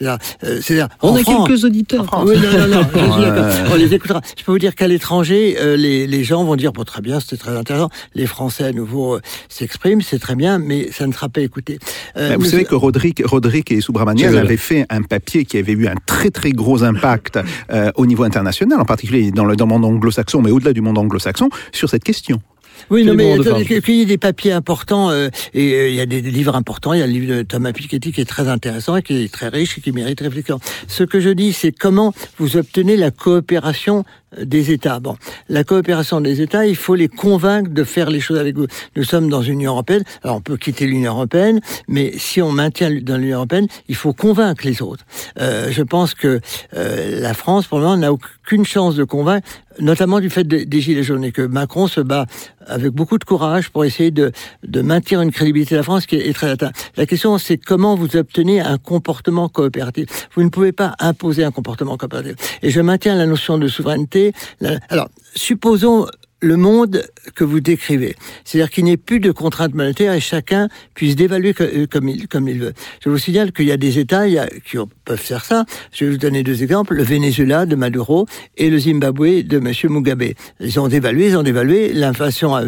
C'est-à-dire, 0.00 0.84
euh, 0.84 0.96
On 1.02 1.08
en 1.10 1.16
a 1.16 1.20
France- 1.20 1.46
quelques 1.48 1.64
auditeurs. 1.64 2.24
oui, 2.26 2.36
non, 2.36 2.66
non, 2.66 2.68
non, 2.68 2.86
je 2.92 2.98
suis 2.98 3.20
Ouais. 3.20 3.30
d'accord. 3.30 3.72
On 3.72 3.76
les 3.76 3.94
écoutera. 3.94 4.20
Je 4.38 4.44
peux 4.44 4.52
vous 4.52 4.58
dire 4.58 4.74
qu'à 4.74 4.88
l'étranger, 4.88 5.56
euh, 5.60 5.76
les, 5.76 6.06
les 6.06 6.24
gens 6.24 6.42
vont 6.44 6.56
dire, 6.56 6.72
bon, 6.72 6.84
très 6.84 7.02
bien, 7.02 7.20
c'était 7.20 7.36
très 7.36 7.56
intéressant. 7.56 7.90
Les 8.14 8.26
Français, 8.26 8.64
à 8.64 8.72
nouveau, 8.72 9.16
euh, 9.16 9.20
s'expriment, 9.48 10.00
c'est 10.00 10.18
très 10.18 10.34
bien, 10.36 10.58
mais 10.58 10.90
ça 10.90 11.06
ne 11.06 11.12
sera 11.12 11.28
pas 11.28 11.40
écouté. 11.42 11.78
Euh, 12.16 12.30
Bah, 12.30 12.36
Vous 12.38 12.44
savez 12.46 12.64
que 12.64 12.74
Roderick, 12.74 13.22
Roderick 13.24 13.70
et 13.72 13.80
Subramanian 13.80 14.34
avaient 14.34 14.56
fait 14.56 14.86
un 14.90 15.02
papier 15.02 15.44
qui 15.44 15.58
avait 15.58 15.72
eu 15.72 15.86
un 15.86 15.94
très 16.06 16.30
très 16.30 16.52
gros 16.52 16.82
impact 16.82 17.38
euh, 17.72 17.90
au 17.96 18.06
niveau 18.06 18.24
international, 18.24 18.80
en 18.80 18.84
particulier 18.84 19.30
dans 19.30 19.44
le, 19.44 19.56
dans 19.56 19.66
le 19.66 19.70
monde 19.70 19.84
anglo-saxon, 19.84 20.40
mais 20.42 20.50
au-delà 20.50 20.72
du 20.72 20.80
monde 20.80 20.98
anglo-saxon, 20.98 21.48
sur 21.72 21.88
cette 21.88 22.04
question. 22.04 22.40
Oui, 22.90 23.04
non, 23.04 23.14
mais 23.14 23.38
qu'il 23.64 23.94
y 23.94 24.02
ait 24.02 24.04
des 24.04 24.18
papiers 24.18 24.52
importants, 24.52 25.10
euh, 25.10 25.28
et 25.54 25.74
euh, 25.74 25.88
il 25.88 25.94
y 25.94 26.00
a 26.00 26.06
des 26.06 26.20
livres 26.20 26.56
importants. 26.56 26.92
Il 26.92 26.98
y 26.98 27.02
a 27.02 27.06
le 27.06 27.12
livre 27.12 27.36
de 27.36 27.42
Thomas 27.42 27.72
Piketty 27.72 28.12
qui 28.12 28.20
est 28.20 28.28
très 28.28 28.48
intéressant 28.48 28.96
et 28.96 29.02
qui 29.02 29.24
est 29.24 29.32
très 29.32 29.48
riche 29.48 29.78
et 29.78 29.80
qui 29.80 29.92
mérite 29.92 30.20
réflexion. 30.20 30.58
Ce 30.88 31.04
que 31.04 31.20
je 31.20 31.30
dis, 31.30 31.52
c'est 31.52 31.70
comment 31.70 32.12
vous 32.38 32.56
obtenez 32.56 32.96
la 32.96 33.12
coopération 33.12 34.04
des 34.38 34.70
États. 34.70 35.00
Bon, 35.00 35.16
la 35.48 35.64
coopération 35.64 36.20
des 36.20 36.40
États, 36.40 36.66
il 36.66 36.76
faut 36.76 36.94
les 36.94 37.08
convaincre 37.08 37.70
de 37.70 37.84
faire 37.84 38.10
les 38.10 38.20
choses 38.20 38.38
avec 38.38 38.56
vous. 38.56 38.66
Nous 38.96 39.04
sommes 39.04 39.28
dans 39.28 39.42
une 39.42 39.60
Union 39.60 39.72
européenne. 39.72 40.04
Alors, 40.22 40.36
on 40.36 40.40
peut 40.40 40.56
quitter 40.56 40.86
l'Union 40.86 41.12
européenne, 41.12 41.60
mais 41.88 42.12
si 42.16 42.40
on 42.40 42.52
maintient 42.52 42.90
dans 43.02 43.16
l'Union 43.16 43.38
européenne, 43.38 43.66
il 43.88 43.96
faut 43.96 44.12
convaincre 44.12 44.64
les 44.64 44.80
autres. 44.82 45.04
Euh, 45.38 45.70
je 45.70 45.82
pense 45.82 46.14
que 46.14 46.40
euh, 46.74 47.20
la 47.20 47.34
France, 47.34 47.66
pour 47.66 47.78
le 47.78 47.84
moment, 47.84 47.96
n'a 47.96 48.12
aucune 48.12 48.30
chance 48.64 48.94
de 48.96 49.04
convaincre, 49.04 49.46
notamment 49.80 50.20
du 50.20 50.30
fait 50.30 50.44
de- 50.44 50.64
des 50.64 50.80
Gilets 50.80 51.02
jaunes, 51.02 51.24
et 51.24 51.32
que 51.32 51.42
Macron 51.42 51.86
se 51.86 52.00
bat 52.00 52.26
avec 52.66 52.90
beaucoup 52.92 53.18
de 53.18 53.24
courage 53.24 53.70
pour 53.70 53.84
essayer 53.84 54.10
de, 54.10 54.32
de 54.66 54.80
maintenir 54.82 55.20
une 55.22 55.32
crédibilité 55.32 55.74
de 55.74 55.78
la 55.78 55.82
France 55.82 56.06
qui 56.06 56.16
est, 56.16 56.28
est 56.28 56.32
très 56.32 56.50
atteinte. 56.50 56.74
La 56.96 57.06
question, 57.06 57.38
c'est 57.38 57.56
comment 57.56 57.94
vous 57.94 58.16
obtenez 58.16 58.60
un 58.60 58.78
comportement 58.78 59.48
coopératif. 59.48 60.28
Vous 60.34 60.42
ne 60.42 60.48
pouvez 60.50 60.72
pas 60.72 60.94
imposer 60.98 61.44
un 61.44 61.50
comportement 61.50 61.96
coopératif. 61.96 62.34
Et 62.62 62.70
je 62.70 62.80
maintiens 62.80 63.14
la 63.16 63.26
notion 63.26 63.58
de 63.58 63.68
souveraineté. 63.68 64.32
La- 64.60 64.78
Alors, 64.88 65.08
supposons 65.34 66.06
le 66.42 66.56
monde 66.56 67.04
que 67.34 67.44
vous 67.44 67.60
décrivez. 67.60 68.16
C'est-à-dire 68.44 68.70
qu'il 68.70 68.84
n'y 68.84 68.92
ait 68.92 68.96
plus 68.96 69.20
de 69.20 69.30
contraintes 69.30 69.74
monétaires 69.74 70.12
et 70.14 70.20
chacun 70.20 70.68
puisse 70.94 71.16
dévaluer 71.16 71.54
euh, 71.60 71.86
comme 71.86 72.08
il, 72.08 72.28
comme 72.28 72.48
il 72.48 72.58
veut. 72.60 72.72
Je 73.04 73.10
vous 73.10 73.18
signale 73.18 73.52
qu'il 73.52 73.66
y 73.66 73.72
a 73.72 73.76
des 73.76 73.98
États 73.98 74.26
il 74.26 74.34
y 74.34 74.38
a- 74.38 74.48
qui 74.64 74.78
ont- 74.78 74.88
peuvent 75.04 75.18
faire 75.20 75.44
ça. 75.44 75.64
Je 75.92 76.04
vais 76.04 76.12
vous 76.12 76.16
donner 76.18 76.42
deux 76.42 76.62
exemples. 76.62 76.94
Le 76.94 77.02
Venezuela 77.02 77.66
de 77.66 77.76
Maduro 77.76 78.26
et 78.56 78.70
le 78.70 78.78
Zimbabwe 78.78 79.42
de 79.42 79.58
M. 79.58 79.72
Mugabe. 79.92 80.22
Ils 80.60 80.80
ont 80.80 80.88
dévalué, 80.88 81.28
ils 81.28 81.36
ont 81.36 81.42
dévalué. 81.42 81.92
L'inflation 81.92 82.54
a- 82.54 82.62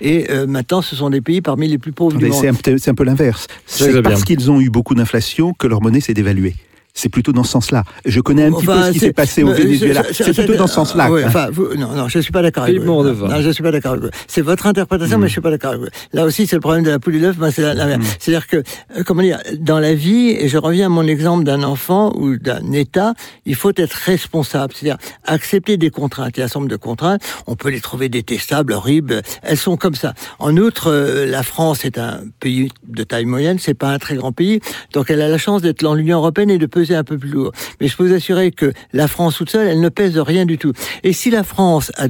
et 0.00 0.30
euh, 0.30 0.46
maintenant 0.46 0.80
ce 0.82 0.96
sont 0.96 1.10
des 1.10 1.20
pays 1.20 1.40
parmi 1.40 1.68
les 1.68 1.78
plus 1.78 1.92
pauvres 1.92 2.16
du 2.16 2.24
Mais 2.24 2.30
monde. 2.30 2.40
c'est 2.40 2.48
un, 2.48 2.54
peu- 2.54 2.78
c'est 2.78 2.90
un 2.90 2.94
peu 2.94 3.04
l'inverse. 3.04 3.46
C'est 3.66 4.00
parce 4.02 4.24
qu'ils 4.24 4.50
ont 4.50 4.60
eu 4.60 4.70
beaucoup 4.70 4.94
d'inflation 4.94 5.52
que 5.52 5.66
leur 5.66 5.82
monnaie 5.82 6.00
s'est 6.00 6.14
dévaluée. 6.14 6.54
C'est 7.00 7.08
plutôt 7.08 7.30
dans 7.30 7.44
ce 7.44 7.52
sens-là. 7.52 7.84
Je 8.04 8.18
connais 8.20 8.42
un 8.46 8.50
petit 8.50 8.68
Enfin, 8.68 8.80
peu 8.80 8.86
ce 8.88 8.90
qui 8.90 8.98
s'est 8.98 9.12
passé 9.12 9.44
au 9.44 9.52
Venezuela. 9.52 10.02
c'est- 10.12 10.24
C'est 10.24 10.32
plutôt 10.34 10.56
dans 10.56 10.66
ce 10.66 10.74
sens-là. 10.74 11.04
Ah, 11.04 11.08
quoi. 11.08 11.20
enfin, 11.26 11.46
vous- 11.52 11.74
non, 11.76 11.92
non, 11.92 12.08
je 12.08 12.18
suis 12.18 12.32
pas 12.32 12.42
d'accord 12.42 12.64
avec 12.64 12.80
vous. 12.80 12.86
Non, 13.04 13.40
je 13.40 13.50
suis 13.50 13.62
pas 13.62 13.70
d'accord 13.70 13.92
avec 13.92 14.02
vous. 14.04 14.10
C'est 14.26 14.40
votre 14.42 14.66
interprétation, 14.66 15.16
mais 15.16 15.28
je 15.28 15.32
suis 15.32 15.40
pas 15.40 15.50
d'accord 15.50 15.70
avec 15.74 15.82
vous. 15.82 15.88
Là 16.12 16.24
aussi, 16.24 16.48
c'est 16.48 16.56
le 16.56 16.60
problème 16.60 16.82
de 16.82 16.90
la 16.90 16.98
poule 16.98 17.14
et 17.14 17.20
l'œuf. 17.20 17.38
merde. 17.38 18.02
C'est-à-dire 18.18 18.48
que, 18.48 18.56
euh, 18.56 19.02
comment 19.06 19.22
dire, 19.22 19.38
dans 19.60 19.78
la 19.78 19.94
vie, 19.94 20.30
et 20.30 20.48
je 20.48 20.58
reviens 20.58 20.86
à 20.86 20.88
mon 20.88 21.06
exemple 21.06 21.44
d'un 21.44 21.62
enfant 21.62 22.12
ou 22.16 22.36
d'un 22.36 22.72
État, 22.72 23.14
il 23.46 23.54
faut 23.54 23.70
être 23.76 23.92
responsable. 23.94 24.72
C'est-à-dire 24.74 24.98
accepter 25.24 25.76
des 25.76 25.90
contraintes. 25.90 26.36
Il 26.36 26.40
y 26.40 26.42
a 26.42 26.46
un 26.46 26.48
certain 26.48 26.60
nombre 26.60 26.70
de 26.72 26.76
contraintes. 26.76 27.22
On 27.46 27.54
peut 27.54 27.68
les 27.70 27.80
trouver 27.80 28.08
détestables, 28.08 28.72
horribles. 28.72 29.22
Elles 29.44 29.56
sont 29.56 29.76
comme 29.76 29.94
ça. 29.94 30.14
En 30.40 30.56
outre, 30.56 30.90
euh, 30.90 31.26
la 31.26 31.44
France 31.44 31.84
est 31.84 31.96
un 31.96 32.22
pays 32.40 32.70
de 32.88 33.04
taille 33.04 33.24
moyenne. 33.24 33.58
C'est 33.60 33.74
pas 33.74 33.90
un 33.90 33.98
très 33.98 34.16
grand 34.16 34.32
pays. 34.32 34.60
Donc, 34.94 35.10
elle 35.10 35.22
a 35.22 35.28
la 35.28 35.38
chance 35.38 35.62
d'être 35.62 35.82
dans 35.82 35.94
l'Union 35.94 36.18
européenne 36.18 36.50
et 36.50 36.58
de 36.58 36.66
peser 36.66 36.87
un 36.94 37.04
peu 37.04 37.18
plus 37.18 37.30
lourd. 37.30 37.52
Mais 37.80 37.88
je 37.88 37.96
peux 37.96 38.06
vous 38.06 38.14
assurer 38.14 38.50
que 38.50 38.72
la 38.92 39.08
France 39.08 39.36
toute 39.36 39.50
seule, 39.50 39.66
elle 39.68 39.80
ne 39.80 39.88
pèse 39.88 40.18
rien 40.18 40.46
du 40.46 40.58
tout. 40.58 40.72
Et 41.02 41.12
si 41.12 41.30
la 41.30 41.42
France, 41.44 41.90
a, 41.96 42.06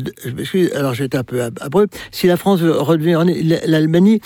alors 0.74 1.00
être 1.00 1.14
un 1.14 1.24
peu 1.24 1.42
ab- 1.42 1.58
abrupt, 1.60 1.96
si 2.10 2.26
la 2.26 2.36
France 2.36 2.60
veut 2.60 2.76
redevenir 2.78 3.24
l'Albanie, 3.66 4.20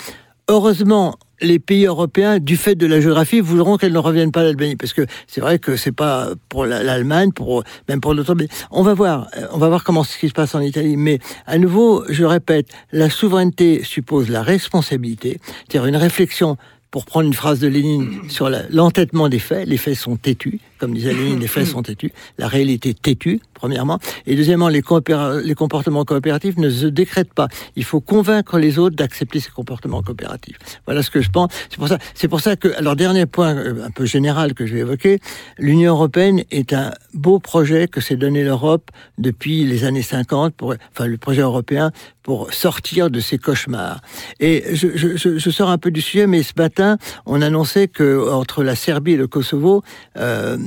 heureusement, 0.49 1.15
les 1.41 1.59
pays 1.59 1.85
européens, 1.85 2.39
du 2.39 2.55
fait 2.55 2.75
de 2.75 2.85
la 2.87 3.01
géographie, 3.01 3.41
voudront 3.41 3.75
qu'elle 3.77 3.91
ne 3.91 3.97
revienne 3.97 4.31
pas 4.31 4.41
à 4.41 4.43
l'Albanie, 4.43 4.77
parce 4.77 4.93
que 4.93 5.05
c'est 5.27 5.41
vrai 5.41 5.59
que 5.59 5.75
c'est 5.75 5.91
pas 5.91 6.29
pour 6.47 6.65
la- 6.65 6.83
l'Allemagne, 6.83 7.31
pour 7.33 7.63
même 7.89 7.99
pour 7.99 8.15
d'autres. 8.15 8.33
pays. 8.35 8.47
On 8.71 8.81
va 8.81 8.93
voir, 8.93 9.27
euh, 9.37 9.47
on 9.51 9.57
va 9.57 9.67
voir 9.67 9.83
comment 9.83 10.03
ce 10.05 10.17
qui 10.17 10.29
se 10.29 10.33
passe 10.33 10.55
en 10.55 10.61
Italie. 10.61 10.95
Mais 10.95 11.19
à 11.45 11.57
nouveau, 11.57 12.05
je 12.09 12.23
répète, 12.23 12.67
la 12.93 13.09
souveraineté 13.09 13.83
suppose 13.83 14.29
la 14.29 14.41
responsabilité, 14.41 15.39
c'est-à-dire 15.67 15.87
une 15.87 15.97
réflexion. 15.97 16.57
Pour 16.93 17.05
prendre 17.05 17.25
une 17.25 17.33
phrase 17.33 17.59
de 17.59 17.67
Lénine 17.67 18.29
sur 18.29 18.51
l'entêtement 18.69 19.27
des 19.27 19.39
faits, 19.39 19.67
les 19.67 19.77
faits 19.77 19.95
sont 19.95 20.15
têtus, 20.15 20.59
comme 20.83 20.93
disait 20.93 21.13
Lénine, 21.13 21.39
les 21.39 21.47
faits 21.47 21.65
sont 21.65 21.81
têtus, 21.81 22.11
la 22.37 22.49
réalité 22.49 22.89
est 22.89 23.01
têtue, 23.01 23.39
premièrement, 23.53 23.99
et 24.27 24.35
deuxièmement, 24.35 24.67
les, 24.67 24.81
comportements 24.81 26.03
coopératifs 26.03 26.57
ne 26.57 26.69
se 26.69 26.87
décrètent 26.87 27.33
pas. 27.33 27.47
Il 27.77 27.85
faut 27.85 28.01
convaincre 28.01 28.59
les 28.59 28.79
autres 28.79 28.97
d'accepter 28.97 29.39
ces 29.39 29.49
comportements 29.49 30.01
coopératifs. 30.01 30.57
Voilà 30.85 31.01
ce 31.01 31.09
que 31.09 31.21
je 31.21 31.29
pense. 31.29 31.53
C'est 31.69 31.77
pour 31.77 31.87
ça, 31.87 31.99
c'est 32.15 32.27
pour 32.27 32.41
ça 32.41 32.57
que, 32.57 32.67
alors 32.77 32.97
dernier 32.97 33.25
point 33.25 33.55
euh, 33.55 33.85
un 33.85 33.91
peu 33.91 34.03
général 34.03 34.55
que 34.55 34.65
je 34.65 34.73
vais 34.73 34.81
évoquer, 34.81 35.19
l'Union 35.57 35.93
européenne 35.93 36.43
est 36.51 36.73
un 36.73 36.91
beau 37.13 37.39
projet 37.39 37.87
que 37.87 38.01
s'est 38.01 38.17
donné 38.17 38.43
l'Europe 38.43 38.91
depuis 39.17 39.63
les 39.63 39.85
années 39.85 40.01
50, 40.01 40.53
pour, 40.53 40.75
enfin 40.91 41.07
le 41.07 41.15
projet 41.17 41.43
européen 41.43 41.93
pour 42.23 42.53
sortir 42.53 43.09
de 43.09 43.19
ces 43.19 43.37
cauchemars. 43.37 44.01
Et 44.39 44.75
je, 44.75 44.87
je, 44.95 45.15
je, 45.15 45.37
je 45.37 45.49
sors 45.49 45.69
un 45.69 45.77
peu 45.77 45.91
du 45.91 46.01
sujet, 46.01 46.25
mais 46.25 46.41
ce 46.41 46.53
matin, 46.57 46.97
on 47.25 47.41
annonçait 47.41 47.87
que 47.87 48.29
entre 48.31 48.63
la 48.63 48.75
Serbie 48.75 49.13
et 49.13 49.17
le 49.17 49.27
Kosovo, 49.27 49.83
euh, 50.17 50.57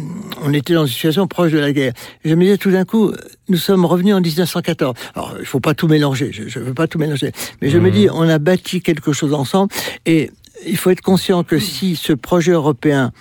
on 0.42 0.52
était 0.52 0.74
dans 0.74 0.86
une 0.86 0.92
situation 0.92 1.26
proche 1.26 1.52
de 1.52 1.58
la 1.58 1.72
guerre. 1.72 1.92
Et 2.24 2.30
je 2.30 2.34
me 2.34 2.42
disais 2.42 2.58
tout 2.58 2.70
d'un 2.70 2.84
coup, 2.84 3.12
nous 3.48 3.56
sommes 3.56 3.84
revenus 3.84 4.14
en 4.14 4.20
1914. 4.20 4.94
Alors, 5.14 5.34
il 5.38 5.46
faut 5.46 5.60
pas 5.60 5.74
tout 5.74 5.88
mélanger, 5.88 6.30
je 6.32 6.58
ne 6.58 6.64
veux 6.64 6.74
pas 6.74 6.86
tout 6.86 6.98
mélanger, 6.98 7.32
mais 7.60 7.70
je 7.70 7.78
me 7.78 7.90
dis, 7.90 8.08
on 8.12 8.28
a 8.28 8.38
bâti 8.38 8.80
quelque 8.80 9.12
chose 9.12 9.34
ensemble, 9.34 9.72
et 10.04 10.30
il 10.66 10.76
faut 10.76 10.90
être 10.90 11.02
conscient 11.02 11.44
que 11.44 11.58
si 11.58 11.96
ce 11.96 12.12
projet 12.12 12.52
européen 12.52 13.12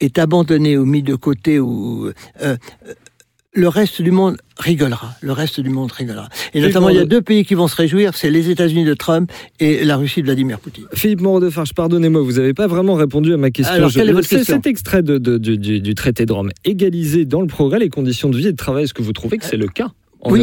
est 0.00 0.18
abandonné 0.18 0.78
ou 0.78 0.84
mis 0.84 1.02
de 1.02 1.14
côté 1.14 1.58
ou 1.58 2.12
euh, 2.42 2.56
le 3.58 3.68
reste 3.68 4.00
du 4.02 4.10
monde 4.12 4.36
rigolera. 4.56 5.14
Le 5.20 5.32
reste 5.32 5.60
du 5.60 5.68
monde 5.68 5.90
rigolera. 5.92 6.28
Et 6.54 6.60
notamment, 6.60 6.88
il 6.90 6.96
y 6.96 7.00
a 7.00 7.04
deux 7.04 7.22
pays 7.22 7.44
qui 7.44 7.54
vont 7.54 7.68
se 7.68 7.76
réjouir, 7.76 8.14
c'est 8.14 8.30
les 8.30 8.50
États-Unis 8.50 8.84
de 8.84 8.94
Trump 8.94 9.30
et 9.60 9.84
la 9.84 9.96
Russie 9.96 10.20
de 10.20 10.26
Vladimir 10.26 10.58
Poutine. 10.60 10.84
Philippe 10.94 11.20
Moreau-Defarge, 11.20 11.74
pardonnez-moi, 11.74 12.22
vous 12.22 12.32
n'avez 12.32 12.54
pas 12.54 12.66
vraiment 12.68 12.94
répondu 12.94 13.32
à 13.34 13.36
ma 13.36 13.50
question. 13.50 13.74
Alors, 13.74 13.90
quelle 13.92 14.08
est 14.08 14.12
votre 14.12 14.28
C'est 14.28 14.36
question 14.36 14.54
cet 14.56 14.66
extrait 14.66 15.02
de, 15.02 15.18
de- 15.18 15.38
du, 15.38 15.58
du- 15.58 15.80
du 15.80 15.94
traité 15.94 16.24
de 16.24 16.32
Rome. 16.32 16.50
Égaliser 16.64 17.24
dans 17.24 17.40
le 17.40 17.46
progrès 17.48 17.78
les 17.80 17.88
conditions 17.90 18.28
de 18.28 18.36
vie 18.36 18.46
et 18.48 18.52
de 18.52 18.56
travail, 18.56 18.84
est-ce 18.84 18.94
que 18.94 19.02
vous 19.02 19.12
trouvez 19.12 19.38
que 19.38 19.44
c'est 19.44 19.56
le 19.56 19.66
cas 19.68 19.88
en 20.20 20.32
oui, 20.32 20.40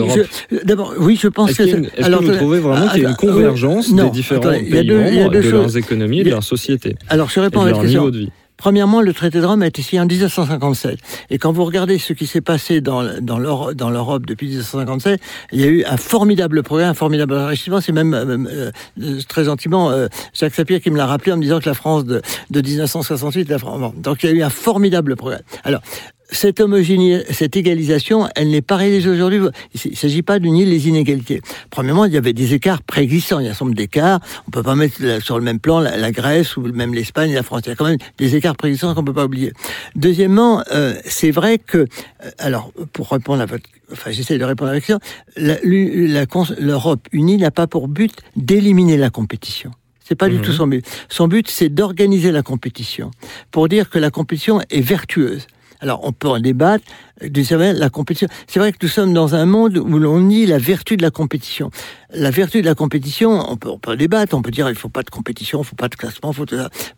je- 0.49 0.63
d'abord, 0.63 0.93
oui, 0.99 1.19
je 1.21 1.28
pense 1.28 1.49
Est-ce 1.51 1.58
que. 1.58 1.63
est-ce 1.97 2.10
que 2.10 2.23
vous 2.23 2.32
trouvez 2.38 2.60
vraiment 2.60 2.88
qu'il 2.88 3.01
y 3.01 3.06
a 3.06 3.10
une 3.10 3.13
attends, 3.15 3.28
convergence 3.28 3.91
non, 3.91 4.06
des 4.06 4.10
différents 4.12 4.39
attendez, 4.41 4.60
il 4.67 4.69
y 4.69 4.78
a 4.78 4.80
pays 4.80 4.88
deux- 4.88 5.01
il 5.10 5.15
y 5.15 5.17
a 5.17 5.19
membres 5.23 5.32
deux 5.34 5.38
de 5.39 5.43
choses. 5.43 5.51
leurs 5.51 5.78
économies 5.78 6.21
et 6.21 6.23
de 6.23 6.30
leur 6.30 6.43
société 6.43 6.95
Alors, 7.10 7.30
je 7.30 7.41
réponds 7.41 7.63
de 7.63 7.67
à 7.67 7.71
votre 7.71 7.82
question. 7.82 7.99
niveau 8.04 8.12
de 8.12 8.17
vie 8.19 8.30
Premièrement, 8.58 9.02
le 9.02 9.13
traité 9.13 9.39
de 9.39 9.46
Rome 9.46 9.62
a 9.62 9.68
été 9.68 9.82
signé 9.82 10.02
en 10.02 10.06
1957. 10.06 11.00
Et 11.30 11.38
quand 11.38 11.52
vous 11.52 11.65
regardez 11.65 11.98
ce 12.00 12.13
qui 12.13 12.28
s'est 12.28 12.41
passé 12.41 12.82
dans, 12.82 13.04
dans 13.22 13.38
l'Europe 13.38 14.26
depuis 14.26 14.48
1957, 14.48 15.20
il 15.52 15.62
y 15.62 15.63
a 15.63 15.68
eu 15.68 15.84
un 15.86 15.98
formidable 15.98 16.63
progrès, 16.63 16.86
un 16.86 16.94
formidable 16.94 17.34
enrichissement. 17.36 17.82
C'est 17.82 17.91
même 17.91 18.13
euh, 18.13 18.72
euh, 19.02 19.20
très 19.28 19.46
gentiment 19.46 19.91
euh, 19.91 20.08
Jacques 20.34 20.56
Sapir 20.56 20.82
qui 20.82 20.89
me 20.89 20.98
l'a 20.98 21.06
rappelé 21.06 21.34
en 21.34 21.38
me 21.38 21.41
disant 21.41 21.60
que 21.60 21.68
la 21.68 21.76
France 21.76 22.06
de, 22.06 22.22
de 22.50 22.62
1968, 22.62 23.50
la 23.50 23.60
France. 23.60 23.94
donc 23.96 24.24
il 24.24 24.30
y 24.30 24.34
a 24.34 24.36
eu 24.36 24.44
un 24.44 24.50
formidable 24.50 25.15
progrès. 25.15 25.41
Alors, 25.63 25.82
cette 26.30 26.60
homogénéité, 26.60 27.32
cette 27.34 27.56
égalisation, 27.56 28.28
elle 28.36 28.50
n'est 28.50 28.62
pas 28.62 28.78
réalisée 28.78 29.10
aujourd'hui. 29.10 29.40
Il 29.84 29.92
ne 29.92 29.96
s'agit 29.96 30.22
pas 30.22 30.40
de 30.40 30.48
nier 30.48 30.66
les 30.66 30.88
inégalités. 30.88 31.42
Premièrement, 31.70 32.06
il 32.06 32.14
y 32.14 32.18
avait 32.18 32.34
des 32.34 32.54
écarts 32.54 32.82
préexistants. 32.82 33.40
Il 33.40 33.46
y 33.46 33.48
a 33.48 33.52
un 33.52 33.54
certain 33.54 33.66
nombre 33.66 33.78
d'écarts. 33.78 34.20
On 34.48 34.52
peut 34.52 34.64
pas 34.64 34.76
mettre 34.76 35.22
sur 35.22 35.38
le 35.38 35.44
même 35.44 35.60
plan 35.60 35.80
la, 35.80 35.98
la 35.98 36.12
Grèce 36.12 36.58
ou 36.58 36.62
même 36.62 36.94
l'Espagne 36.94 37.32
et 37.32 37.36
la 37.36 37.44
France. 37.44 37.62
Il 37.66 37.70
y 37.70 37.72
a 37.72 37.76
quand 37.76 37.86
même 37.86 37.98
des 38.18 38.36
écarts 38.36 38.56
préexistants 38.56 38.94
qu'on 38.96 39.04
peut 39.04 39.14
pas 39.14 39.26
oublier. 39.26 39.54
Deuxièmement, 39.96 40.64
euh, 40.72 40.96
c'est 41.06 41.32
vrai 41.32 41.58
que, 41.58 41.78
euh, 41.78 42.32
alors, 42.40 42.72
pour 42.94 43.12
répondre 43.12 43.42
à 43.42 43.46
votre, 43.46 43.70
enfin, 43.92 44.12
j'essaie 44.12 44.38
de 44.38 44.44
répondre 44.44 44.72
à 44.72 44.74
la 44.74 44.80
question, 44.80 45.00
l'Europe 45.38 47.08
unie 47.12 47.38
n'a 47.38 47.52
pas 47.52 47.68
pour 47.68 47.88
but 47.88 48.14
d'éliminer 48.36 48.98
la 48.98 49.10
compétition. 49.10 49.72
C'est 50.08 50.16
pas 50.16 50.30
du 50.30 50.40
tout 50.40 50.52
son 50.52 50.68
but. 50.68 50.86
Son 51.10 51.28
but, 51.28 51.50
c'est 51.50 51.70
d'organiser 51.70 52.32
la 52.32 52.44
compétition 52.44 53.10
pour 53.50 53.68
dire 53.68 53.90
que 53.90 53.98
la 53.98 54.12
compétition 54.12 54.62
est 54.70 54.82
vertueuse. 54.82 55.48
Alors, 55.82 56.02
on 56.04 56.12
peut 56.12 56.28
en 56.28 56.40
débattre. 56.40 56.84
Du 57.22 57.46
la 57.50 57.90
compétition. 57.90 58.28
C'est 58.46 58.60
vrai 58.60 58.74
que 58.74 58.78
nous 58.82 58.90
sommes 58.90 59.14
dans 59.14 59.36
un 59.36 59.46
monde 59.46 59.78
où 59.78 60.00
l'on 60.00 60.20
nie 60.20 60.46
la 60.46 60.58
vertu 60.58 60.98
de 60.98 61.02
la 61.02 61.12
compétition. 61.12 61.72
La 62.14 62.30
vertu 62.30 62.60
de 62.60 62.66
la 62.66 62.76
compétition, 62.76 63.50
on 63.50 63.56
peut, 63.56 63.70
en 63.70 63.96
débattre. 63.96 64.36
On 64.36 64.42
peut 64.42 64.52
dire 64.52 64.68
il 64.70 64.76
faut 64.76 64.90
pas 64.90 65.02
de 65.02 65.10
compétition, 65.10 65.62
il 65.62 65.66
faut 65.66 65.78
pas 65.78 65.88
de 65.88 65.96
classement, 65.96 66.34
faut. 66.34 66.46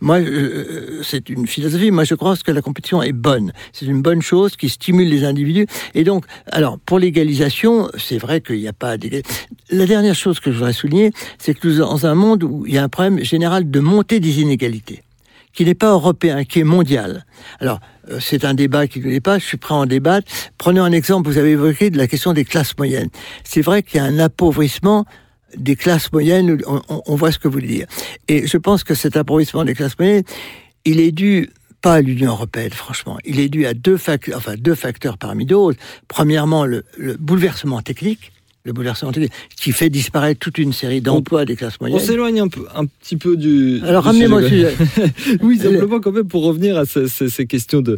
Moi, 0.02 0.18
euh, 0.18 1.02
c'est 1.04 1.30
une 1.30 1.46
philosophie. 1.46 1.92
Moi, 1.92 2.04
je 2.04 2.16
crois 2.16 2.36
que 2.36 2.52
la 2.52 2.64
compétition 2.64 3.04
est 3.04 3.14
bonne. 3.14 3.54
C'est 3.74 3.86
une 3.86 4.02
bonne 4.02 4.24
chose 4.24 4.56
qui 4.56 4.70
stimule 4.70 5.08
les 5.08 5.24
individus. 5.24 5.68
Et 5.94 6.04
donc, 6.04 6.26
alors 6.52 6.80
pour 6.80 6.98
l'égalisation, 6.98 7.90
c'est 7.98 8.18
vrai 8.18 8.42
qu'il 8.42 8.58
n'y 8.58 8.68
a 8.68 8.74
pas. 8.74 8.96
La 9.70 9.86
dernière 9.86 10.16
chose 10.16 10.40
que 10.40 10.52
je 10.52 10.58
voudrais 10.58 10.74
souligner, 10.74 11.12
c'est 11.38 11.54
que 11.54 11.68
nous 11.68 11.76
sommes 11.76 11.90
dans 11.90 12.08
un 12.08 12.16
monde 12.16 12.44
où 12.44 12.66
il 12.66 12.74
y 12.74 12.80
a 12.80 12.84
un 12.84 12.90
problème 12.90 13.24
général 13.24 13.70
de 13.70 13.80
montée 13.80 14.20
des 14.20 14.42
inégalités 14.42 15.04
qui 15.54 15.66
n'est 15.66 15.74
pas 15.76 15.92
européen, 15.92 16.44
qui 16.44 16.60
est 16.60 16.64
mondial. 16.64 17.26
Alors, 17.60 17.80
euh, 17.80 17.97
c'est 18.20 18.46
un 18.46 18.54
débat 18.54 18.88
qui 18.88 19.00
ne 19.00 19.06
l'est 19.06 19.20
pas, 19.20 19.40
je 19.40 19.46
suis 19.46 19.58
prêt 19.58 19.74
à 19.74 19.78
en 19.78 19.86
débattre. 19.86 20.32
Prenez 20.58 20.80
un 20.80 20.92
exemple, 20.92 21.30
vous 21.30 21.38
avez 21.38 21.52
évoqué 21.52 21.90
la 21.90 22.08
question 22.08 22.34
des 22.34 22.46
classes 22.46 22.78
moyennes. 22.78 23.10
C'est 23.44 23.62
vrai 23.62 23.84
qu'il 23.84 23.98
y 23.98 24.00
a 24.00 24.06
un 24.06 24.20
appauvrissement 24.20 25.06
des 25.56 25.76
classes 25.76 26.12
moyennes, 26.12 26.58
on, 26.68 27.16
voit 27.16 27.32
ce 27.32 27.40
que 27.40 27.48
vous 27.48 27.54
voulez 27.54 27.68
dire. 27.68 27.88
Et 28.28 28.48
je 28.48 28.58
pense 28.58 28.84
que 28.84 28.94
cet 28.94 29.16
appauvrissement 29.16 29.64
des 29.64 29.74
classes 29.74 29.98
moyennes, 29.98 30.24
il 30.84 31.00
est 31.00 31.12
dû 31.12 31.50
pas 31.82 31.96
à 31.96 32.02
l'Union 32.02 32.32
européenne, 32.32 32.72
franchement. 32.72 33.18
Il 33.24 33.40
est 33.40 33.50
dû 33.50 33.66
à 33.66 33.74
deux, 33.74 33.98
fac- 33.98 34.36
enfin, 34.36 34.56
deux 34.58 34.76
facteurs 34.76 35.18
parmi 35.18 35.46
d'autres. 35.46 35.80
Premièrement, 36.08 36.66
le 36.66 36.84
bouleversement 37.20 37.82
technique 37.82 38.32
le 38.68 38.74
bouleversement 38.74 39.12
qui 39.60 39.72
fait 39.72 39.90
disparaître 39.90 40.40
toute 40.40 40.58
une 40.58 40.74
série 40.74 41.02
d'emplois 41.02 41.46
des 41.46 41.56
classes 41.56 41.76
On 41.80 41.86
moyennes. 41.86 42.00
s'éloigne 42.06 42.40
un, 42.42 42.48
peu, 42.50 42.62
un 42.76 42.86
petit 42.86 43.16
peu 43.18 43.36
du. 43.38 43.80
Alors 43.84 44.04
ramenez-moi 44.04 44.42
au 44.42 44.48
sujet. 44.48 44.74
oui, 45.42 45.58
simplement 45.58 46.00
quand 46.00 46.12
même 46.12 46.28
pour 46.28 46.44
revenir 46.44 46.78
à 46.78 46.86
ce- 46.86 47.08
ce- 47.08 47.30
ces 47.30 47.46
questions 47.48 47.82
de, 47.82 47.98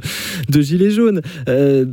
de 0.49 0.61
gilets 0.61 0.91
jaunes. 0.91 1.22
Euh, 1.49 1.86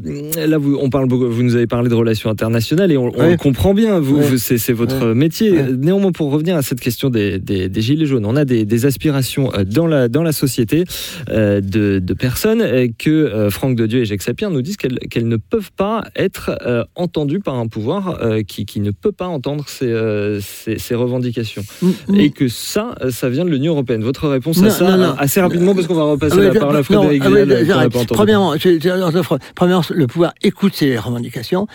là, 0.47 0.59
vous, 0.59 0.79
on 0.81 0.91
parle, 0.91 1.09
beaucoup- 1.09 1.29
vous 1.29 1.43
nous 1.43 1.57
avez 1.57 1.66
parlé 1.66 1.89
de 1.89 1.95
relations 1.95 2.31
internationales 2.31 2.93
et 2.93 2.97
on, 2.97 3.07
on 3.16 3.18
Ouais. 3.18 3.31
le 3.33 3.37
comprend 3.37 3.72
bien. 3.74 3.99
Vous, 3.99 4.16
Ouais. 4.18 4.27
vous- 4.29 4.39
c'est, 4.39 4.72
votre 4.72 5.07
métier. 5.14 5.53
Ouais. 5.53 5.72
Néanmoins, 5.72 6.12
pour 6.12 6.31
revenir 6.31 6.55
à 6.57 6.62
cette 6.62 6.81
question 6.81 7.09
des, 7.09 7.39
des- 7.39 7.68
des 7.70 7.81
gilets 7.81 8.07
jaunes, 8.07 8.27
on 8.27 8.37
a 8.37 8.45
des, 8.45 8.64
des 8.66 8.85
aspirations 8.87 9.53
euh, 9.55 9.64
dans 9.64 9.87
la, 9.87 10.09
dans 10.09 10.22
la 10.22 10.33
société 10.33 10.85
euh, 11.31 11.61
de, 11.62 11.99
de 11.99 12.14
personnes 12.14 12.61
euh, 12.61 12.89
que 12.99 13.11
euh, 13.11 13.49
Franck 13.51 13.74
de 13.77 13.87
Dieu 13.87 14.01
et 14.01 14.05
Jacques 14.05 14.22
Sapir 14.22 14.51
nous 14.51 14.61
disent 14.61 14.77
qu'elles, 14.77 14.99
qu'elles 15.11 15.29
ne 15.29 15.37
peuvent 15.39 15.72
pas 15.74 16.05
être 16.14 16.51
euh, 16.66 16.85
entendues 16.95 17.41
par 17.41 17.55
un 17.55 17.66
pouvoir 17.68 18.18
euh, 18.22 18.43
qui, 18.43 18.66
qui 18.67 18.81
ne 18.81 18.91
peut 18.91 19.12
pas 19.12 19.27
entendre 19.27 19.64
ces, 19.69 19.87
euh, 19.87 20.41
ces- 20.41 20.79
ces 20.79 20.95
revendications 20.95 21.64
Mm, 21.83 22.14
et 22.17 22.31
que 22.31 22.49
ça, 22.49 22.95
euh, 23.03 23.11
ça 23.11 23.29
vient 23.31 23.45
de 23.45 23.51
l'Union 23.51 23.73
européenne. 23.73 24.03
Votre 24.03 24.29
réponse 24.29 24.62
à 24.62 24.71
ça, 24.71 24.97
non, 24.97 25.07
non. 25.09 25.14
assez 25.19 25.41
rapidement, 25.41 25.75
parce 25.75 25.87
qu'on 25.87 25.95
va 25.95 26.05
repasser 26.05 26.37
Ah 26.41 26.53
la 26.53 26.61
parole 26.61 26.77
à 26.77 26.83
Frédéric 26.83 27.23
ah. 27.25 27.89
Premièrement, 28.09 28.53
le 28.53 30.07
pouvoir 30.07 30.33
écoute 30.43 30.75
ces 30.75 30.99
revendications. 30.99 31.67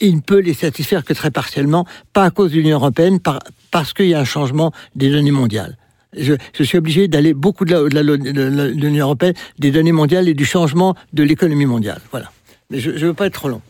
Il 0.00 0.16
ne 0.16 0.20
peut 0.20 0.38
les 0.40 0.54
satisfaire 0.54 1.04
que 1.04 1.12
très 1.12 1.30
partiellement, 1.30 1.84
pas 2.14 2.24
à 2.24 2.30
cause 2.30 2.52
de 2.52 2.56
l'Union 2.56 2.76
européenne, 2.78 3.20
par- 3.20 3.40
parce 3.70 3.92
qu'il 3.92 4.06
y 4.08 4.14
a 4.14 4.20
un 4.20 4.24
changement 4.24 4.72
des 4.96 5.10
données 5.10 5.30
mondiales. 5.30 5.76
Je, 6.16 6.34
je 6.58 6.62
suis 6.64 6.78
obligé 6.78 7.06
d'aller 7.06 7.34
beaucoup 7.34 7.64
de 7.64 7.76
l'Union 8.74 9.04
européenne, 9.06 9.34
des 9.58 9.70
données 9.70 9.92
mondiales 9.92 10.26
et 10.28 10.34
du 10.34 10.44
changement 10.44 10.94
de 11.12 11.22
l'économie 11.22 11.66
mondiale. 11.66 12.00
Voilà. 12.10 12.30
Mais 12.70 12.78
je 12.80 12.90
ne 12.90 12.96
veux 12.98 13.14
pas 13.14 13.26
être 13.26 13.34
trop 13.34 13.48
long. 13.48 13.60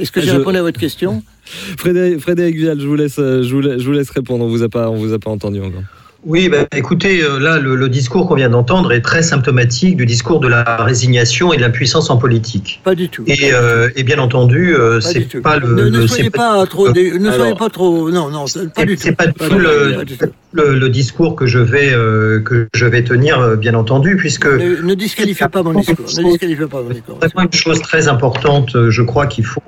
Est-ce 0.00 0.10
que 0.12 0.20
j'ai 0.20 0.28
Je- 0.28 0.36
répondu 0.36 0.56
à 0.58 0.62
votre 0.62 0.80
question? 0.80 1.22
Frédéric, 1.44 2.20
Frédéric 2.20 2.56
Vidal, 2.56 2.80
je 2.80 2.86
vous 2.86 2.94
laisse, 2.96 3.18
euh, 3.18 3.42
je 3.42 3.54
vous 3.54 3.60
laisse, 3.60 3.80
je 3.80 3.86
vous 3.86 3.92
laisse 3.92 4.10
répondre. 4.10 4.44
On 4.44 4.48
on 4.48 4.96
vous 4.96 5.12
a 5.12 5.18
pas 5.18 5.30
entendu 5.30 5.60
encore. 5.60 5.82
Oui, 6.26 6.50
bah, 6.50 6.66
écoutez, 6.76 7.22
euh, 7.22 7.38
là, 7.38 7.58
le, 7.58 7.76
le 7.76 7.88
discours 7.88 8.28
qu'on 8.28 8.34
vient 8.34 8.50
d'entendre 8.50 8.92
est 8.92 9.00
très 9.00 9.22
symptomatique 9.22 9.96
du 9.96 10.04
discours 10.04 10.38
de 10.40 10.48
la 10.48 10.76
résignation 10.84 11.52
et 11.54 11.56
de 11.56 11.62
l'impuissance 11.62 12.10
en 12.10 12.18
politique. 12.18 12.80
Pas 12.84 12.94
du 12.94 13.08
tout. 13.08 13.24
Et, 13.26 13.54
euh, 13.54 13.88
et 13.96 14.02
bien 14.02 14.18
entendu, 14.18 14.74
euh, 14.76 15.00
c'est 15.00 15.40
pas 15.40 15.56
le. 15.56 15.72
ne, 15.74 15.88
ne 15.88 16.06
soyez 16.06 16.24
c'est 16.24 16.30
pas 16.30 16.66
trop. 16.66 16.92
dé- 16.92 17.18
Ne 17.18 17.28
Alors, 17.28 17.34
soyez 17.40 17.54
pas 17.54 17.70
trop. 17.70 18.10
Non, 18.10 18.28
non, 18.28 18.46
c'est 18.46 18.66
pas 18.66 18.82
c'est- 18.82 18.86
du 18.86 18.96
c'est 18.98 19.08
tout. 19.10 19.14
pas 19.16 19.26
du 19.28 19.32
Pas 19.32 19.48
tout 19.48 19.54
du 19.54 19.60
le- 19.62 20.04
pas 20.18 20.26
tout. 20.26 20.32
le, 20.52 20.78
le 20.78 20.88
discours 20.90 21.36
que 21.36 21.46
je 21.46 21.58
vais 21.58 21.90
euh, 21.94 22.40
que 22.40 22.68
je 22.74 22.84
vais 22.84 23.02
tenir, 23.02 23.56
bien 23.56 23.72
entendu, 23.74 24.16
puisque 24.16 24.44
Ne, 24.46 24.82
ne 24.82 24.94
disqualifiez 24.94 25.48
pas 25.48 25.62
mon 25.62 25.72
discours. 25.72 26.04
Ne 26.18 26.24
disqualifiez 26.32 26.66
pas 26.66 26.82
mon 26.82 26.90
discours. 26.90 27.16
vraiment 27.18 27.48
une 27.50 27.58
chose 27.58 27.80
très 27.80 28.08
importante, 28.08 28.76
je 28.90 29.02
crois 29.02 29.26
qu'il 29.26 29.46
faut 29.46 29.62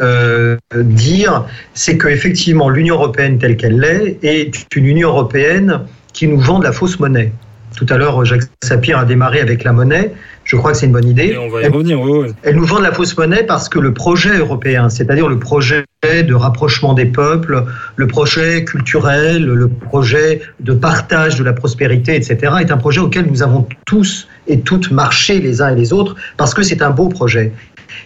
euh, 0.00 0.56
dire, 0.74 1.46
c'est 1.74 1.96
que 1.96 2.06
effectivement 2.06 2.68
l'Union 2.68 2.94
européenne 2.96 3.38
telle 3.38 3.56
qu'elle 3.56 3.80
l'est 3.80 4.18
est 4.22 4.52
une 4.76 4.84
Union 4.86 5.08
européenne 5.08 5.80
qui 6.16 6.26
nous 6.26 6.40
vend 6.40 6.58
de 6.58 6.64
la 6.64 6.72
fausse 6.72 6.98
monnaie. 6.98 7.30
Tout 7.76 7.86
à 7.90 7.98
l'heure, 7.98 8.24
Jacques 8.24 8.44
Sapir 8.64 8.98
a 8.98 9.04
démarré 9.04 9.40
avec 9.40 9.62
la 9.62 9.72
monnaie. 9.72 10.12
Je 10.44 10.56
crois 10.56 10.72
que 10.72 10.78
c'est 10.78 10.86
une 10.86 10.92
bonne 10.92 11.06
idée. 11.06 11.26
Et 11.34 11.36
on 11.38 11.50
va 11.50 11.60
y 11.60 11.68
revenir. 11.68 12.00
ouais, 12.00 12.18
ouais. 12.20 12.30
Elle 12.42 12.56
nous 12.56 12.64
vend 12.64 12.78
de 12.78 12.84
la 12.84 12.92
fausse 12.92 13.14
monnaie 13.18 13.42
parce 13.42 13.68
que 13.68 13.78
le 13.78 13.92
projet 13.92 14.38
européen, 14.38 14.88
c'est-à-dire 14.88 15.28
le 15.28 15.38
projet 15.38 15.84
de 16.02 16.34
rapprochement 16.34 16.94
des 16.94 17.04
peuples, 17.04 17.64
le 17.96 18.06
projet 18.06 18.64
culturel, 18.64 19.44
le 19.44 19.68
projet 19.68 20.40
de 20.60 20.72
partage 20.72 21.36
de 21.36 21.44
la 21.44 21.52
prospérité, 21.52 22.14
etc., 22.14 22.54
est 22.60 22.70
un 22.70 22.78
projet 22.78 23.00
auquel 23.00 23.26
nous 23.26 23.42
avons 23.42 23.66
tous 23.84 24.26
et 24.46 24.60
toutes 24.60 24.90
marché 24.90 25.40
les 25.40 25.60
uns 25.60 25.68
et 25.68 25.76
les 25.76 25.92
autres 25.92 26.16
parce 26.38 26.54
que 26.54 26.62
c'est 26.62 26.80
un 26.80 26.90
beau 26.90 27.08
projet. 27.08 27.52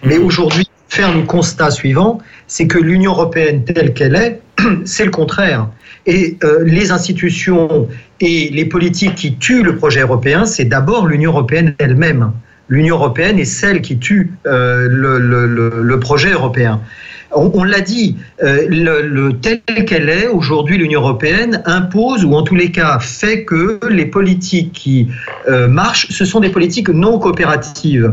Mais 0.02 0.18
aujourd'hui, 0.18 0.68
faire 0.88 1.14
le 1.14 1.22
constat 1.22 1.70
suivant, 1.70 2.20
c'est 2.48 2.66
que 2.66 2.78
l'Union 2.78 3.12
européenne 3.12 3.64
telle 3.64 3.94
qu'elle 3.94 4.16
est, 4.16 4.40
c'est 4.84 5.04
le 5.04 5.12
contraire. 5.12 5.68
Et 6.06 6.38
euh, 6.44 6.64
les 6.64 6.92
institutions 6.92 7.88
et 8.20 8.50
les 8.50 8.64
politiques 8.64 9.14
qui 9.14 9.36
tuent 9.36 9.62
le 9.62 9.76
projet 9.76 10.00
européen, 10.00 10.46
c'est 10.46 10.64
d'abord 10.64 11.06
l'Union 11.06 11.32
européenne 11.32 11.74
elle-même. 11.78 12.32
L'Union 12.68 12.96
européenne 12.96 13.38
est 13.38 13.44
celle 13.44 13.82
qui 13.82 13.98
tue 13.98 14.32
euh, 14.46 14.86
le, 14.88 15.98
projet 15.98 16.30
européen. 16.30 16.80
On, 17.32 17.62
l'a 17.64 17.80
dit, 17.80 18.16
euh, 18.42 18.66
le, 18.68 19.02
le- 19.02 19.32
tel 19.34 19.60
qu'elle 19.86 20.08
est 20.08 20.26
aujourd'hui, 20.26 20.78
l'Union 20.78 21.00
européenne 21.00 21.62
impose 21.64 22.24
ou 22.24 22.34
en 22.34 22.42
tous 22.42 22.56
les 22.56 22.72
cas 22.72 22.98
fait 22.98 23.44
que 23.44 23.78
les 23.88 24.06
politiques 24.06 24.72
qui 24.72 25.08
euh, 25.48 25.68
marchent, 25.68 26.08
ce 26.10 26.24
sont 26.24 26.40
des 26.40 26.50
politiques 26.50 26.88
non 26.88 27.18
coopératives. 27.18 28.12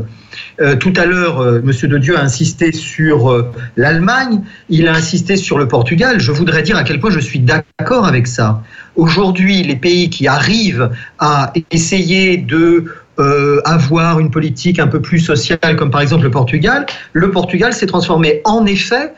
Euh, 0.62 0.76
tout 0.76 0.94
à 0.98 1.06
l'heure, 1.06 1.42
Monsieur 1.64 1.88
de 1.88 1.98
Dieu 1.98 2.18
a 2.18 2.22
insisté 2.22 2.72
sur 2.72 3.32
euh, 3.32 3.52
l'Allemagne, 3.76 4.42
il 4.70 4.88
a 4.88 4.94
insisté 4.96 5.36
sur 5.36 5.58
le 5.58 5.68
Portugal. 5.68 6.20
Je 6.20 6.32
voudrais 6.32 6.62
dire 6.62 6.78
à 6.78 6.84
quel 6.84 7.00
point 7.00 7.10
je 7.12 7.20
suis 7.20 7.40
d'accord 7.40 8.06
avec 8.06 8.28
ça. 8.28 8.62
Aujourd'hui, 8.96 9.64
les 9.64 9.76
pays 9.76 10.10
qui 10.10 10.28
arrivent 10.28 10.90
à 11.20 11.54
essayer 11.72 12.38
de 12.38 12.86
euh, 13.20 13.60
avoir 13.66 14.20
une 14.20 14.32
politique 14.32 14.80
un 14.80 14.88
peu 14.88 15.02
plus 15.02 15.20
sociale, 15.20 15.76
comme 15.76 15.92
par 15.92 16.02
exemple 16.02 16.24
le 16.24 16.32
Portugal, 16.32 16.86
le 17.14 17.32
Portugal 17.32 17.74
s'est 17.74 17.88
transformé 17.88 18.42
en 18.46 18.66
effet 18.66 19.14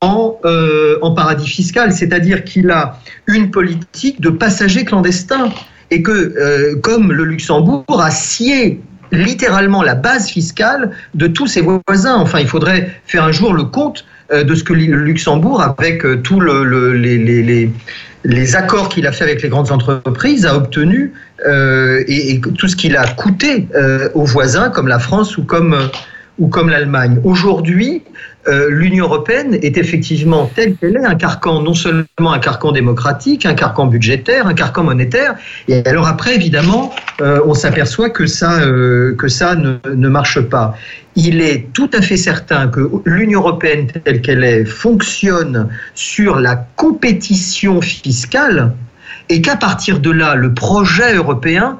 en, 0.00 0.38
euh, 0.44 0.96
paradis 1.14 1.48
fiscal, 1.48 1.92
c'est-à-dire 1.92 2.44
qu'il 2.44 2.70
a 2.70 2.98
une 3.26 3.50
politique 3.50 4.20
de 4.20 4.30
passagers 4.30 4.84
clandestins 4.84 5.50
et 5.90 6.00
que, 6.02 6.12
euh, 6.12 6.76
comme 6.80 7.12
le 7.12 7.24
Luxembourg 7.24 8.00
a 8.02 8.10
scié 8.10 8.80
littéralement 9.12 9.82
la 9.82 9.94
base 9.94 10.28
fiscale 10.28 10.90
de 11.14 11.26
tous 11.26 11.46
ses 11.46 11.60
voisins. 11.60 12.16
Enfin, 12.16 12.40
il 12.40 12.48
faudrait 12.48 12.90
faire 13.06 13.24
un 13.24 13.32
jour 13.32 13.52
le 13.52 13.64
compte 13.64 14.04
de 14.32 14.54
ce 14.54 14.64
que 14.64 14.72
le 14.72 14.96
Luxembourg, 14.96 15.60
avec 15.60 16.02
tous 16.22 16.40
le, 16.40 16.64
le- 16.64 16.94
les, 16.94 17.18
les- 17.18 17.42
les- 17.42 17.70
les 18.24 18.56
accords 18.56 18.88
qu'il 18.88 19.06
a 19.06 19.12
fait 19.12 19.24
avec 19.24 19.42
les 19.42 19.50
grandes 19.50 19.70
entreprises, 19.70 20.46
a 20.46 20.56
obtenu 20.56 21.12
euh, 21.46 22.04
et, 22.06 22.40
tout 22.40 22.68
ce 22.68 22.76
qu'il 22.76 22.96
a 22.96 23.06
coûté 23.06 23.68
euh, 23.74 24.08
aux 24.14 24.24
voisins, 24.24 24.70
comme 24.70 24.88
la 24.88 24.98
France 24.98 25.36
ou 25.36 25.44
comme, 25.44 25.74
euh, 25.74 25.86
ou 26.38 26.48
comme 26.48 26.68
l'Allemagne. 26.68 27.20
Aujourd'hui, 27.24 28.02
l'Union 28.68 29.06
européenne 29.06 29.54
est 29.62 29.78
effectivement 29.78 30.50
telle 30.54 30.74
qu'elle 30.76 30.96
est, 30.96 31.06
un 31.06 31.14
carcan, 31.14 31.62
non 31.62 31.72
seulement 31.72 32.04
un 32.30 32.38
carcan 32.38 32.72
démocratique, 32.72 33.46
un 33.46 33.54
carcan 33.54 33.86
budgétaire, 33.86 34.46
un 34.46 34.52
carcan 34.52 34.84
monétaire. 34.84 35.36
Et 35.66 35.82
alors 35.86 36.06
après, 36.06 36.34
évidemment, 36.34 36.92
on 37.20 37.54
s'aperçoit 37.54 38.10
que 38.10 38.26
ça, 38.26 38.60
que 39.16 39.28
ça 39.28 39.54
ne, 39.54 39.76
ne 39.94 40.08
marche 40.10 40.42
pas. 40.42 40.76
Il 41.16 41.40
est 41.40 41.72
tout 41.72 41.88
à 41.94 42.02
fait 42.02 42.18
certain 42.18 42.68
que 42.68 42.90
l'Union 43.06 43.40
européenne 43.40 43.86
telle 44.04 44.20
qu'elle 44.20 44.44
est 44.44 44.66
fonctionne 44.66 45.70
sur 45.94 46.38
la 46.38 46.56
compétition 46.76 47.80
fiscale 47.80 48.74
et 49.28 49.40
qu'à 49.40 49.56
partir 49.56 50.00
de 50.00 50.10
là, 50.10 50.34
le 50.34 50.52
projet 50.54 51.14
européen, 51.14 51.78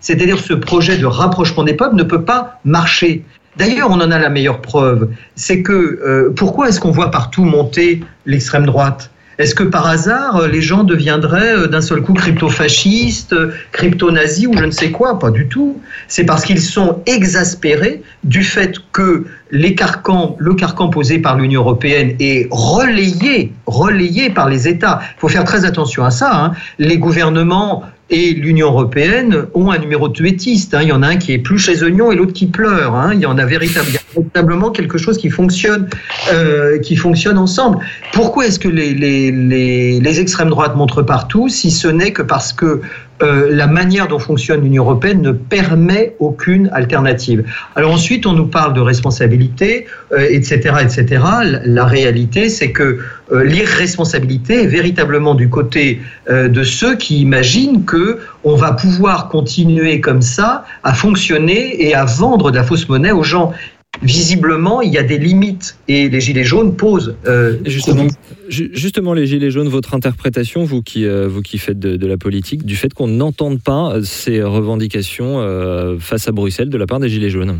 c'est-à-dire 0.00 0.38
ce 0.38 0.54
projet 0.54 0.96
de 0.96 1.06
rapprochement 1.06 1.64
des 1.64 1.74
peuples, 1.74 1.96
ne 1.96 2.02
peut 2.02 2.22
pas 2.22 2.60
marcher. 2.64 3.24
D'ailleurs, 3.56 3.90
on 3.90 4.00
en 4.00 4.10
a 4.10 4.18
la 4.18 4.28
meilleure 4.28 4.60
preuve. 4.60 5.10
C'est 5.34 5.62
que 5.62 5.72
euh, 5.72 6.32
pourquoi 6.36 6.68
est-ce 6.68 6.80
qu'on 6.80 6.90
voit 6.90 7.10
partout 7.10 7.44
monter 7.44 8.02
l'extrême 8.26 8.66
droite? 8.66 9.10
Est-ce 9.38 9.54
que 9.54 9.64
par 9.64 9.86
hasard, 9.86 10.36
euh, 10.36 10.48
les 10.48 10.62
gens 10.62 10.82
deviendraient 10.82 11.56
euh, 11.56 11.66
d'un 11.66 11.82
seul 11.82 12.00
coup 12.00 12.14
crypto-fascistes, 12.14 13.34
euh, 13.34 13.52
crypto-nazis 13.72 14.46
ou 14.46 14.56
je 14.56 14.64
ne 14.64 14.70
sais 14.70 14.90
quoi? 14.90 15.18
Pas 15.18 15.30
du 15.30 15.46
tout. 15.46 15.78
C'est 16.08 16.24
parce 16.24 16.44
qu'ils 16.44 16.60
sont 16.60 17.02
exaspérés 17.06 18.02
du 18.24 18.42
fait 18.42 18.76
que 18.92 19.26
le 19.50 19.70
carcan 19.70 20.88
posé 20.88 21.18
par 21.18 21.36
l'Union 21.36 21.60
européenne 21.60 22.16
est 22.18 22.48
relayé, 22.50 23.52
relayé 23.66 24.30
par 24.30 24.48
les 24.48 24.68
États. 24.68 25.00
Il 25.16 25.20
faut 25.20 25.28
faire 25.28 25.44
très 25.44 25.64
attention 25.64 26.04
à 26.04 26.10
ça. 26.10 26.30
hein. 26.32 26.52
Les 26.78 26.98
gouvernements 26.98 27.84
et 28.08 28.34
l'Union 28.34 28.68
européenne 28.68 29.46
ont 29.54 29.70
un 29.70 29.78
numéro 29.78 30.08
de 30.08 30.12
tuétiste. 30.12 30.74
hein. 30.74 30.82
Il 30.82 30.88
y 30.88 30.92
en 30.92 31.02
a 31.02 31.08
un 31.08 31.16
qui 31.16 31.32
est 31.32 31.38
plus 31.38 31.58
chez 31.58 31.82
oignon 31.82 32.12
et 32.12 32.14
l'autre 32.16 32.32
qui 32.32 32.46
pleure. 32.46 32.94
hein. 32.94 33.10
Il 33.14 33.20
y 33.20 33.26
en 33.26 33.36
a 33.36 33.44
véritablement 33.44 34.70
quelque 34.70 34.96
chose 34.96 35.18
qui 35.18 35.28
fonctionne, 35.28 35.88
euh, 36.32 36.78
qui 36.78 36.94
fonctionne 36.96 37.36
ensemble. 37.36 37.78
Pourquoi 38.12 38.46
est-ce 38.46 38.58
que 38.60 38.68
les, 38.68 38.94
les, 38.94 39.32
les, 39.32 40.00
les 40.00 40.20
extrêmes 40.20 40.50
droites 40.50 40.76
montrent 40.76 41.02
partout, 41.02 41.48
si 41.48 41.70
ce 41.70 41.88
n'est 41.88 42.12
que 42.12 42.22
parce 42.22 42.52
que 42.52 42.80
euh, 43.22 43.48
la 43.50 43.66
manière 43.66 44.08
dont 44.08 44.18
fonctionne 44.18 44.62
l'Union 44.62 44.84
européenne 44.84 45.22
ne 45.22 45.32
permet 45.32 46.14
aucune 46.18 46.68
alternative. 46.72 47.44
Alors 47.74 47.92
ensuite, 47.92 48.26
on 48.26 48.32
nous 48.32 48.46
parle 48.46 48.74
de 48.74 48.80
responsabilité, 48.80 49.86
euh, 50.12 50.26
etc., 50.30 50.74
etc. 50.82 51.22
La, 51.64 51.84
réalité, 51.86 52.50
c'est 52.50 52.72
que 52.72 52.98
euh, 53.32 53.44
l'irresponsabilité 53.44 54.64
est 54.64 54.66
véritablement 54.66 55.34
du 55.34 55.48
côté 55.48 56.00
de 56.28 56.64
ceux 56.64 56.96
qui 56.96 57.20
imaginent 57.20 57.84
que 57.84 58.18
on 58.44 58.56
va 58.56 58.72
pouvoir 58.72 59.28
continuer 59.28 60.00
comme 60.00 60.22
ça 60.22 60.64
à 60.82 60.92
fonctionner 60.92 61.86
et 61.86 61.94
à 61.94 62.04
vendre 62.04 62.50
de 62.50 62.56
la 62.56 62.64
fausse 62.64 62.88
monnaie 62.88 63.12
aux 63.12 63.22
gens. 63.22 63.52
Visiblement, 64.02 64.82
il 64.82 64.92
y 64.92 64.98
a 64.98 65.02
des 65.02 65.18
limites. 65.18 65.76
Et 65.88 66.08
les 66.08 66.20
gilets 66.20 66.44
jaunes 66.44 66.76
posent. 66.76 67.16
euh, 67.26 67.56
Justement, 67.64 68.06
ju- 68.48 68.70
justement, 68.72 69.14
les 69.14 69.26
Gilets 69.26 69.50
jaunes, 69.50 69.68
votre 69.68 69.94
interprétation, 69.94 70.64
vous 70.64 70.82
qui, 70.82 71.06
euh, 71.06 71.26
vous 71.28 71.42
qui 71.42 71.58
faites 71.58 71.78
de, 71.78 71.96
de 71.96 72.06
la 72.06 72.16
politique, 72.16 72.64
du 72.64 72.76
fait 72.76 72.92
qu'on 72.92 73.08
n'entende 73.08 73.60
pas 73.62 73.92
euh, 73.94 74.02
ces 74.02 74.42
revendications 74.42 75.40
euh, 75.40 75.96
face 75.98 76.28
à 76.28 76.32
Bruxelles 76.32 76.70
de 76.70 76.78
la 76.78 76.86
part 76.86 77.00
des 77.00 77.08
Gilets 77.08 77.30
jaunes? 77.30 77.58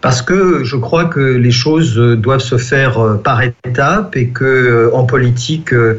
Parce 0.00 0.20
que 0.20 0.64
je 0.64 0.74
crois 0.76 1.04
que 1.04 1.20
les 1.20 1.52
choses 1.52 1.94
doivent 1.96 2.40
se 2.40 2.58
faire 2.58 3.20
par 3.22 3.40
étapes 3.42 4.16
et 4.16 4.30
que 4.30 4.90
en 4.92 5.04
politique, 5.04 5.70
le, 5.70 5.98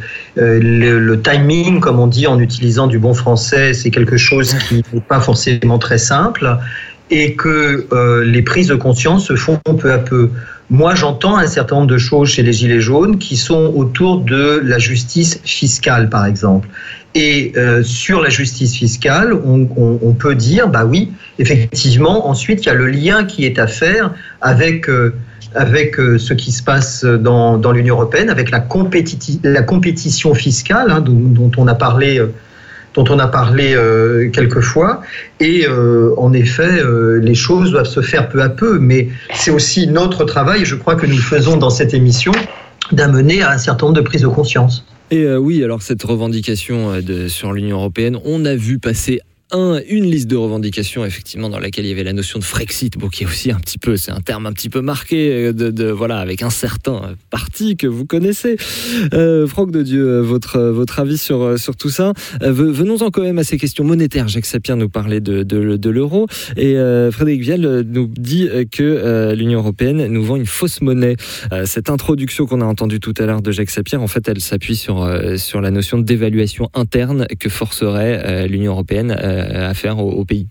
le 1.00 1.22
timing, 1.22 1.80
comme 1.80 2.00
on 2.00 2.08
dit 2.08 2.28
en 2.28 2.38
utilisant 2.38 2.88
du 2.88 3.00
bon 3.00 3.14
français, 3.14 3.74
c'est 3.74 3.92
quelque 3.92 4.18
chose 4.18 4.56
qui 4.68 4.84
n'est 4.94 5.00
pas 5.00 5.22
forcément 5.22 5.80
très 5.80 5.98
simple 6.00 6.58
et 7.14 7.36
que 7.36 7.86
euh, 7.94 8.26
les 8.26 8.42
prises 8.42 8.70
de 8.70 8.76
conscience 8.76 9.28
se 9.28 9.36
font 9.36 9.58
peu 9.58 9.92
à 9.92 10.00
peu. 10.00 10.32
Moi, 10.72 10.96
j'entends 10.96 11.38
un 11.38 11.46
certain 11.46 11.76
nombre 11.76 11.88
de 11.88 12.00
choses 12.00 12.30
chez 12.30 12.42
les 12.42 12.54
Gilets 12.54 12.82
jaunes 12.82 13.20
qui 13.20 13.38
sont 13.38 13.72
autour 13.76 14.22
de 14.22 14.60
la 14.64 14.80
justice 14.80 15.40
fiscale, 15.44 16.10
par 16.10 16.26
exemple. 16.26 16.68
Et 17.14 17.52
euh, 17.56 17.84
sur 17.84 18.20
la 18.20 18.30
justice 18.30 18.74
fiscale, 18.74 19.32
on, 19.46 20.14
peut 20.14 20.34
dire, 20.34 20.70
bah 20.70 20.86
oui, 20.86 21.12
effectivement, 21.38 22.28
ensuite, 22.28 22.66
il 22.66 22.70
y 22.70 22.72
a 22.72 22.74
le 22.74 22.88
lien 22.88 23.26
qui 23.26 23.46
est 23.46 23.60
à 23.60 23.68
faire 23.68 24.12
avec, 24.42 24.90
euh, 24.90 25.14
avec 25.54 25.98
ce 25.98 26.34
qui 26.34 26.52
se 26.52 26.64
passe 26.64 27.06
dans, 27.06 27.72
l'Union 27.72 27.94
européenne, 27.94 28.32
avec 28.32 28.50
la, 28.50 28.60
compétiti- 28.60 29.40
la 29.44 29.62
compétition 29.62 30.34
fiscale, 30.34 30.90
hein, 30.90 31.02
dont 31.02 31.52
on 31.58 31.68
a 31.68 31.76
parlé. 31.76 32.20
Dont 32.94 33.06
on 33.10 33.20
a 33.20 33.28
parlé 33.28 33.74
euh, 33.76 34.30
quelques 34.30 34.62
fois. 34.62 35.02
Et 35.40 35.66
euh, 35.68 36.14
en 36.18 36.34
effet, 36.34 36.82
euh, 36.82 37.20
les 37.20 37.36
choses 37.36 37.72
doivent 37.72 37.86
se 37.86 38.02
faire 38.02 38.30
peu 38.30 38.42
à 38.42 38.50
peu, 38.50 38.80
mais 38.80 39.10
c'est 39.34 39.52
aussi 39.52 39.88
notre 39.88 40.26
travail, 40.26 40.66
je 40.66 40.76
crois 40.76 40.96
que 40.96 41.06
nous 41.06 41.18
faisons 41.18 41.58
dans 41.58 41.70
cette 41.70 41.94
émission, 41.94 42.32
d'amener 42.92 43.42
à 43.42 43.52
un 43.52 43.58
certain 43.58 43.88
nombre 43.88 43.98
de 43.98 44.06
prises 44.06 44.22
de 44.22 44.28
conscience. 44.28 44.86
Et 45.12 45.24
euh, 45.24 45.38
oui, 45.38 45.64
alors 45.64 45.82
cette 45.82 46.04
revendication 46.04 46.94
sur 47.28 47.54
l'Union 47.54 47.78
européenne, 47.78 48.18
on 48.26 48.46
a 48.46 48.56
vu 48.56 48.80
passer 48.80 49.20
un, 49.54 49.80
une 49.88 50.06
liste 50.06 50.28
de 50.28 50.36
revendications 50.36 51.06
effectivement 51.06 51.50
dans 51.50 51.60
laquelle 51.60 51.86
il 51.86 51.90
y 51.90 51.92
avait 51.92 52.04
la 52.04 52.14
notion 52.14 52.40
de 52.40 52.44
Frexit, 52.44 52.98
bon, 52.98 53.08
qui 53.08 53.24
est 53.24 53.28
aussi 53.28 53.52
un 53.52 53.60
petit 53.60 53.78
peu, 53.78 53.96
c'est 53.98 54.12
un 54.12 54.20
terme 54.22 54.46
un 54.46 54.54
petit 54.54 54.70
peu 54.70 54.82
marqué 54.82 55.48
euh, 55.48 55.54
de, 55.54 55.90
voilà 55.92 56.18
avec 56.18 56.42
un 56.42 56.50
certain 56.50 56.96
euh, 56.96 57.16
parti 57.30 57.78
que 57.78 57.88
vous 57.88 58.06
connaissez. 58.06 58.58
Euh, 59.14 59.48
Franck 59.48 59.72
de 59.72 59.84
Dieu, 59.84 60.20
votre 60.20 60.60
votre 60.60 61.00
avis 61.00 61.18
sur 61.18 61.58
sur 61.60 61.76
tout 61.76 61.90
ça. 61.90 62.14
Ve- 62.42 62.72
Venons-en 62.72 63.12
quand 63.12 63.22
même 63.22 63.40
à 63.40 63.44
ces 63.44 63.58
questions 63.58 63.84
monétaires. 63.84 64.28
Jacques 64.28 64.46
Sapien 64.46 64.76
nous 64.76 64.90
parlait 64.90 65.22
de 65.22 65.44
de, 65.44 65.90
l'euro 65.90 66.28
et 66.58 66.76
Frédéric 67.12 67.42
Vial 67.42 67.84
nous 67.88 68.08
dit 68.08 68.50
que 68.72 69.34
l'Union 69.34 69.60
européenne 69.60 70.08
nous 70.08 70.24
vend 70.24 70.36
une 70.36 70.46
fausse 70.46 70.82
monnaie. 70.82 71.16
Cette 71.66 71.90
introduction 71.90 72.46
qu'on 72.48 72.62
a 72.62 72.66
entendue 72.66 73.00
tout 73.00 73.14
à 73.20 73.26
l'heure 73.26 73.42
de 73.42 73.52
Jacques 73.52 73.70
Sapir, 73.70 74.02
en 74.02 74.08
fait, 74.08 74.28
elle 74.28 74.42
s'appuie 74.42 74.76
sur, 74.76 75.08
sur 75.38 75.62
la 75.62 75.72
notion 75.72 76.00
d'évaluation 76.00 76.70
interne 76.74 77.28
que 77.40 77.50
forcerait 77.50 78.48
l'Union 78.48 78.72
européenne 78.74 79.16
à 79.44 79.74
faire 79.74 80.00
au, 80.00 80.24
pays. 80.26 80.48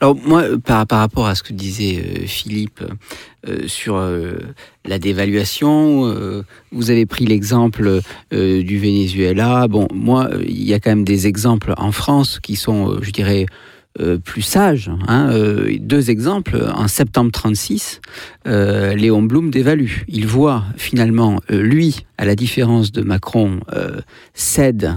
Alors 0.00 0.16
moi, 0.16 0.44
par, 0.64 0.86
par 0.86 0.98
rapport 1.00 1.26
à 1.26 1.34
ce 1.34 1.42
que 1.42 1.52
disait 1.52 1.98
euh, 1.98 2.26
Philippe 2.26 2.82
euh, 3.48 3.66
sur 3.66 3.96
euh, 3.96 4.38
la 4.84 4.98
dévaluation, 4.98 6.14
vous 6.72 6.90
avez 6.90 7.06
pris 7.06 7.24
l'exemple 7.24 8.00
du 8.30 8.78
Venezuela. 8.78 9.66
Bon, 9.68 9.88
moi, 9.94 10.30
il 10.46 10.64
y 10.64 10.74
a 10.74 10.80
quand 10.80 10.90
même 10.90 11.04
des 11.04 11.26
exemples 11.26 11.72
en 11.78 11.92
France 11.92 12.38
qui 12.40 12.56
sont, 12.56 13.00
je 13.00 13.10
dirais, 13.10 13.46
plus 14.24 14.42
sages. 14.42 14.90
hein. 15.08 15.30
Euh, 15.30 15.76
deux 15.80 16.10
exemples. 16.10 16.70
En 16.74 16.88
septembre 16.88 17.30
36, 17.32 18.00
euh, 18.46 18.94
Léon 18.94 19.22
Blum 19.22 19.50
dévalue. 19.50 20.02
Il 20.08 20.26
voit 20.26 20.64
finalement, 20.76 21.40
lui, 21.48 22.04
à 22.18 22.24
la 22.26 22.34
différence 22.34 22.92
de 22.92 23.02
Macron, 23.02 23.60
cède 24.34 24.94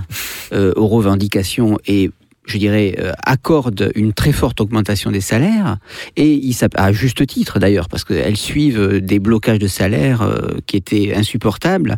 aux 0.52 0.88
revendications 0.88 1.78
et 1.88 2.12
je 2.48 2.58
dirais, 2.58 2.96
euh, 3.00 3.12
accorde 3.24 3.92
une 3.96 4.14
très 4.14 4.32
forte 4.32 4.60
augmentation 4.62 5.12
des 5.12 5.22
salaires, 5.22 5.78
et 6.16 6.32
il 6.34 6.54
s'app- 6.54 6.74
à 6.80 6.92
juste 6.92 7.28
titre 7.28 7.60
d'ailleurs, 7.60 7.88
parce 7.90 8.04
qu'elles 8.04 8.38
suivent 8.38 8.80
euh, 8.80 9.00
des 9.00 9.20
blocages 9.20 9.60
de 9.60 9.68
salaires 9.68 10.22
euh, 10.24 10.58
qui 10.66 10.78
étaient 10.78 11.14
insupportables. 11.14 11.98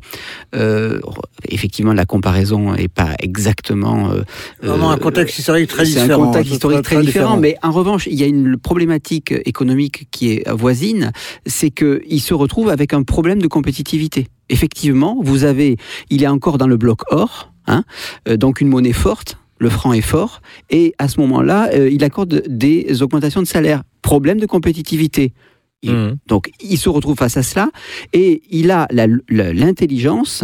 Euh, 0.56 1.00
effectivement, 1.48 1.94
la 1.94 2.06
comparaison 2.06 2.74
n'est 2.74 2.88
pas 2.90 3.16
exactement... 3.20 4.12
euh, 4.12 4.24
Vraiment 4.62 4.92
un 4.92 4.96
euh, 4.96 4.98
contexte 4.98 5.40
historique 5.40 5.70
très 5.70 5.86
c'est 5.86 6.02
différent. 6.02 6.24
un 6.24 6.26
contexte 6.26 6.52
historique 6.54 6.82
très, 6.84 6.96
très 6.96 7.06
différent, 7.06 7.38
mais 7.38 7.56
en 7.64 7.72
revanche, 7.72 8.08
il 8.08 8.16
y 8.20 8.24
a 8.24 8.28
une 8.28 8.58
problématique 8.58 9.34
économique 9.46 10.08
qui 10.12 10.32
est 10.34 10.50
voisine, 10.50 11.12
c'est 11.46 11.70
qu'il 11.72 12.22
se 12.22 12.34
retrouve 12.34 12.70
avec 12.70 12.94
un 12.94 13.04
problème 13.04 13.42
de 13.42 13.48
compétitivité. 13.48 14.28
Effectivement, 14.50 15.18
vous 15.22 15.44
avez, 15.44 15.78
il 16.10 16.24
est 16.24 16.28
encore 16.28 16.58
dans 16.58 16.68
le 16.68 16.76
bloc 16.78 17.02
or, 17.12 17.52
hein, 17.68 17.84
euh, 18.28 18.36
donc 18.36 18.62
une 18.62 18.68
monnaie 18.68 18.94
forte, 18.94 19.38
le 19.60 19.70
franc 19.70 19.94
est 19.94 20.02
fort, 20.02 20.42
et 20.70 20.94
à 20.98 21.08
ce 21.08 21.20
moment-là, 21.20 21.70
euh, 21.74 21.90
il 21.92 22.04
accorde 22.04 22.44
des 22.48 23.02
augmentations 23.02 23.42
de 23.42 23.48
salaire. 23.48 23.84
Problème 24.02 24.40
de 24.40 24.46
compétitivité. 24.46 25.34
Il- 25.84 25.92
Mhm. 25.94 26.16
donc, 26.28 26.50
il 26.62 26.78
se 26.78 26.90
retrouve 26.90 27.18
face 27.18 27.38
à 27.38 27.44
cela 27.44 27.70
et 28.12 28.42
il 28.50 28.70
a 28.72 28.88
l'intelligence, 29.50 30.44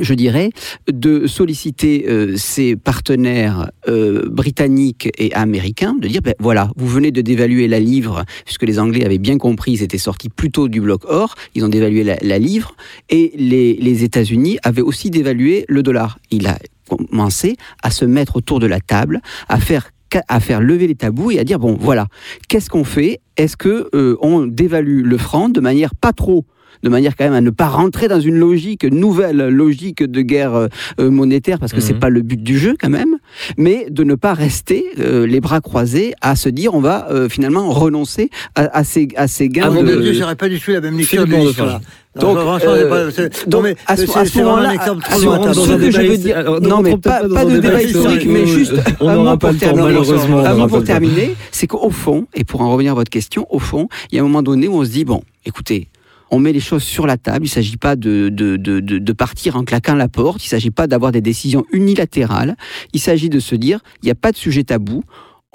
je 0.00 0.14
dirais, 0.14 0.50
de 0.90 1.26
solliciter 1.28 2.06
euh, 2.08 2.36
ses 2.36 2.74
partenaires 2.74 3.70
euh, 3.88 4.28
britanniques 4.28 5.08
et 5.18 5.32
américains, 5.34 5.94
de 6.00 6.08
dire, 6.08 6.20
ben 6.22 6.34
voilà, 6.40 6.70
vous 6.76 6.88
venez 6.88 7.12
de 7.12 7.20
dévaluer 7.20 7.68
la 7.68 7.78
livre, 7.78 8.24
puisque 8.44 8.64
les 8.64 8.78
Anglais 8.80 9.04
avaient 9.04 9.18
bien 9.18 9.38
compris, 9.38 9.72
ils 9.72 9.82
étaient 9.82 9.98
sortis 9.98 10.28
plutôt 10.28 10.66
du 10.68 10.80
bloc 10.80 11.02
or, 11.06 11.34
ils 11.54 11.64
ont 11.64 11.68
dévalué 11.68 12.02
la, 12.02 12.16
la 12.22 12.38
livre, 12.40 12.74
et 13.10 13.32
les, 13.36 13.74
les 13.74 14.02
États-Unis 14.02 14.58
avaient 14.64 14.82
aussi 14.82 15.10
dévalué 15.10 15.64
le 15.68 15.82
dollar. 15.84 16.18
Il 16.32 16.46
a 16.48 16.58
commencé 16.88 17.56
à 17.82 17.90
se 17.90 18.04
mettre 18.04 18.36
autour 18.36 18.60
de 18.60 18.66
la 18.66 18.80
table, 18.80 19.20
à 19.48 19.58
faire 19.58 19.90
à 20.28 20.38
faire 20.38 20.60
lever 20.60 20.86
les 20.86 20.94
tabous 20.94 21.32
et 21.32 21.40
à 21.40 21.44
dire 21.44 21.58
bon 21.58 21.76
voilà 21.78 22.06
qu'est-ce 22.48 22.70
qu'on 22.70 22.84
fait? 22.84 23.20
Est-ce 23.36 23.56
que 23.56 23.88
euh, 23.94 24.16
on 24.20 24.46
dévalue 24.46 25.02
le 25.04 25.18
franc 25.18 25.48
de 25.48 25.60
manière 25.60 25.94
pas 25.96 26.12
trop 26.12 26.44
de 26.82 26.88
manière 26.88 27.16
quand 27.16 27.24
même 27.24 27.34
à 27.34 27.40
ne 27.40 27.50
pas 27.50 27.68
rentrer 27.68 28.08
dans 28.08 28.20
une 28.20 28.36
logique, 28.36 28.84
nouvelle 28.84 29.48
logique 29.48 30.02
de 30.02 30.20
guerre 30.22 30.54
euh, 30.54 30.68
euh, 31.00 31.10
monétaire, 31.10 31.58
parce 31.58 31.72
que 31.72 31.80
c'est 31.80 31.94
Mhm. 31.94 31.98
pas 32.00 32.08
le 32.10 32.22
but 32.22 32.42
du 32.42 32.58
jeu 32.58 32.74
quand 32.80 32.90
même, 32.90 33.16
mais 33.56 33.86
de 33.90 34.04
ne 34.04 34.14
pas 34.14 34.34
rester 34.34 34.84
euh, 34.98 35.26
les 35.26 35.40
bras 35.40 35.60
croisés 35.60 36.14
à 36.20 36.36
se 36.36 36.48
dire 36.48 36.74
on 36.74 36.80
va 36.80 37.08
euh, 37.10 37.28
finalement 37.28 37.70
renoncer 37.70 38.30
à, 38.54 38.78
à 38.78 38.84
ces, 38.84 39.08
à 39.16 39.28
ces 39.28 39.48
gains 39.48 39.64
Ah, 39.66 39.70
mon 39.70 39.82
de... 39.82 39.96
Dieu, 40.00 40.12
j'aurais 40.14 40.36
pas 40.36 40.48
du 40.48 40.58
tout 40.60 40.70
la 40.72 40.80
même 40.80 40.96
lecture 40.98 41.26
de 41.26 41.34
l'histoire. 41.34 41.80
Donc, 42.16 42.36
Non, 42.36 42.42
franchement, 42.42 42.70
euh, 42.70 42.88
pas- 42.88 43.22
donc, 43.22 43.30
non, 43.52 43.60
mais 43.62 43.74
à 43.88 43.96
ce- 43.96 44.06
ce 44.06 44.38
moment-là, 44.38 44.74
ce- 44.74 45.76
que 45.76 45.90
je 45.90 46.00
veux 46.00 46.16
dire- 46.16 46.36
Alors, 46.38 46.60
non, 46.60 46.76
on 46.76 46.82
mais 46.82 46.96
pas, 46.96 47.22
pas 47.22 47.28
dans 47.44 47.50
de 47.50 47.58
débat 47.58 47.82
historique, 47.82 48.24
mais 48.28 48.46
juste 48.46 48.72
on 49.00 49.08
un 49.08 49.16
mot 49.16 49.24
pas 49.36 49.48
pour 49.48 49.58
terminer. 49.58 49.82
malheureusement, 49.82 50.38
Un 50.38 50.54
mot 50.54 50.62
pas 50.62 50.68
pour 50.68 50.84
terminer, 50.84 51.34
c'est 51.50 51.66
qu'au 51.66 51.90
fond, 51.90 52.26
et 52.34 52.44
pour 52.44 52.60
en 52.60 52.70
revenir 52.70 52.92
à 52.92 52.94
votre 52.94 53.10
question, 53.10 53.48
au 53.50 53.58
fond, 53.58 53.88
il 54.12 54.16
y 54.16 54.18
a 54.18 54.22
un 54.22 54.26
moment 54.26 54.42
donné 54.44 54.68
où 54.68 54.74
on 54.76 54.84
se 54.84 54.90
dit 54.90 55.04
bon, 55.04 55.22
écoutez. 55.44 55.88
On 56.34 56.40
met 56.40 56.52
les 56.52 56.58
choses 56.58 56.82
sur 56.82 57.06
la 57.06 57.16
table. 57.16 57.46
Il 57.46 57.48
ne 57.48 57.54
s'agit 57.54 57.76
pas 57.76 57.94
de, 57.94 58.28
de, 58.28 58.56
de, 58.56 59.12
partir 59.12 59.54
en 59.54 59.62
claquant 59.62 59.94
la 59.94 60.08
porte. 60.08 60.42
Il 60.42 60.48
ne 60.48 60.50
s'agit 60.50 60.72
pas 60.72 60.88
d'avoir 60.88 61.12
des 61.12 61.20
décisions 61.20 61.64
unilatérales. 61.70 62.56
Il 62.92 62.98
s'agit 62.98 63.28
de 63.28 63.38
se 63.38 63.54
dire 63.54 63.78
il 64.02 64.06
n'y 64.06 64.10
a 64.10 64.16
pas 64.16 64.32
de 64.32 64.36
sujet 64.36 64.64
tabou. 64.64 65.04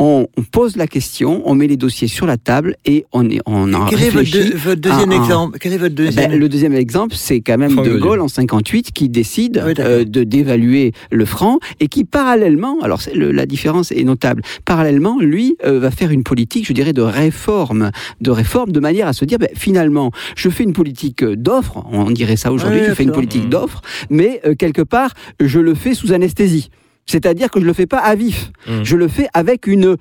On, 0.02 0.28
on 0.38 0.44
pose 0.44 0.78
la 0.78 0.88
question, 0.88 1.42
on 1.46 1.56
met 1.56 1.68
les 1.68 1.76
dossiers 1.76 2.08
sur 2.08 2.26
la 2.26 2.38
table 2.38 2.78
et 2.86 3.06
on, 3.12 3.30
est, 3.30 3.42
on 3.46 3.74
en 3.74 3.86
Quel 3.88 4.02
est 4.02 4.06
votre, 4.10 4.20
réfléchit. 4.20 4.54
votre 4.56 4.80
deuxième 4.80 5.12
un- 5.12 5.22
exemple? 5.22 5.58
Quel 5.60 5.74
est 5.74 5.78
votre 5.78 5.94
Ben, 5.94 6.06
deuxième 6.06 6.32
le 6.40 6.48
deuxième 6.50 6.74
exemple, 6.74 7.16
c'est 7.18 7.42
quand 7.42 7.58
même 7.58 7.76
De. 7.76 7.98
Gaulle 7.98 8.22
en 8.22 8.30
58 8.30 8.92
qui 8.94 9.10
décide 9.10 9.62
Oui, 9.66 9.74
euh, 9.80 10.06
de 10.06 10.24
d'évaluer 10.24 10.94
le 11.12 11.26
franc 11.26 11.60
et 11.82 11.90
qui 11.90 12.06
parallèlement, 12.06 12.80
alors 12.82 13.02
c'est 13.02 13.14
le- 13.14 13.32
la 13.34 13.46
différence 13.46 13.92
est 13.92 14.06
notable, 14.06 14.42
parallèlement, 14.64 15.20
lui 15.20 15.58
euh, 15.66 15.80
va 15.80 15.92
faire 15.92 16.12
une 16.12 16.24
politique, 16.24 16.66
je 16.66 16.72
dirais, 16.72 16.94
de 16.94 17.02
réforme, 17.02 17.92
de 18.22 18.32
réforme, 18.32 18.72
de 18.72 18.80
manière 18.80 19.08
à 19.08 19.12
se 19.14 19.26
dire, 19.26 19.38
ben, 19.38 19.50
finalement, 19.54 20.12
je 20.38 20.50
fais 20.50 20.64
une 20.64 20.74
politique 20.74 21.24
euh, 21.24 21.36
d'offre, 21.36 21.84
on 21.92 22.10
dirait 22.12 22.38
ça 22.38 22.54
aujourd'hui, 22.54 22.80
Oui, 22.80 22.86
je 22.88 22.94
fais 22.94 23.04
une 23.04 23.12
politique 23.12 23.44
Mhm. 23.44 23.50
d'offre, 23.50 23.82
mais 24.10 24.40
euh, 24.46 24.56
quelque 24.56 24.82
part, 24.82 25.14
je 25.42 25.60
le 25.60 25.74
fais 25.74 25.94
sous 25.94 26.14
anesthésie. 26.14 26.70
C'est-à-dire 27.10 27.50
que 27.50 27.60
je 27.60 27.66
le 27.66 27.74
fais 27.74 27.88
pas 27.88 27.98
à 27.98 28.14
vif, 28.16 28.52
Mhm. 28.68 28.84
je 28.84 28.96
le 28.96 29.08
fais 29.08 29.28
avec 29.34 29.66
une 29.66 29.98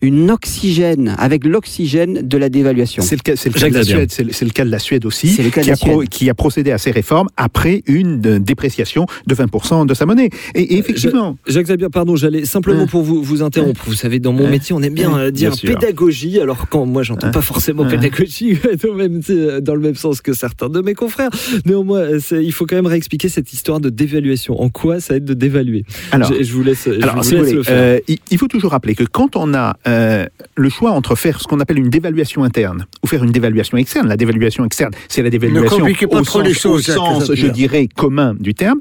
une 0.00 0.30
oxygène, 0.30 1.16
avec 1.18 1.44
l'oxygène 1.44 2.20
de 2.22 2.38
la 2.38 2.48
dévaluation. 2.48 3.02
C'est 3.02 3.16
le 3.16 3.20
cas, 3.22 3.34
c'est 3.34 3.48
le 3.48 3.54
cas 3.54 3.60
Jacques 3.62 3.72
de 3.72 3.78
la. 3.78 3.84
Suède. 3.84 4.10
C'est 4.12 4.22
le, 4.22 4.32
c'est 4.32 4.44
le 4.44 4.52
cas 4.52 4.64
de 4.64 4.70
la 4.70 4.78
Suède 4.78 5.04
aussi, 5.04 5.26
C'est 5.28 5.42
le 5.42 5.50
cas 5.50 5.60
de 5.60 5.64
qui, 5.64 5.70
la 5.70 5.74
a 5.74 5.76
pro- 5.76 5.98
Suède. 6.02 6.08
qui 6.08 6.30
a 6.30 6.34
procédé 6.34 6.70
à 6.70 6.78
ces 6.78 6.92
réformes 6.92 7.26
après 7.36 7.82
une 7.86 8.24
euh, 8.24 8.38
dépréciation 8.38 9.06
de 9.26 9.34
20% 9.34 9.86
de 9.86 9.94
sa 9.94 10.06
monnaie. 10.06 10.30
Et, 10.54 10.62
et 10.74 10.78
effectivement, 10.78 11.36
Jacques 11.48 11.66
Zabier, 11.66 11.88
pardon, 11.92 12.14
j'allais 12.14 12.44
simplement 12.44 12.82
Hein. 12.82 12.86
pour 12.86 13.02
vous, 13.02 13.22
vous 13.24 13.42
interrompre. 13.42 13.82
Vous 13.86 13.94
savez, 13.94 14.20
dans 14.20 14.32
mon 14.32 14.46
Hein. 14.46 14.50
métier, 14.50 14.72
on 14.72 14.82
aime 14.82 14.94
bien 14.94 15.16
euh, 15.18 15.30
dire 15.32 15.50
Bien 15.64 15.74
pédagogie, 15.74 16.38
alors 16.38 16.68
quand 16.68 16.86
moi, 16.86 17.02
j'entends 17.02 17.26
Hein. 17.26 17.30
pas 17.32 17.42
forcément 17.42 17.84
pédagogie 17.84 18.56
dans, 18.82 18.92
le 18.92 18.96
même, 19.08 19.20
euh, 19.30 19.60
dans 19.60 19.74
le 19.74 19.80
même 19.80 19.96
sens 19.96 20.20
que 20.20 20.32
certains 20.32 20.68
de 20.68 20.80
mes 20.80 20.94
confrères. 20.94 21.30
Néanmoins, 21.66 21.98
euh, 22.00 22.20
c'est- 22.20 22.44
il 22.44 22.52
faut 22.52 22.66
quand 22.66 22.76
même 22.76 22.86
réexpliquer 22.86 23.28
cette 23.28 23.52
histoire 23.52 23.80
de 23.80 23.90
dévaluation. 23.90 24.60
En 24.62 24.68
quoi 24.68 25.00
ça 25.00 25.16
aide 25.16 25.24
de 25.24 25.34
dévaluer? 25.34 25.84
Alors, 26.12 26.32
je, 26.32 26.42
je 26.44 26.52
vous 26.52 26.62
laisse, 26.62 26.84
je 26.84 27.02
Alors, 27.02 27.16
vous 27.16 27.22
si 27.24 27.30
vous 27.30 27.36
laisse 27.38 27.44
voulez, 27.46 27.52
le 27.56 27.62
faire. 27.64 27.74
euh, 27.76 27.98
il, 28.06 28.18
il 28.30 28.38
faut 28.38 28.46
toujours 28.48 28.70
rappeler 28.70 28.94
que 28.94 29.02
quand 29.04 29.34
on 29.34 29.54
a 29.54 29.76
euh, 29.88 30.26
le 30.54 30.68
choix 30.68 30.92
entre 30.92 31.14
faire 31.14 31.40
ce 31.40 31.46
qu'on 31.46 31.60
appelle 31.60 31.78
une 31.78 31.88
dévaluation 31.88 32.44
interne 32.44 32.86
ou 33.02 33.06
faire 33.06 33.24
une 33.24 33.32
dévaluation 33.32 33.78
externe, 33.78 34.08
la 34.08 34.16
dévaluation 34.16 34.64
externe, 34.64 34.92
c'est 35.08 35.22
la 35.22 35.30
dévaluation 35.30 35.78
pas 35.78 36.18
au 36.18 36.22
trop 36.22 36.38
sens, 36.38 36.46
les 36.46 36.54
choses, 36.54 36.88
au 36.88 36.92
Jacques 36.92 36.96
sens, 36.96 37.34
je 37.34 37.46
dirais, 37.46 37.88
commun 37.94 38.34
du 38.38 38.54
terme. 38.54 38.78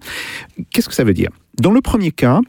Qu'est-ce 0.72 0.90
que 0.90 0.96
ça 0.96 1.04
veut 1.04 1.14
dire? 1.14 1.30
Dans 1.62 1.72
le 1.72 1.82
premier 1.82 2.12
cas, 2.12 2.42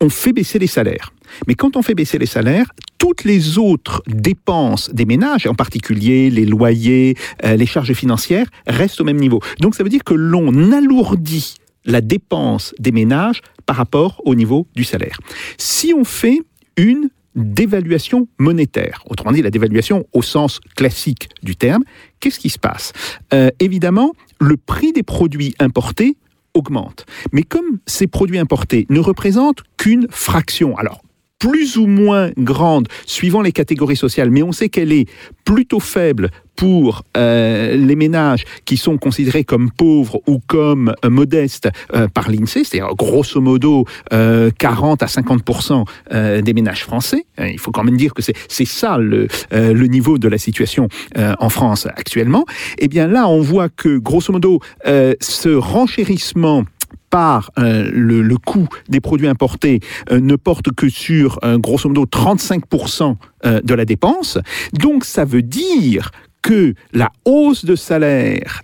on 0.00 0.10
fait 0.10 0.32
baisser 0.32 0.58
les 0.58 0.66
salaires. 0.66 1.12
Mais 1.46 1.54
quand 1.54 1.76
on 1.76 1.82
fait 1.82 1.94
baisser 1.94 2.18
les 2.18 2.26
salaires, 2.26 2.66
toutes 2.98 3.24
les 3.24 3.56
autres 3.56 4.02
dépenses 4.06 4.90
des 4.92 5.06
ménages, 5.06 5.46
en 5.46 5.54
particulier 5.54 6.28
les 6.28 6.44
loyers, 6.44 7.16
euh, 7.44 7.56
les 7.56 7.66
charges 7.66 7.94
financières, 7.94 8.46
restent 8.66 9.00
au 9.00 9.04
même 9.04 9.16
niveau. 9.16 9.40
Donc 9.60 9.74
ça 9.74 9.82
veut 9.82 9.88
dire 9.88 10.04
que 10.04 10.14
l'on 10.14 10.72
alourdit 10.72 11.54
la 11.84 12.00
dépense 12.00 12.74
des 12.78 12.92
ménages 12.92 13.40
par 13.64 13.76
rapport 13.76 14.20
au 14.24 14.34
niveau 14.34 14.66
du 14.76 14.84
salaire. 14.84 15.18
Si 15.56 15.94
on 15.96 16.04
fait 16.04 16.40
une 16.76 17.08
dévaluation 17.34 18.28
monétaire, 18.38 19.02
autrement 19.08 19.32
dit 19.32 19.42
la 19.42 19.50
dévaluation 19.50 20.06
au 20.12 20.22
sens 20.22 20.60
classique 20.76 21.28
du 21.42 21.56
terme, 21.56 21.82
qu'est-ce 22.20 22.38
qui 22.38 22.50
se 22.50 22.58
passe? 22.58 22.92
Euh, 23.32 23.50
Évidemment, 23.60 24.12
le 24.40 24.56
prix 24.56 24.92
des 24.92 25.02
produits 25.02 25.54
importés 25.58 26.16
augmente. 26.54 27.06
Mais 27.32 27.42
comme 27.42 27.78
ces 27.86 28.06
produits 28.06 28.38
importés 28.38 28.86
ne 28.90 29.00
représentent 29.00 29.62
qu'une 29.76 30.06
fraction, 30.10 30.76
alors 30.76 31.02
plus 31.42 31.76
ou 31.76 31.88
moins 31.88 32.30
grande 32.38 32.86
suivant 33.04 33.42
les 33.42 33.50
catégories 33.50 33.96
sociales, 33.96 34.30
mais 34.30 34.44
on 34.44 34.52
sait 34.52 34.68
qu'elle 34.68 34.92
est 34.92 35.08
plutôt 35.44 35.80
faible 35.80 36.30
pour 36.54 37.02
euh, 37.16 37.76
les 37.76 37.96
ménages 37.96 38.44
qui 38.64 38.76
sont 38.76 38.96
considérés 38.96 39.42
comme 39.42 39.70
pauvres 39.70 40.20
ou 40.28 40.38
comme 40.46 40.94
euh, 41.04 41.10
modestes 41.10 41.68
euh, 41.94 42.06
par 42.06 42.30
l'INSEE, 42.30 42.62
c'est-à-dire 42.62 42.94
grosso 42.94 43.40
modo 43.40 43.86
euh, 44.12 44.50
40 44.56 45.02
à 45.02 45.06
50% 45.06 45.84
euh, 46.12 46.42
des 46.42 46.52
ménages 46.52 46.84
français. 46.84 47.24
Euh, 47.40 47.48
Il 47.48 47.58
faut 47.58 47.72
quand 47.72 47.82
même 47.82 47.96
dire 47.96 48.14
que 48.14 48.22
c'est 48.22 48.64
ça 48.64 48.98
le, 48.98 49.26
euh, 49.52 49.72
le 49.72 49.86
niveau 49.86 50.18
de 50.18 50.28
la 50.28 50.38
situation 50.38 50.86
euh, 51.18 51.34
en 51.40 51.48
France 51.48 51.86
actuellement. 51.86 52.44
Eh 52.78 52.86
bien 52.86 53.08
là, 53.08 53.26
on 53.26 53.40
voit 53.40 53.68
que 53.68 53.98
grosso 53.98 54.32
modo, 54.32 54.60
euh, 54.86 55.14
ce 55.20 55.48
renchérissement 55.48 56.64
par 57.12 57.50
euh, 57.58 57.90
le, 57.92 58.36
coût 58.38 58.66
des 58.88 59.00
produits 59.00 59.28
importés 59.28 59.80
euh, 60.10 60.18
ne 60.18 60.34
porte 60.34 60.72
que 60.72 60.88
sur, 60.88 61.38
euh, 61.44 61.58
grosso 61.58 61.86
modo, 61.86 62.06
35% 62.06 63.16
euh, 63.44 63.60
de 63.60 63.74
la 63.74 63.84
dépense. 63.84 64.38
Donc, 64.72 65.04
ça 65.04 65.26
veut 65.26 65.42
dire 65.42 66.10
que 66.40 66.74
la 66.94 67.12
hausse 67.26 67.64
de 67.66 67.76
salaire 67.76 68.62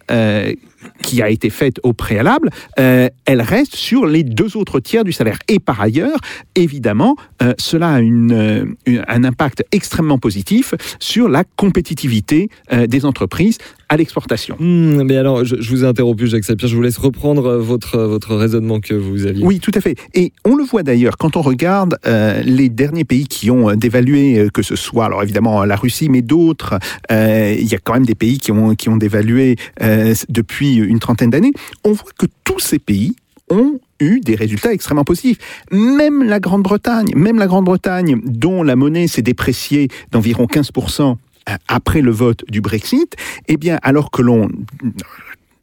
qui 1.02 1.22
a 1.22 1.30
été 1.30 1.50
faite 1.50 1.76
au 1.82 1.92
préalable, 1.92 2.50
euh, 2.78 3.08
elle 3.24 3.40
reste 3.42 3.74
sur 3.76 4.06
les 4.06 4.22
deux 4.22 4.56
autres 4.56 4.80
tiers 4.80 5.04
du 5.04 5.12
salaire. 5.12 5.38
Et 5.48 5.58
par 5.58 5.80
ailleurs, 5.80 6.18
évidemment, 6.54 7.16
euh, 7.42 7.54
cela 7.58 7.94
a 7.94 8.00
une, 8.00 8.32
euh, 8.32 8.64
une- 8.86 9.04
un 9.08 9.24
impact 9.24 9.64
extrêmement 9.72 10.18
positif 10.18 10.74
sur 10.98 11.28
la 11.28 11.44
compétitivité 11.56 12.48
euh, 12.72 12.86
des 12.86 13.04
entreprises 13.04 13.58
à 13.90 13.96
l'exportation. 13.96 14.56
Hmm, 14.58 15.02
mais 15.04 15.16
alors, 15.16 15.44
je, 15.44 15.56
je 15.60 15.70
vous 15.70 15.84
ai 15.84 15.86
interrompu, 15.86 16.26
Jacques 16.26 16.44
Sapir. 16.44 16.68
Je 16.68 16.76
vous 16.76 16.82
laisse 16.82 16.98
reprendre 16.98 17.56
votre, 17.56 17.98
votre 17.98 18.34
raisonnement 18.36 18.80
que 18.80 18.92
vous 18.92 19.24
aviez. 19.26 19.44
Oui, 19.44 19.60
tout 19.60 19.70
à 19.74 19.80
fait. 19.80 19.94
Et 20.14 20.32
on 20.44 20.54
le 20.56 20.64
voit 20.64 20.82
d'ailleurs 20.82 21.16
quand 21.16 21.36
on 21.36 21.40
regarde 21.42 21.96
euh, 22.06 22.42
les 22.44 22.68
derniers 22.68 23.04
pays 23.04 23.26
qui 23.26 23.50
ont 23.50 23.74
dévalué, 23.74 24.48
que 24.52 24.62
ce 24.62 24.76
soit 24.76 25.06
alors 25.06 25.22
évidemment 25.22 25.64
la 25.64 25.76
Russie, 25.76 26.08
mais 26.10 26.20
d'autres. 26.20 26.78
euh, 27.10 27.54
Il 27.58 27.66
y 27.66 27.74
a 27.74 27.78
quand 27.78 27.94
même 27.94 28.04
des 28.06 28.14
pays 28.14 28.36
qui 28.38 28.52
ont 28.52 28.74
qui 28.74 28.90
ont 28.90 28.96
dévalué 28.98 29.56
euh, 29.82 30.12
depuis 30.28 30.77
une 30.84 30.98
trentaine 30.98 31.30
d'années. 31.30 31.52
On 31.84 31.92
voit 31.92 32.10
que 32.16 32.26
tous 32.44 32.60
ces 32.60 32.78
pays 32.78 33.16
ont 33.50 33.80
eu 34.00 34.20
des 34.20 34.34
résultats 34.34 34.72
extrêmement 34.72 35.04
positifs. 35.04 35.38
Même 35.70 36.22
la 36.22 36.40
Grande-Bretagne, 36.40 37.12
même 37.14 37.38
la 37.38 37.46
Grande-Bretagne, 37.46 38.20
dont 38.24 38.62
la 38.62 38.76
monnaie 38.76 39.08
s'est 39.08 39.22
dépréciée 39.22 39.88
d'environ 40.12 40.44
15% 40.44 41.16
euh, 41.48 41.56
après 41.66 42.00
le 42.00 42.10
vote 42.10 42.44
du 42.48 42.60
Brexit, 42.60 43.16
eh 43.48 43.56
bien, 43.56 43.78
alors 43.82 44.10
que 44.10 44.22
l'on 44.22 44.48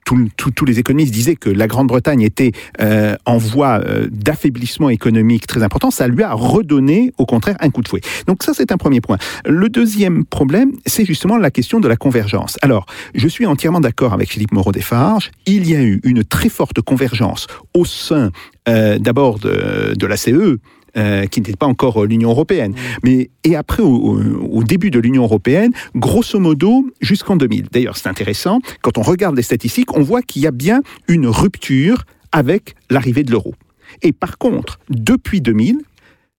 tous 0.06 0.66
les 0.66 0.80
économistes 0.80 1.14
disaient 1.14 1.36
que 1.36 1.50
la 1.50 1.68
Grande-Bretagne 1.68 2.22
était 2.22 2.52
euh, 2.80 3.16
en 3.26 3.38
voie 3.38 3.82
euh, 3.84 4.08
d'affaiblissement 4.12 4.90
économique 4.90 5.48
très 5.48 5.64
important, 5.64 5.92
ça 5.92 6.08
lui 6.08 6.24
a 6.24 6.34
redonné 6.34 7.12
au 7.18 7.26
contraire 7.26 7.58
un 7.60 7.70
coup 7.70 7.82
de 7.82 7.88
fouet. 7.88 8.02
Donc 8.28 8.44
ça 8.44 8.54
c'est 8.54 8.72
un 8.72 8.78
premier 8.78 9.02
point. 9.02 9.18
Le 9.46 9.68
deuxième 9.70 10.26
problème, 10.26 10.74
c'est 10.86 11.06
justement 11.06 11.38
la 11.38 11.52
question 11.52 11.80
de 11.80 11.88
la 11.88 11.96
convergence. 11.96 12.58
Alors, 12.62 12.86
je 13.16 13.28
suis 13.28 13.46
entièrement 13.46 13.80
d'accord 13.80 14.14
avec 14.14 14.30
Philippe 14.30 14.52
Moreau-Desfarges, 14.52 15.32
il 15.46 15.68
y 15.70 15.76
a 15.76 15.82
eu 15.82 16.00
une 16.04 16.24
très 16.24 16.50
forte 16.50 16.82
convergence 16.82 17.48
au 17.74 17.86
sein 17.86 18.32
euh, 18.68 18.98
d'abord 19.00 19.40
de, 19.40 19.94
de 19.96 20.08
la 20.08 20.18
CE, 20.18 20.60
euh, 20.98 21.26
qui 21.26 21.42
n'était 21.42 21.56
pas 21.56 21.66
encore 21.66 22.04
euh, 22.04 22.08
l'Union 22.08 22.30
européenne. 22.30 22.74
Mais 23.04 23.30
et 23.44 23.56
après, 23.56 23.84
au, 23.84 24.20
au- 24.20 24.64
début 24.64 24.92
de 24.92 25.00
l'Union 25.00 25.24
européenne, 25.24 25.72
grosso 25.96 26.40
modo, 26.40 26.86
jusqu'en 27.02 27.36
2000. 27.36 27.68
D'ailleurs, 27.72 27.98
c'est 27.98 28.10
intéressant, 28.10 28.60
quand 28.82 28.98
on 28.98 29.02
regarde 29.02 29.36
les 29.36 29.44
statistiques, 29.44 29.96
on 29.96 30.02
voit 30.02 30.22
qu'il 30.22 30.42
y 30.42 30.48
a 30.48 30.52
bien 30.52 30.82
une 31.08 31.28
rupture 31.28 32.04
avec 32.32 32.76
l'arrivée 32.90 33.24
de 33.24 33.32
l'euro. 33.32 33.54
Et 34.02 34.12
par 34.12 34.38
contre, 34.38 34.80
depuis 34.90 35.42
2000, 35.42 35.78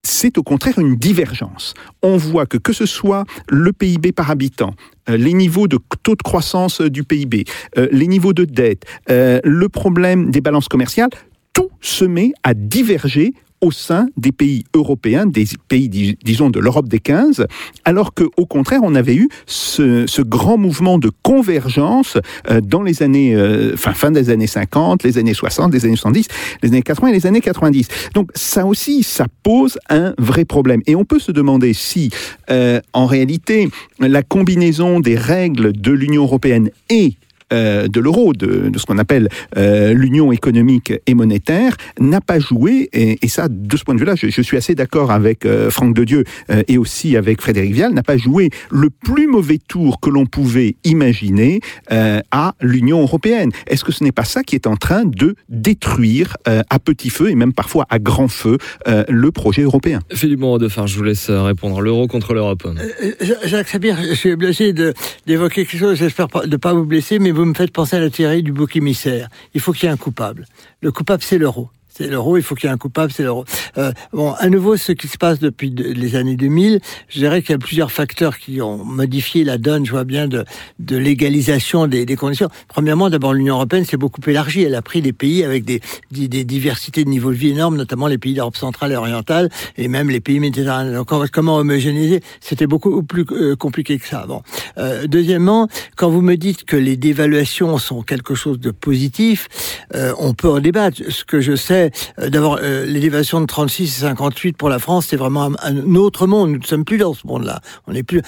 c'est 0.02 0.38
au 0.38 0.42
contraire 0.42 0.78
une 0.78 0.96
divergence. 0.96 1.74
On 2.02 2.16
voit 2.16 2.46
que 2.46 2.58
que 2.58 2.72
ce 2.72 2.86
soit 2.86 3.24
le 3.48 3.72
PIB 3.72 4.12
par 4.12 4.30
habitant, 4.30 4.74
euh, 5.08 5.16
les 5.16 5.32
niveaux 5.32 5.66
de 5.68 5.78
taux 6.02 6.14
de 6.14 6.22
croissance 6.22 6.80
du 6.80 7.02
PIB, 7.04 7.44
les 7.76 8.06
niveaux 8.06 8.32
de 8.32 8.44
dette, 8.44 8.84
le 9.08 9.66
problème 9.68 10.30
des 10.30 10.40
balances 10.40 10.68
commerciales, 10.68 11.10
tout 11.52 11.70
se 11.80 12.04
met 12.04 12.32
à 12.42 12.54
diverger 12.54 13.32
au 13.60 13.70
sein 13.70 14.08
des 14.16 14.32
pays 14.32 14.64
européens, 14.74 15.26
des 15.26 15.46
pays, 15.68 15.88
dis- 15.88 16.18
disons, 16.24 16.50
de 16.50 16.60
l'Europe 16.60 16.88
des 16.88 16.98
15, 16.98 17.46
alors 17.84 18.14
qu'au 18.14 18.46
contraire, 18.46 18.80
on 18.82 18.94
avait 18.94 19.14
eu 19.14 19.28
ce, 19.46 20.06
ce 20.06 20.22
grand 20.22 20.58
mouvement 20.58 20.98
de 20.98 21.10
convergence 21.22 22.18
euh, 22.50 22.60
dans 22.60 22.82
les 22.82 23.02
années, 23.02 23.34
euh, 23.34 23.76
fin, 23.76 23.92
fin 23.92 24.10
des 24.10 24.30
années 24.30 24.46
50, 24.46 25.02
les 25.02 25.18
années 25.18 25.34
60, 25.34 25.72
les 25.72 25.84
années 25.84 25.96
70, 25.96 26.28
les 26.62 26.68
années 26.68 26.82
80 26.82 27.08
et 27.08 27.12
les 27.12 27.26
années 27.26 27.40
90. 27.40 27.88
Donc 28.14 28.30
ça 28.34 28.66
aussi, 28.66 29.02
ça 29.02 29.26
pose 29.42 29.78
un 29.88 30.14
vrai 30.18 30.44
problème. 30.44 30.82
Et 30.86 30.94
on 30.96 31.04
peut 31.04 31.18
se 31.18 31.32
demander 31.32 31.72
si, 31.72 32.10
euh, 32.50 32.80
en 32.92 33.06
réalité, 33.06 33.68
la 34.00 34.22
combinaison 34.22 35.00
des 35.00 35.16
règles 35.16 35.72
de 35.72 35.92
l'Union 35.92 36.22
européenne 36.24 36.70
et 36.90 37.14
euh, 37.52 37.88
de 37.88 38.00
l'euro, 38.00 38.32
de, 38.32 38.68
de 38.68 38.78
ce 38.78 38.86
qu'on 38.86 38.98
appelle 38.98 39.28
euh, 39.56 39.92
l'union 39.94 40.32
économique 40.32 40.92
et 41.06 41.14
monétaire, 41.14 41.76
n'a 42.00 42.20
pas 42.20 42.38
joué, 42.38 42.88
et, 42.92 43.18
et 43.22 43.28
ça, 43.28 43.48
de 43.48 43.76
ce 43.76 43.84
point 43.84 43.94
de 43.94 44.00
vue-là, 44.00 44.14
je, 44.16 44.28
je 44.28 44.42
suis 44.42 44.56
assez 44.56 44.74
d'accord 44.74 45.10
avec 45.10 45.44
euh, 45.46 45.70
Franck 45.70 45.94
Dedieu 45.94 46.24
euh, 46.50 46.62
et 46.68 46.78
aussi 46.78 47.16
avec 47.16 47.40
Frédéric 47.40 47.72
Vial, 47.72 47.92
n'a 47.92 48.02
pas 48.02 48.16
joué 48.16 48.50
le 48.70 48.90
plus 48.90 49.26
mauvais 49.26 49.58
tour 49.58 50.00
que 50.00 50.10
l'on 50.10 50.26
pouvait 50.26 50.76
imaginer 50.84 51.60
euh, 51.92 52.20
à 52.30 52.54
l'Union 52.60 53.00
européenne. 53.00 53.50
Est-ce 53.66 53.84
que 53.84 53.92
ce 53.92 54.02
n'est 54.04 54.12
pas 54.12 54.24
ça 54.24 54.42
qui 54.42 54.54
est 54.54 54.66
en 54.66 54.76
train 54.76 55.04
de 55.04 55.34
détruire 55.48 56.36
euh, 56.48 56.62
à 56.70 56.78
petit 56.78 57.10
feu 57.10 57.30
et 57.30 57.34
même 57.34 57.52
parfois 57.52 57.86
à 57.90 57.98
grand 57.98 58.28
feu 58.28 58.58
euh, 58.88 59.04
le 59.08 59.30
projet 59.30 59.62
européen? 59.62 60.00
Philippe 60.12 60.40
Moreau-Defar, 60.40 60.86
je 60.86 60.96
vous 60.96 61.04
laisse 61.04 61.30
répondre. 61.30 61.80
L'euro 61.80 62.06
contre 62.06 62.34
l'Europe. 62.34 62.66
Euh, 62.66 63.12
Jacques 63.44 63.68
Sabir, 63.68 63.96
je 64.08 64.14
suis 64.14 64.34
blessé 64.36 64.72
de- 64.72 64.94
d'évoquer 65.26 65.64
quelque 65.66 65.78
chose, 65.78 65.96
j'espère 65.98 66.28
pas- 66.28 66.46
de 66.46 66.50
ne 66.52 66.56
pas 66.56 66.72
vous 66.72 66.84
blesser, 66.84 67.18
mais 67.18 67.30
vous 67.36 67.44
me 67.44 67.54
faites 67.54 67.72
penser 67.72 67.96
à 67.96 68.00
la 68.00 68.10
théorie 68.10 68.42
du 68.42 68.52
bouc 68.52 68.76
émissaire. 68.76 69.28
Il 69.52 69.60
faut 69.60 69.72
qu'il 69.72 69.84
y 69.84 69.86
ait 69.86 69.92
un 69.92 69.98
coupable. 69.98 70.46
Le 70.80 70.90
coupable, 70.90 71.22
c'est 71.22 71.38
l'euro. 71.38 71.70
C'est 71.96 72.08
l'euro, 72.08 72.36
il 72.36 72.42
faut 72.42 72.54
qu'il 72.54 72.68
y 72.68 72.70
ait 72.70 72.74
un 72.74 72.78
coupable, 72.78 73.10
c'est 73.10 73.22
l'euro. 73.22 73.44
Euh, 73.78 73.90
bon, 74.12 74.32
à 74.32 74.48
nouveau, 74.50 74.76
ce 74.76 74.92
qui 74.92 75.08
se 75.08 75.16
passe 75.16 75.38
depuis 75.38 75.70
de- 75.70 75.84
les 75.84 76.14
années 76.14 76.36
2000, 76.36 76.80
je 77.08 77.18
dirais 77.18 77.40
qu'il 77.40 77.52
y 77.52 77.54
a 77.54 77.58
plusieurs 77.58 77.90
facteurs 77.90 78.36
qui 78.38 78.60
ont 78.60 78.84
modifié 78.84 79.44
la 79.44 79.56
donne, 79.56 79.86
je 79.86 79.92
vois 79.92 80.04
bien, 80.04 80.28
de, 80.28 80.44
de 80.78 80.96
légalisation 80.96 81.86
des, 81.86 82.04
des 82.04 82.16
conditions. 82.16 82.48
Premièrement, 82.68 83.08
d'abord, 83.08 83.32
l'Union 83.32 83.54
européenne 83.54 83.84
s'est 83.86 83.96
beaucoup 83.96 84.20
élargie. 84.26 84.62
Elle 84.62 84.74
a 84.74 84.82
pris 84.82 85.00
des 85.00 85.14
pays 85.14 85.42
avec 85.42 85.64
des, 85.64 85.80
des, 86.10 86.44
diversités 86.44 87.02
de 87.04 87.08
niveau 87.08 87.30
de 87.30 87.36
vie 87.36 87.48
énormes, 87.50 87.76
notamment 87.76 88.08
les 88.08 88.18
pays 88.18 88.34
d'Europe 88.34 88.56
centrale 88.58 88.92
et 88.92 88.96
orientale, 88.96 89.48
et 89.78 89.88
même 89.88 90.10
les 90.10 90.20
pays 90.20 90.38
méditerranéens. 90.38 90.92
Donc, 90.98 91.08
comment- 91.08 91.24
comment 91.32 91.56
homogénéiser? 91.56 92.20
C'était 92.40 92.66
beaucoup 92.66 93.02
plus 93.04 93.24
euh, 93.32 93.56
compliqué 93.56 93.98
que 93.98 94.06
ça. 94.06 94.26
Bon. 94.28 94.42
Euh, 94.76 95.06
deuxièmement, 95.06 95.66
quand 95.96 96.10
vous 96.10 96.20
me 96.20 96.36
dites 96.36 96.64
que 96.64 96.76
les 96.76 96.98
dévaluations 96.98 97.78
sont 97.78 98.02
quelque 98.02 98.34
chose 98.34 98.60
de 98.60 98.70
positif, 98.70 99.48
euh, 99.94 100.12
on 100.18 100.34
peut 100.34 100.48
en 100.50 100.60
débattre. 100.60 100.98
Ce 101.08 101.24
que 101.24 101.40
je 101.40 101.56
sais, 101.56 101.85
euh, 102.20 102.28
d'abord, 102.28 102.58
euh, 102.62 102.84
les 102.86 103.00
dévaluations 103.00 103.40
de 103.40 103.46
36 103.46 103.84
et 103.84 104.00
58 104.02 104.56
pour 104.56 104.68
la 104.68 104.78
France, 104.78 105.06
c'est 105.08 105.16
vraiment 105.16 105.50
un, 105.62 105.94
autre 105.94 106.26
monde. 106.26 106.50
Nous 106.50 106.58
ne 106.58 106.64
sommes 106.64 106.84
plus 106.84 106.98
dans 106.98 107.14
ce 107.14 107.26
monde-là. 107.26 107.60
On 107.86 107.94
est 107.94 108.02
plus, 108.02 108.22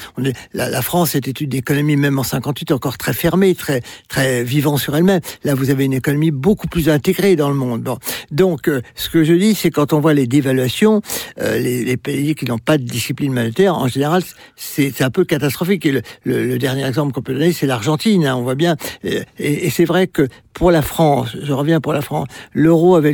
la, 0.53 0.83
France 0.83 1.15
était 1.15 1.31
une 1.31 1.55
économie, 1.55 1.97
même 1.97 2.19
en 2.19 2.23
58, 2.23 2.73
encore 2.73 2.99
très 2.99 3.13
fermée, 3.13 3.55
très, 3.55 3.83
très 4.09 4.45
vivant 4.45 4.77
sur 4.77 4.97
elle-même. 4.97 5.21
Là, 5.45 5.55
vous 5.55 5.71
avez 5.71 5.85
une 5.85 5.93
économie 5.93 6.31
beaucoup 6.31 6.69
plus 6.69 6.89
intégrée 6.89 7.37
dans 7.37 7.49
le 7.49 7.55
monde. 7.55 7.89
Donc, 8.31 8.69
euh, 8.69 8.81
ce 8.95 9.09
que 9.09 9.25
je 9.25 9.35
dis, 9.35 9.55
c'est 9.55 9.71
quand 9.71 9.93
on 9.93 10.01
voit 10.01 10.15
les 10.15 10.27
dévaluations, 10.27 11.03
euh, 11.41 11.59
les, 11.59 11.97
pays 11.97 12.35
qui 12.35 12.45
n'ont 12.45 12.59
pas 12.59 12.79
de 12.79 12.85
discipline 12.85 13.33
monétaire, 13.33 13.77
en 13.77 13.89
général, 13.89 14.23
c'est 14.57 15.03
un 15.03 15.11
peu 15.11 15.25
catastrophique. 15.25 15.85
Et 15.87 16.03
le, 16.25 16.59
dernier 16.59 16.87
exemple 16.87 17.13
qu'on 17.13 17.23
peut 17.23 17.33
donner, 17.33 17.53
c'est 17.53 17.67
l'Argentine. 17.67 18.25
hein, 18.27 18.37
on 18.37 18.43
voit 18.43 18.55
bien. 18.55 18.77
Et 19.39 19.71
c'est 19.71 19.85
vrai 19.85 20.07
que 20.07 20.29
pour 20.59 20.73
la 20.73 20.83
France, 20.83 21.37
je 21.41 21.53
reviens 21.53 21.81
pour 21.81 21.93
la 21.93 22.03
France, 22.03 22.27
l'euro 22.53 22.97
avait, 22.97 23.13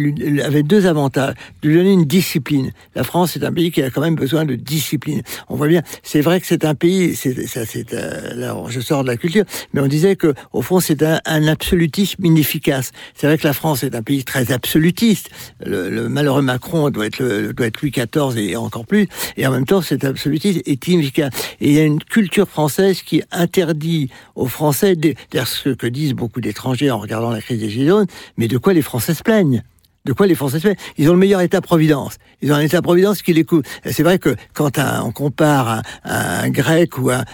deux 0.62 0.86
avantages. 0.86 1.34
De 1.62 1.68
lui 1.68 1.76
donner 1.76 1.92
une 1.92 2.06
discipline. 2.06 2.72
La 2.94 3.04
France 3.04 3.36
est 3.36 3.44
un 3.44 3.52
pays 3.52 3.70
qui 3.70 3.82
a 3.82 3.90
quand 3.90 4.00
même 4.00 4.14
besoin 4.14 4.46
de 4.46 4.54
discipline. 4.54 5.22
On 5.48 5.56
voit 5.56 5.68
bien, 5.68 5.82
c'est 6.02 6.22
vrai 6.22 6.40
que 6.40 6.46
c'est 6.46 6.64
un 6.64 6.74
pays, 6.74 7.14
c'est, 7.14 7.46
ça, 7.46 7.66
c'est, 7.66 7.92
euh, 7.92 8.34
là, 8.34 8.56
je 8.68 8.80
sors 8.80 9.02
de 9.02 9.08
la 9.08 9.18
culture, 9.18 9.44
mais 9.72 9.82
on 9.82 9.86
disait 9.86 10.16
que, 10.16 10.32
au 10.52 10.62
fond, 10.62 10.80
c'est 10.80 11.02
un, 11.02 11.20
un 11.26 11.46
absolutisme 11.46 12.24
inefficace. 12.24 12.92
C'est 13.14 13.26
vrai 13.26 13.36
que 13.36 13.46
la 13.46 13.52
France 13.52 13.84
est 13.84 13.94
un 13.94 14.02
pays 14.02 14.24
très 14.24 14.50
absolutiste. 14.50 15.28
Le, 15.64 15.90
le 15.90 16.08
malheureux 16.08 16.42
Macron 16.42 16.88
doit 16.88 17.06
être, 17.06 17.18
le, 17.18 17.52
doit 17.52 17.66
être 17.66 17.82
Louis 17.82 17.90
XIV 17.90 18.38
et 18.38 18.56
encore 18.56 18.86
plus. 18.86 19.06
Et 19.36 19.46
en 19.46 19.50
même 19.50 19.66
temps, 19.66 19.82
cet 19.82 20.04
absolutisme 20.04 20.60
est 20.64 20.88
inefficace. 20.88 21.32
Et 21.60 21.68
il 21.68 21.74
y 21.74 21.80
a 21.80 21.84
une 21.84 22.02
culture 22.02 22.48
française 22.48 23.02
qui 23.02 23.22
interdit 23.30 24.08
aux 24.34 24.46
Français, 24.46 24.96
d'ailleurs 24.96 25.46
ce 25.46 25.68
que 25.68 25.86
disent 25.86 26.14
beaucoup 26.14 26.40
d'étrangers 26.40 26.90
en 26.90 26.98
regardant 26.98 27.33
la 27.34 27.42
crise 27.42 27.60
des 27.60 27.68
Gilets 27.68 27.88
jaunes, 27.88 28.06
mais 28.36 28.48
de 28.48 28.58
quoi 28.58 28.72
les 28.72 28.82
Français 28.82 29.14
se 29.14 29.22
plaignent? 29.22 29.62
De 30.06 30.12
quoi 30.12 30.26
les 30.26 30.34
Français 30.34 30.58
se 30.58 30.64
plaignent? 30.64 30.76
Ils 30.98 31.08
ont 31.08 31.14
le 31.14 31.18
meilleur 31.18 31.40
État-providence. 31.40 32.16
Ils 32.42 32.52
ont 32.52 32.56
un 32.56 32.60
État-providence 32.60 33.22
qui 33.22 33.32
les 33.32 33.44
coûte. 33.44 33.64
C'est 33.86 34.02
vrai 34.02 34.18
que 34.18 34.36
quand 34.52 34.78
on 35.02 35.12
compare 35.12 35.68
un, 35.70 35.82
un 36.04 36.50
Grec 36.50 36.98
ou, 36.98 37.10
un, 37.10 37.24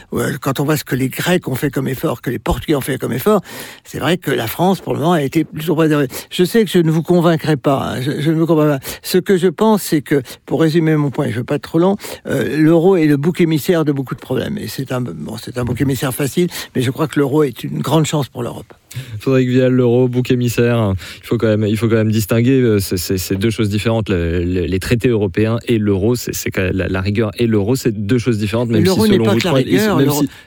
quand 0.40 0.60
on 0.60 0.64
voit 0.64 0.76
ce 0.76 0.84
que 0.84 0.94
les 0.94 1.08
Grecs 1.08 1.48
ont 1.48 1.56
fait 1.56 1.70
comme 1.70 1.88
effort, 1.88 2.22
que 2.22 2.30
les 2.30 2.38
Portugais 2.38 2.76
ont 2.76 2.80
fait 2.80 2.96
comme 2.96 3.12
effort, 3.12 3.40
c'est 3.82 3.98
vrai 3.98 4.18
que 4.18 4.30
la 4.30 4.46
France, 4.46 4.80
pour 4.80 4.92
le 4.92 5.00
moment, 5.00 5.14
a 5.14 5.22
été 5.22 5.42
plutôt 5.42 5.74
préservée. 5.74 6.06
Je 6.30 6.44
sais 6.44 6.64
que 6.64 6.70
je 6.70 6.78
ne 6.78 6.92
vous 6.92 7.02
convaincrai 7.02 7.56
pas. 7.56 7.94
hein, 7.94 8.00
je, 8.02 8.30
ne 8.30 8.38
vous 8.38 8.46
convainc 8.46 8.80
pas. 8.80 8.86
Ce 9.02 9.18
que 9.18 9.36
je 9.36 9.48
pense, 9.48 9.82
c'est 9.82 10.00
que, 10.00 10.22
pour 10.46 10.60
résumer 10.60 10.94
mon 10.94 11.10
point, 11.10 11.26
je 11.26 11.32
ne 11.32 11.36
veux 11.38 11.44
pas 11.44 11.56
être 11.56 11.62
trop 11.62 11.80
long, 11.80 11.96
euh, 12.28 12.56
l'euro 12.56 12.94
est 12.94 13.06
le 13.06 13.16
bouc 13.16 13.40
émissaire 13.40 13.84
de 13.84 13.90
beaucoup 13.90 14.14
de 14.14 14.20
problèmes. 14.20 14.58
Et 14.58 14.68
c'est 14.68 14.92
un 14.92 15.00
bouc 15.00 15.80
émissaire 15.80 16.14
facile, 16.14 16.46
mais 16.76 16.82
je 16.82 16.92
crois 16.92 17.08
que 17.08 17.18
l'euro 17.18 17.42
est 17.42 17.64
une 17.64 17.80
grande 17.82 18.06
chance 18.06 18.28
pour 18.28 18.44
l'Europe. 18.44 18.72
Frédéric 19.20 19.48
Vial, 19.50 19.72
l'euro, 19.72 20.08
bouc 20.08 20.30
émissaire. 20.30 20.94
Il 21.22 21.26
faut 21.26 21.38
quand 21.38 21.46
même, 21.46 21.64
il 21.66 21.76
faut 21.76 21.88
quand 21.88 21.94
même 21.96 22.10
distinguer 22.10 22.60
euh, 22.60 22.78
c'est 22.80 23.34
deux 23.38 23.50
choses 23.50 23.68
différentes. 23.68 24.08
Le- 24.08 24.40
le- 24.44 24.66
les 24.66 24.78
traités 24.80 25.08
européens 25.08 25.58
et 25.68 25.78
l'euro, 25.78 26.16
c'est 26.16 26.32
la, 26.56 26.88
la 26.88 27.00
rigueur 27.00 27.30
et 27.38 27.46
l'euro, 27.46 27.76
c'est 27.76 27.92
deux 27.92 28.18
choses 28.18 28.38
différentes. 28.38 28.68
Même 28.70 28.84
L'euro 28.84 29.04
si 29.04 29.10
n'est 29.10 29.16
selon 29.16 29.24
pas 29.26 29.32
vous 29.32 29.38
que 29.38 29.44
la 29.46 29.52
rigueur. 29.52 29.98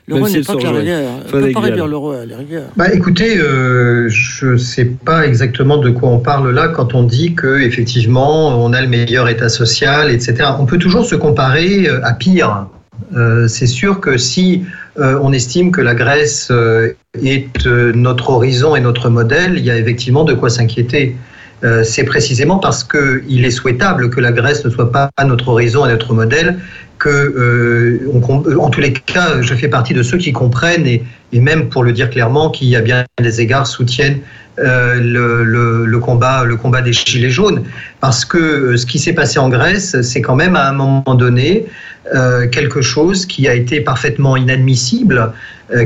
L'euro 0.08 0.28
n'est 0.30 0.42
pas 0.42 0.56
que 0.56 0.64
la 0.64 0.72
rigueur. 0.72 1.12
On 1.34 1.38
ne 1.38 1.42
peut 1.44 1.52
pas 1.54 1.60
réduire 1.62 1.88
l'euro 1.88 2.12
à 2.12 2.26
la 2.26 2.38
rigueur. 2.38 2.64
Bah, 2.76 2.94
écoutez, 2.94 3.38
euh, 3.38 4.08
je 4.10 4.58
sais 4.58 4.86
pas 4.86 5.26
exactement 5.26 5.78
de 5.78 5.90
quoi 5.90 6.10
on 6.10 6.20
parle 6.20 6.52
là 6.52 6.68
quand 6.68 6.94
on 6.96 7.04
dit 7.04 7.34
que 7.36 7.60
effectivement 7.62 8.64
on 8.64 8.74
a 8.74 8.82
le 8.82 8.88
meilleur 8.88 9.30
État 9.30 9.50
social, 9.50 10.12
etc. 10.12 10.36
On 10.60 10.66
peut 10.66 10.78
toujours 10.78 11.06
se 11.06 11.16
comparer 11.16 11.88
euh, 11.88 12.00
à 12.04 12.14
pire. 12.14 12.68
Euh, 13.16 13.48
c'est 13.48 13.68
sûr 13.68 14.00
que 14.00 14.18
si 14.18 14.64
euh, 14.64 14.68
on 14.98 15.34
estime 15.34 15.72
que 15.72 15.82
la 15.82 15.96
Grèce 15.96 16.50
euh, 16.52 16.94
est 17.22 17.66
euh, 17.66 17.92
notre 17.94 18.30
horizon 18.30 18.76
et 18.76 18.82
notre 18.82 19.10
modèle, 19.10 19.58
il 19.58 19.66
y 19.66 19.72
a 19.72 19.78
effectivement 19.78 20.24
de 20.24 20.34
quoi 20.34 20.50
s'inquiéter. 20.50 21.16
Euh, 21.64 21.84
c'est 21.84 22.04
précisément 22.04 22.60
parce 22.60 22.84
qu'il 22.84 23.46
est 23.46 23.52
souhaitable 23.52 24.10
que 24.10 24.20
la 24.20 24.32
Grèce 24.32 24.66
ne 24.66 24.70
soit 24.70 24.92
pas 24.92 25.10
notre 25.26 25.48
horizon 25.48 25.86
et 25.86 25.90
notre 25.90 26.14
modèle 26.14 26.60
que, 27.00 27.10
euh, 27.10 28.58
en 28.60 28.70
tous 28.70 28.82
les 28.82 28.94
cas, 28.94 29.42
je 29.42 29.54
fais 29.54 29.68
partie 29.68 29.94
de 29.94 30.04
ceux 30.04 30.18
qui 30.18 30.32
comprennent 30.32 30.88
et, 30.88 31.04
et 31.32 31.40
même 31.40 31.70
pour 31.70 31.84
le 31.84 31.92
dire 31.92 32.10
clairement, 32.10 32.50
qui 32.50 32.76
à 32.76 32.82
bien 32.82 33.06
des 33.22 33.42
égards 33.42 33.68
soutiennent 33.68 34.20
euh, 34.60 35.86
le, 35.86 36.00
combat, 36.00 36.44
le 36.44 36.56
combat 36.58 36.82
des 36.82 36.94
gilets 36.94 37.32
jaunes, 37.32 37.64
parce 38.02 38.24
que 38.24 38.38
euh, 38.38 38.78
ce 38.78 38.86
qui 38.86 39.00
s'est 39.00 39.14
passé 39.14 39.40
en 39.40 39.50
Grèce, 39.50 40.00
c'est 40.04 40.22
quand 40.22 40.36
même 40.36 40.56
à 40.56 40.70
un 40.70 40.74
moment 40.74 41.16
donné 41.16 41.66
euh, 42.14 42.48
quelque 42.48 42.82
chose 42.82 43.26
qui 43.26 43.48
a 43.48 43.56
été 43.56 43.82
parfaitement 43.82 44.38
inadmissible, 44.38 45.34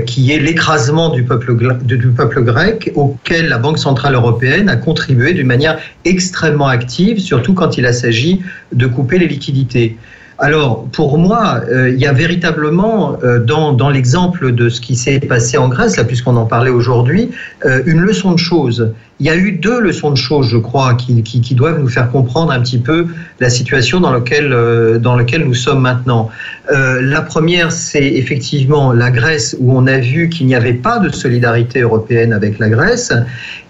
qui 0.05 0.33
est 0.33 0.39
l'écrasement 0.39 1.09
du 1.09 1.23
peuple, 1.23 1.55
du 1.85 2.09
peuple 2.09 2.41
grec, 2.43 2.91
auquel 2.95 3.47
la 3.47 3.57
Banque 3.57 3.77
centrale 3.77 4.15
européenne 4.15 4.67
a 4.67 4.75
contribué 4.75 5.31
d'une 5.33 5.47
manière 5.47 5.77
extrêmement 6.03 6.67
active, 6.67 7.19
surtout 7.19 7.53
quand 7.53 7.77
il 7.77 7.93
s'agit 7.93 8.41
de 8.73 8.85
couper 8.85 9.17
les 9.17 9.27
liquidités. 9.27 9.95
Alors, 10.39 10.85
pour 10.91 11.17
moi, 11.17 11.61
euh, 11.71 11.89
il 11.89 11.99
y 11.99 12.05
a 12.05 12.13
véritablement, 12.13 13.17
euh, 13.23 13.39
dans, 13.39 13.73
dans 13.73 13.89
l'exemple 13.89 14.51
de 14.51 14.69
ce 14.69 14.79
qui 14.79 14.95
s'est 14.95 15.19
passé 15.19 15.57
en 15.57 15.67
Grèce, 15.67 15.99
puisqu'on 16.07 16.35
en 16.35 16.45
parlait 16.45 16.69
aujourd'hui, 16.69 17.31
euh, 17.65 17.81
une 17.87 18.01
leçon 18.01 18.33
de 18.33 18.37
choses. 18.37 18.93
Il 19.19 19.25
y 19.25 19.31
a 19.31 19.35
eu 19.35 19.53
deux 19.53 19.81
leçons 19.81 20.11
de 20.11 20.15
choses, 20.17 20.47
je 20.47 20.57
crois, 20.57 20.93
qui, 20.93 21.23
qui, 21.23 21.55
doivent 21.55 21.79
nous 21.79 21.87
faire 21.87 22.11
comprendre 22.11 22.51
un 22.51 22.59
petit 22.59 22.77
peu 22.77 23.07
la 23.39 23.49
situation 23.49 23.99
dans 23.99 24.11
laquelle, 24.11 24.55
dans 25.01 25.15
laquelle 25.15 25.43
nous 25.43 25.55
sommes 25.55 25.81
maintenant. 25.81 26.29
La 26.69 27.21
première, 27.21 27.71
c'est 27.71 28.05
effectivement 28.05 28.93
la 28.93 29.09
Grèce, 29.09 29.57
où 29.59 29.75
on 29.75 29.87
a 29.87 29.97
vu 29.97 30.29
qu'il 30.29 30.45
n'y 30.45 30.53
avait 30.53 30.75
pas 30.75 30.99
de 30.99 31.09
solidarité 31.09 31.81
européenne 31.81 32.31
avec 32.31 32.59
la 32.59 32.69
Grèce. 32.69 33.11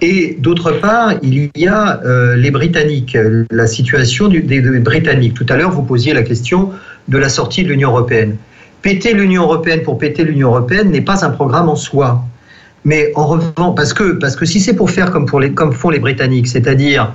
Et 0.02 0.36
d'autre 0.38 0.72
part, 0.82 1.14
il 1.24 1.50
y 1.56 1.68
a 1.70 2.02
les 2.36 2.52
Britanniques, 2.52 3.18
la 3.50 3.68
situation 3.68 4.28
des, 4.28 4.42
des 4.42 4.60
Britanniques. 4.82 5.36
Tout 5.36 5.46
à 5.48 5.56
l'heure, 5.56 5.72
vous 5.72 5.84
posiez 5.84 6.14
la 6.14 6.24
question 6.24 6.57
de 7.08 7.18
la 7.18 7.30
sortie 7.30 7.64
de 7.64 7.70
l'Union 7.70 7.90
européenne. 7.90 8.36
Péter 8.82 9.14
l'Union 9.14 9.44
européenne 9.44 9.82
pour 9.82 9.98
péter 9.98 10.24
l'Union 10.24 10.50
européenne 10.50 10.92
n'est 10.92 11.08
pas 11.12 11.26
un 11.26 11.32
programme 11.32 11.70
en 11.70 11.76
soi. 11.76 12.24
Mais 12.86 13.12
en 13.16 13.26
revanche, 13.28 13.76
parce 13.76 13.94
que, 13.94 14.14
parce 14.14 14.36
que 14.36 14.46
si 14.46 14.60
c'est 14.60 14.76
pour 14.76 14.90
faire 14.90 15.12
comme, 15.12 15.26
pour 15.26 15.40
les, 15.40 15.52
comme 15.52 15.74
font 15.74 15.90
les 15.90 16.00
Britanniques, 16.00 16.48
c'est-à-dire 16.48 17.12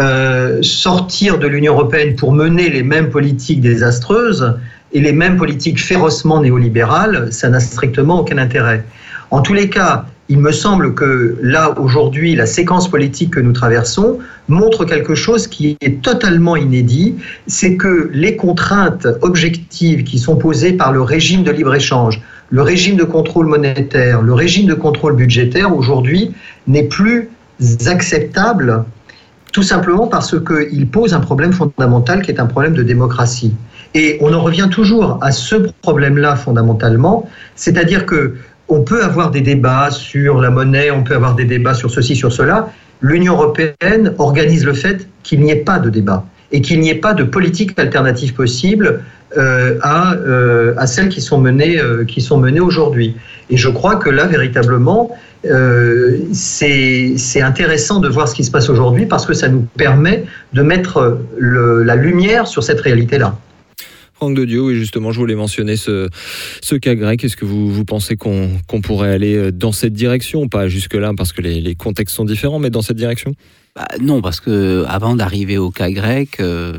euh, 0.00 0.62
sortir 0.62 1.38
de 1.38 1.46
l'Union 1.46 1.74
européenne 1.74 2.16
pour 2.16 2.32
mener 2.32 2.70
les 2.70 2.82
mêmes 2.82 3.10
politiques 3.10 3.60
désastreuses 3.60 4.58
et 4.92 5.00
les 5.00 5.12
mêmes 5.12 5.36
politiques 5.36 5.80
férocement 5.80 6.40
néolibérales, 6.40 7.30
ça 7.30 7.48
n'a 7.48 7.60
strictement 7.60 8.20
aucun 8.20 8.38
intérêt. 8.38 8.84
En 9.30 9.40
tous 9.42 9.54
les 9.54 9.68
cas, 9.68 10.06
il 10.32 10.38
me 10.38 10.50
semble 10.50 10.94
que 10.94 11.36
là, 11.42 11.74
aujourd'hui, 11.78 12.34
la 12.34 12.46
séquence 12.46 12.88
politique 12.88 13.34
que 13.34 13.40
nous 13.40 13.52
traversons 13.52 14.18
montre 14.48 14.86
quelque 14.86 15.14
chose 15.14 15.46
qui 15.46 15.76
est 15.82 16.00
totalement 16.00 16.56
inédit, 16.56 17.16
c'est 17.46 17.76
que 17.76 18.08
les 18.14 18.34
contraintes 18.34 19.06
objectives 19.20 20.04
qui 20.04 20.18
sont 20.18 20.36
posées 20.36 20.72
par 20.72 20.90
le 20.90 21.02
régime 21.02 21.42
de 21.42 21.50
libre-échange, 21.50 22.22
le 22.48 22.62
régime 22.62 22.96
de 22.96 23.04
contrôle 23.04 23.46
monétaire, 23.46 24.22
le 24.22 24.32
régime 24.32 24.66
de 24.66 24.72
contrôle 24.72 25.16
budgétaire, 25.16 25.76
aujourd'hui, 25.76 26.30
n'est 26.66 26.88
plus 26.88 27.28
acceptable 27.84 28.86
tout 29.52 29.62
simplement 29.62 30.06
parce 30.06 30.34
qu'il 30.40 30.88
pose 30.88 31.12
un 31.12 31.20
problème 31.20 31.52
fondamental 31.52 32.22
qui 32.22 32.30
est 32.30 32.40
un 32.40 32.46
problème 32.46 32.72
de 32.72 32.82
démocratie. 32.82 33.52
Et 33.92 34.16
on 34.22 34.32
en 34.32 34.40
revient 34.40 34.68
toujours 34.70 35.18
à 35.20 35.32
ce 35.32 35.56
problème-là 35.82 36.36
fondamentalement, 36.36 37.28
c'est-à-dire 37.54 38.06
que 38.06 38.36
on 38.72 38.82
peut 38.82 39.04
avoir 39.04 39.30
des 39.30 39.42
débats 39.42 39.90
sur 39.90 40.40
la 40.40 40.48
monnaie, 40.48 40.90
on 40.90 41.02
peut 41.02 41.14
avoir 41.14 41.34
des 41.34 41.44
débats 41.44 41.74
sur 41.74 41.90
ceci, 41.90 42.16
sur 42.16 42.32
cela. 42.32 42.70
L'Union 43.02 43.34
européenne 43.34 44.14
organise 44.18 44.64
le 44.64 44.72
fait 44.72 45.06
qu'il 45.22 45.40
n'y 45.40 45.50
ait 45.50 45.56
pas 45.56 45.78
de 45.78 45.90
débat 45.90 46.24
et 46.52 46.62
qu'il 46.62 46.80
n'y 46.80 46.88
ait 46.88 46.94
pas 46.94 47.12
de 47.12 47.24
politique 47.24 47.78
alternative 47.78 48.32
possible 48.32 49.02
euh, 49.36 49.78
à, 49.82 50.14
euh, 50.14 50.74
à 50.78 50.86
celles 50.86 51.10
qui 51.10 51.20
sont 51.20 51.38
menées, 51.38 51.78
euh, 51.78 52.04
qui 52.04 52.22
sont 52.22 52.38
menées 52.38 52.60
aujourd'hui. 52.60 53.14
Et 53.50 53.58
je 53.58 53.68
crois 53.68 53.96
que 53.96 54.08
là, 54.08 54.26
véritablement, 54.26 55.10
c'est 56.32 57.42
intéressant 57.42 57.98
de 57.98 58.08
voir 58.08 58.28
ce 58.28 58.34
qui 58.34 58.44
se 58.44 58.50
passe 58.50 58.70
aujourd'hui 58.70 59.06
parce 59.06 59.26
que 59.26 59.34
ça 59.34 59.48
nous 59.48 59.66
permet 59.76 60.24
de 60.52 60.62
mettre 60.62 61.18
la 61.38 61.96
lumière 61.96 62.46
sur 62.46 62.62
cette 62.62 62.80
réalité-là. 62.80 63.34
Justement, 64.74 65.12
je 65.12 65.18
voulais 65.18 65.34
mentionner 65.34 65.76
ce, 65.76 66.08
ce 66.62 66.74
cas 66.76 66.94
grec. 66.94 67.24
Est-ce 67.24 67.36
que 67.36 67.44
vous, 67.44 67.84
pensez 67.84 68.16
qu'on 68.16 68.80
pourrait 68.82 69.10
aller 69.12 69.36
euh, 69.36 69.52
dans 69.52 69.72
cette 69.72 69.92
direction 69.92 70.48
Pas? 70.48 70.68
Jusque-là, 70.68 71.12
parce 71.16 71.32
que 71.32 71.42
les 71.42 71.74
contextes 71.74 72.14
sont 72.14 72.24
différents, 72.24 72.58
mais 72.58 72.70
dans 72.70 72.82
cette 72.82 72.96
direction 72.96 73.34
Bah, 73.74 73.88
non, 74.02 74.20
parce 74.20 74.38
que 74.40 74.84
avant 74.86 75.16
d'arriver 75.16 75.56
au 75.56 75.70
cas 75.70 75.90
grec, 75.90 76.40
euh, 76.40 76.74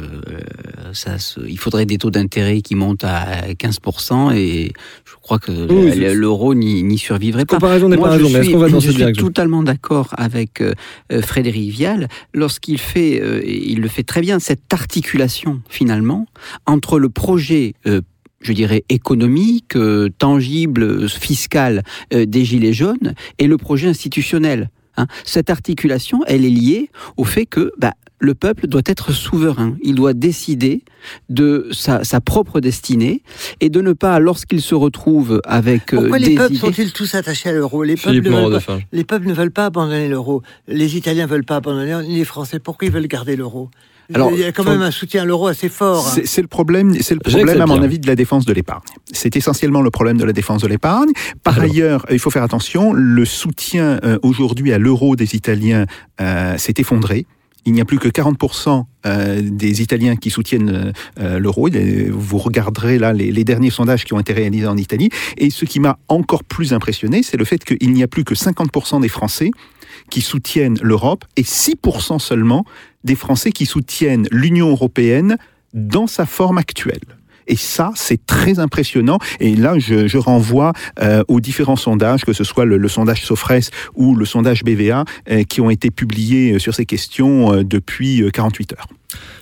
ça 0.94 1.18
se- 1.18 1.40
il 1.48 1.58
faudrait 1.58 1.88
des 1.88 1.98
taux 1.98 2.12
d'intérêt 2.12 2.62
qui 2.62 2.76
montent 2.76 3.04
à 3.04 3.54
15% 3.58 4.30
et 4.32 4.74
je 5.04 5.14
crois 5.20 5.40
que 5.40 5.52
Oui, 5.52 5.96
l'euro 6.14 6.54
n'y 6.54 6.98
survivrait 7.00 7.46
pas. 7.46 7.56
Comparaison 7.56 7.90
n'est 7.90 7.98
pas 7.98 8.12
je 8.18 8.24
raison, 8.24 8.30
mais 8.30 8.34
est-ce 8.36 8.44
suis, 8.44 8.54
qu'on 8.54 8.60
va 8.60 8.70
dans 8.70 8.80
je 8.80 8.90
suis 8.90 8.98
direction 8.98 9.26
totalement 9.26 9.64
d'accord 9.64 10.10
avec 10.18 10.62
euh, 10.62 10.74
euh, 11.12 11.24
Frédéric 11.24 11.72
Vial 11.72 12.10
lorsqu'il 12.36 12.78
fait, 12.78 13.20
euh, 13.20 13.42
il 13.44 13.80
le 13.82 13.88
fait 13.88 14.04
très 14.04 14.22
bien, 14.22 14.38
cette 14.38 14.72
articulation 14.72 15.62
finalement 15.70 16.28
entre 16.68 17.00
le 17.00 17.10
projet 17.10 17.74
euh, 17.88 18.02
je 18.42 18.52
dirais 18.54 18.84
économique, 18.90 19.76
euh, 19.78 20.10
tangible, 20.20 20.84
euh, 20.84 21.08
fiscal 21.08 21.82
euh, 22.14 22.26
des 22.26 22.44
Gilets 22.46 22.74
jaunes 22.74 23.16
et 23.40 23.48
le 23.48 23.58
projet 23.58 23.88
institutionnel. 23.88 24.70
Hein. 24.98 25.08
Cette 25.26 25.50
articulation, 25.50 26.22
elle 26.28 26.46
est 26.46 26.50
liée 26.50 26.90
au 27.18 27.24
fait 27.24 27.46
que 27.46 27.72
bah, 27.78 27.94
le 28.20 28.34
peuple 28.36 28.68
doit 28.68 28.82
être 28.86 29.12
souverain. 29.12 29.76
Il 29.82 29.96
doit 29.96 30.14
décider 30.14 30.84
de 31.30 31.68
sa, 31.72 32.06
sa 32.06 32.22
propre 32.22 32.62
destinée 32.62 33.22
et 33.60 33.70
de 33.70 33.82
ne 33.82 33.92
pas, 33.92 34.20
lorsqu'il 34.20 34.62
se 34.62 34.76
retrouve 34.76 35.42
avec 35.46 35.94
euh, 35.94 35.98
Pourquoi 35.98 36.20
des 36.20 36.30
les 36.30 36.36
peuples 36.36 36.54
idées... 36.54 36.60
sont-ils 36.60 36.94
tous 36.94 37.16
attachés 37.16 37.50
à 37.50 37.52
l'euro? 37.52 37.84
Les, 37.84 37.96
peuples 37.96 38.16
ne 38.16 38.22
veulent 38.22 38.32
pas- 38.32 38.38
Moreau-Definge. 38.40 38.88
les 38.94 39.04
peuples 39.04 39.28
ne 39.28 39.34
veulent 39.34 39.52
pas 39.52 39.66
abandonner 39.66 40.08
l'euro. 40.08 40.42
Les 40.70 40.96
Italiens 40.96 41.26
ne 41.26 41.32
veulent 41.32 41.44
pas 41.44 41.58
abandonner, 41.58 42.02
ni 42.08 42.16
les 42.16 42.26
Français. 42.26 42.60
Pourquoi 42.60 42.88
ils 42.88 42.94
veulent 42.94 43.08
garder 43.08 43.36
l'euro? 43.36 43.70
Alors, 44.14 44.32
il 44.32 44.40
y 44.40 44.44
a 44.44 44.52
quand 44.52 44.64
même 44.66 44.82
un 44.82 44.92
soutien 44.92 45.24
à 45.24 45.26
l'euro 45.26 45.48
assez 45.48 45.70
fort. 45.70 46.06
hein. 46.08 46.12
C'est 46.14 46.28
c'est 46.28 46.42
le 46.42 46.48
problème, 46.48 46.94
c'est 47.02 47.14
le 47.14 47.20
problème 47.20 47.62
à 47.62 47.66
mon 47.66 47.76
bien. 47.76 47.84
avis 47.84 48.00
de 48.00 48.08
la 48.08 48.16
défense 48.16 48.46
de 48.46 48.54
l'épargne. 48.54 48.82
C'est 49.12 49.36
essentiellement 49.36 49.82
le 49.82 49.92
problème 49.92 50.18
de 50.18 50.26
la 50.26 50.34
défense 50.34 50.62
de 50.62 50.68
l'épargne. 50.68 51.12
Par 51.44 51.60
Alors. 51.60 51.70
ailleurs, 51.72 52.06
il 52.12 52.20
faut 52.20 52.30
faire 52.32 52.44
attention, 52.44 52.94
le 52.94 53.26
soutien 53.26 54.00
euh, 54.04 54.18
aujourd'hui 54.24 54.74
à 54.74 54.78
l'euro 54.78 55.16
des 55.16 55.36
Italiens 55.36 55.86
euh, 56.22 56.58
s'est 56.58 56.74
effondré. 56.78 57.26
Il 57.66 57.72
n'y 57.72 57.80
a 57.80 57.86
plus 57.86 57.98
que 57.98 58.10
40% 58.10 58.84
euh, 59.06 59.42
des 59.42 59.82
Italiens 59.82 60.18
qui 60.18 60.30
soutiennent 60.30 60.70
euh, 60.70 60.92
euh, 61.20 61.40
l'euro. 61.40 61.70
Vous 62.12 62.38
regarderez 62.38 63.00
là 63.00 63.14
les, 63.14 63.32
les 63.32 63.44
derniers 63.46 63.70
sondages 63.70 64.04
qui 64.04 64.14
ont 64.14 64.20
été 64.20 64.34
réalisés 64.34 64.68
en 64.68 64.76
Italie. 64.76 65.10
Et 65.38 65.50
ce 65.50 65.64
qui 65.64 65.80
m'a 65.80 65.98
encore 66.10 66.44
plus 66.44 66.74
impressionné, 66.74 67.24
c'est 67.24 67.38
le 67.38 67.46
fait 67.46 67.64
qu'il 67.64 67.94
n'y 67.94 68.04
a 68.04 68.08
plus 68.08 68.26
que 68.26 68.34
50% 68.36 69.00
des 69.02 69.08
Français 69.08 69.52
qui 70.14 70.22
soutiennent 70.22 70.78
l'Europe 70.84 71.26
et 71.38 71.42
6% 71.42 72.20
seulement 72.20 72.66
des 73.04 73.16
Français 73.16 73.52
qui 73.52 73.66
soutiennent 73.66 74.28
l'Union 74.30 74.70
européenne 74.70 75.38
dans 75.74 76.06
sa 76.06 76.28
forme 76.28 76.60
actuelle. 76.60 77.02
Et 77.48 77.56
ça, 77.56 77.92
c'est 77.96 78.24
très 78.24 78.60
impressionnant. 78.60 79.18
Et 79.40 79.56
là, 79.56 79.80
je, 79.80 80.18
renvoie 80.20 80.74
euh, 81.02 81.24
aux 81.28 81.40
différents 81.40 81.76
sondages, 81.76 82.26
que 82.26 82.32
ce 82.32 82.44
soit 82.44 82.66
le, 82.66 82.88
sondage 82.88 83.26
Sofres 83.26 83.72
ou 83.96 84.14
le 84.14 84.26
sondage 84.26 84.64
BVA, 84.64 85.04
euh, 85.32 85.42
qui 85.46 85.62
ont 85.62 85.72
été 85.72 85.90
publiés 85.90 86.54
euh, 86.54 86.60
sur 86.60 86.76
ces 86.76 86.86
questions 86.86 87.64
depuis 87.64 88.22
euh, 88.22 88.30
48 88.30 88.74
heures. 88.74 88.88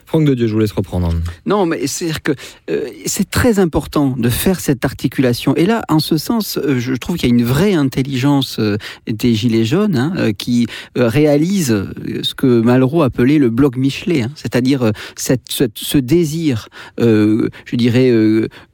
Franck 0.06 0.26
de 0.26 0.34
Dieu, 0.34 0.48
je 0.48 0.54
vous 0.54 0.60
laisse 0.60 0.74
reprendre. 0.74 1.10
Non, 1.46 1.66
mais 1.66 1.88
c'est-à-dire 1.88 2.22
que 2.22 2.34
euh, 2.70 2.90
c'est 3.06 3.30
très 3.30 3.60
important 3.60 4.14
de 4.18 4.28
faire 4.30 4.60
cette 4.60 4.84
articulation. 4.84 5.56
Et 5.56 5.66
là, 5.66 5.84
en 5.88 6.00
ce 6.00 6.18
sens, 6.18 6.58
euh, 6.58 6.80
je 6.80 6.94
trouve 6.96 7.16
qu'il 7.16 7.30
y 7.30 7.32
a 7.32 7.36
une 7.36 7.46
vraie 7.46 7.76
intelligence 7.76 8.58
euh, 8.60 8.76
des 9.08 9.34
Gilets 9.34 9.64
jaunes 9.64 9.96
hein, 9.96 10.34
qui 10.34 10.68
réalise 10.98 11.86
ce 12.24 12.34
que 12.36 12.60
Malraux 12.60 13.04
appelait 13.04 13.38
le 13.38 13.50
bloc 13.50 13.78
Michelet, 13.78 14.24
hein, 14.24 14.32
c'est-à-dire 14.36 14.92
cette, 15.16 15.44
cette- 15.50 15.78
ce 15.78 15.98
désir, 15.98 16.68
je 17.00 17.76
dirais, 17.76 18.12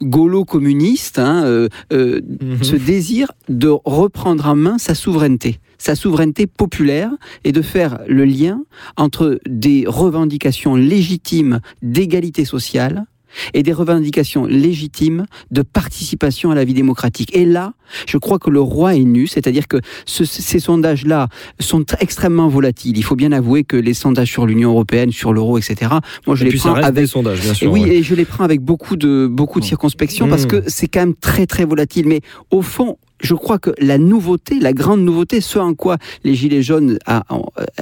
gaulo-communiste, 0.01 1.19
hein, 1.19 1.67
Mhm. 1.91 2.63
ce 2.63 2.75
désir 2.75 3.31
de 3.49 3.69
reprendre 3.85 4.45
en 4.47 4.55
main 4.55 4.77
sa 4.77 4.95
souveraineté, 4.95 5.59
sa 5.77 5.95
souveraineté 5.95 6.47
populaire, 6.47 7.11
et 7.43 7.51
de 7.51 7.61
faire 7.61 7.99
le 8.07 8.25
lien 8.25 8.61
entre 8.97 9.39
des 9.47 9.85
revendications 9.87 10.75
légitimes 10.75 11.59
d'égalité 11.81 12.45
sociale 12.45 13.05
et 13.53 13.61
des 13.61 13.73
revendications 13.73 14.45
légitimes 14.45 15.25
de 15.51 15.61
participation 15.61 16.49
à 16.49 16.55
la 16.55 16.63
vie 16.63 16.73
démocratique. 16.73 17.35
Et 17.35 17.45
là, 17.45 17.73
je 18.07 18.17
crois 18.17 18.39
que 18.39 18.49
le 18.49 18.61
roi 18.61 18.95
est 18.95 19.03
nu, 19.03 19.27
c'est-à-dire 19.27 19.67
que 19.67 19.77
ce- 20.05 20.23
ces 20.25 20.59
sondages-là 20.59 21.27
sont 21.59 21.81
tr- 21.81 21.97
extrêmement 21.99 22.47
volatiles. 22.47 22.97
Il 22.97 23.03
faut 23.03 23.15
bien 23.17 23.31
avouer 23.33 23.63
que 23.63 23.75
les 23.77 23.93
sondages 23.93 24.31
sur 24.31 24.45
l'Union 24.47 24.71
européenne, 24.71 25.11
sur 25.11 25.33
l'euro, 25.33 25.57
etc., 25.57 25.91
moi 26.25 26.35
je 26.35 26.45
Et 26.45 26.51
les 26.51 26.57
prends 26.57 26.73
avec 26.75 26.93
des 26.93 27.05
sondages, 27.07 27.41
bien 27.41 27.51
et 27.51 27.55
sûr. 27.55 27.71
oui, 27.71 27.81
ouais. 27.83 27.95
et 27.97 28.03
je 28.03 28.15
les 28.15 28.25
prends 28.25 28.43
avec 28.45 28.61
beaucoup 28.61 28.95
de, 28.95 29.27
beaucoup 29.29 29.59
de 29.59 29.65
Mm. 29.65 29.67
circonspection 29.67 30.27
parce 30.29 30.45
Mm. 30.45 30.47
que 30.47 30.63
c'est 30.67 30.87
quand 30.87 31.01
même 31.01 31.15
très 31.15 31.45
très 31.45 31.65
volatile. 31.65 32.07
Mais 32.07 32.21
au 32.49 32.61
fond, 32.61 32.97
je 33.21 33.33
crois 33.33 33.59
que 33.59 33.71
la 33.79 33.97
nouveauté, 33.97 34.59
la 34.59 34.73
grande 34.73 35.01
nouveauté, 35.01 35.41
ce 35.41 35.59
en 35.59 35.73
quoi 35.73 35.97
les 36.23 36.35
Gilets 36.35 36.61
jaunes, 36.61 36.97
euh, 37.09 37.19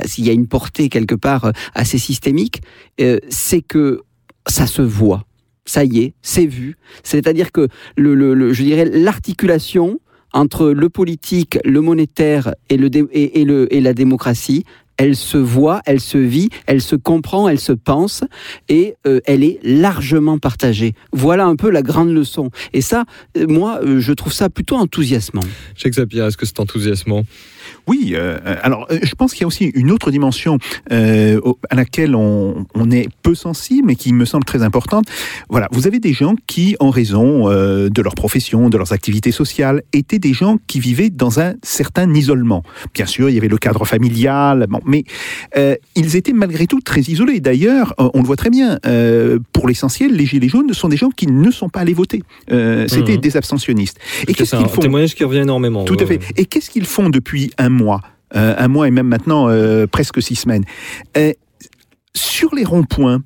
s'il 0.05 0.25
y 0.25 0.29
a 0.29 0.33
une 0.33 0.47
portée 0.47 0.89
quelque 0.89 1.15
part 1.15 1.45
euh, 1.45 1.51
assez 1.73 1.97
systémique, 1.97 2.61
euh, 3.01 3.19
c'est 3.29 3.61
que 3.61 4.01
ça 4.47 4.67
se 4.67 4.81
voit. 4.81 5.25
Ça 5.65 5.83
y 5.83 5.99
est, 5.99 6.13
c'est 6.21 6.45
vu. 6.45 6.77
C'est-à-dire 7.03 7.51
que 7.51 7.67
le, 7.97 8.13
le- 8.13 8.33
le- 8.35 8.53
je 8.53 8.63
dirais 8.63 8.85
l'articulation 8.85 9.99
entre 10.31 10.69
le 10.69 10.89
politique, 10.89 11.57
le 11.63 11.81
monétaire 11.81 12.53
et, 12.69 12.77
le 12.77 12.89
et 13.13 13.45
le, 13.45 13.73
et 13.73 13.81
la 13.81 13.93
démocratie, 13.93 14.63
elle 14.97 15.15
se 15.15 15.37
voit, 15.37 15.81
elle 15.85 15.99
se 15.99 16.17
vit, 16.17 16.49
elle 16.67 16.81
se 16.81 16.95
comprend, 16.95 17.49
elle 17.49 17.59
se 17.59 17.71
pense, 17.71 18.23
et 18.69 18.95
euh, 19.07 19.19
elle 19.25 19.43
est 19.43 19.59
largement 19.63 20.37
partagée. 20.37 20.93
Voilà 21.11 21.45
un 21.45 21.55
peu 21.55 21.69
la 21.69 21.81
grande 21.81 22.11
leçon. 22.11 22.49
Et 22.73 22.81
ça, 22.81 23.05
euh, 23.37 23.45
moi, 23.47 23.79
euh, 23.83 23.99
je 23.99 24.13
trouve 24.13 24.33
ça 24.33 24.49
plutôt 24.49 24.75
enthousiasmant. 24.75 25.43
Jacques 25.75 25.95
Sapir, 25.95 26.25
est-ce 26.25 26.37
que 26.37 26.45
c'est 26.45 26.59
enthousiasmant? 26.59 27.23
Oui, 27.87 28.13
euh, 28.15 28.37
alors 28.63 28.87
euh, 28.91 28.99
je 29.03 29.13
pense 29.15 29.33
qu'il 29.33 29.41
y 29.41 29.43
a 29.43 29.47
aussi 29.47 29.65
une 29.75 29.91
autre 29.91 30.11
dimension 30.11 30.57
euh, 30.91 31.39
à 31.69 31.75
laquelle 31.75 32.15
on, 32.15 32.65
on 32.73 32.91
est 32.91 33.07
peu 33.21 33.35
sensible, 33.35 33.87
mais 33.87 33.95
qui 33.95 34.13
me 34.13 34.25
semble 34.25 34.43
très 34.45 34.63
importante. 34.63 35.05
Voilà, 35.49 35.67
vous 35.71 35.87
avez 35.87 35.99
des 35.99 36.13
gens 36.13 36.35
qui, 36.47 36.75
en 36.79 36.89
raison 36.89 37.49
euh, 37.49 37.89
de 37.89 38.01
leur 38.01 38.15
profession, 38.15 38.69
de 38.69 38.77
leurs 38.77 38.91
activités 38.93 39.31
sociales, 39.31 39.83
étaient 39.93 40.19
des 40.19 40.33
gens 40.33 40.57
qui 40.67 40.79
vivaient 40.79 41.09
dans 41.09 41.39
un 41.39 41.53
certain 41.63 42.11
isolement. 42.13 42.63
Bien 42.93 43.05
sûr, 43.05 43.29
il 43.29 43.35
y 43.35 43.37
avait 43.37 43.47
le 43.47 43.57
cadre 43.57 43.85
familial, 43.85 44.65
bon, 44.69 44.79
mais 44.85 45.03
euh, 45.57 45.75
ils 45.95 46.15
étaient 46.15 46.33
malgré 46.33 46.67
tout 46.67 46.81
très 46.81 47.01
isolés. 47.01 47.39
D'ailleurs, 47.39 47.93
euh, 47.99 48.09
on 48.13 48.21
le 48.21 48.25
voit 48.25 48.35
très 48.35 48.49
bien, 48.49 48.79
euh, 48.85 49.39
pour 49.53 49.67
l'essentiel, 49.67 50.11
les 50.15 50.25
Gilets 50.25 50.49
jaunes 50.49 50.73
sont 50.73 50.89
des 50.89 50.97
gens 50.97 51.09
qui 51.09 51.27
ne 51.27 51.51
sont 51.51 51.69
pas 51.69 51.81
allés 51.81 51.93
voter. 51.93 52.23
Euh, 52.51 52.87
C'était 52.87 53.13
Mhm. 53.13 53.21
des 53.21 53.37
abstentionnistes. 53.37 53.97
Parce 53.99 54.23
Et 54.23 54.25
que 54.25 54.33
qu'est-ce 54.39 54.51
c'est 54.51 54.57
qu'ils 54.57 54.65
un 54.65 54.69
font? 54.69 54.81
témoignage 54.81 55.15
qui 55.15 55.23
revient 55.23 55.39
énormément. 55.39 55.83
tout 55.85 55.97
à 55.99 56.05
fait. 56.05 56.19
Et 56.37 56.45
qu'est-ce 56.45 56.69
qu'ils 56.69 56.85
font 56.85 57.09
depuis 57.09 57.51
un 57.57 57.69
mois 57.83 58.01
Euh, 58.35 58.55
Un 58.65 58.69
mois 58.75 58.87
et 58.87 58.91
même 58.91 59.07
maintenant 59.07 59.47
euh, 59.47 59.85
presque 59.87 60.19
six 60.21 60.35
semaines. 60.35 60.65
Euh, 61.15 61.31
sur 62.15 62.55
les 62.55 62.65
ronds-points, 62.65 63.19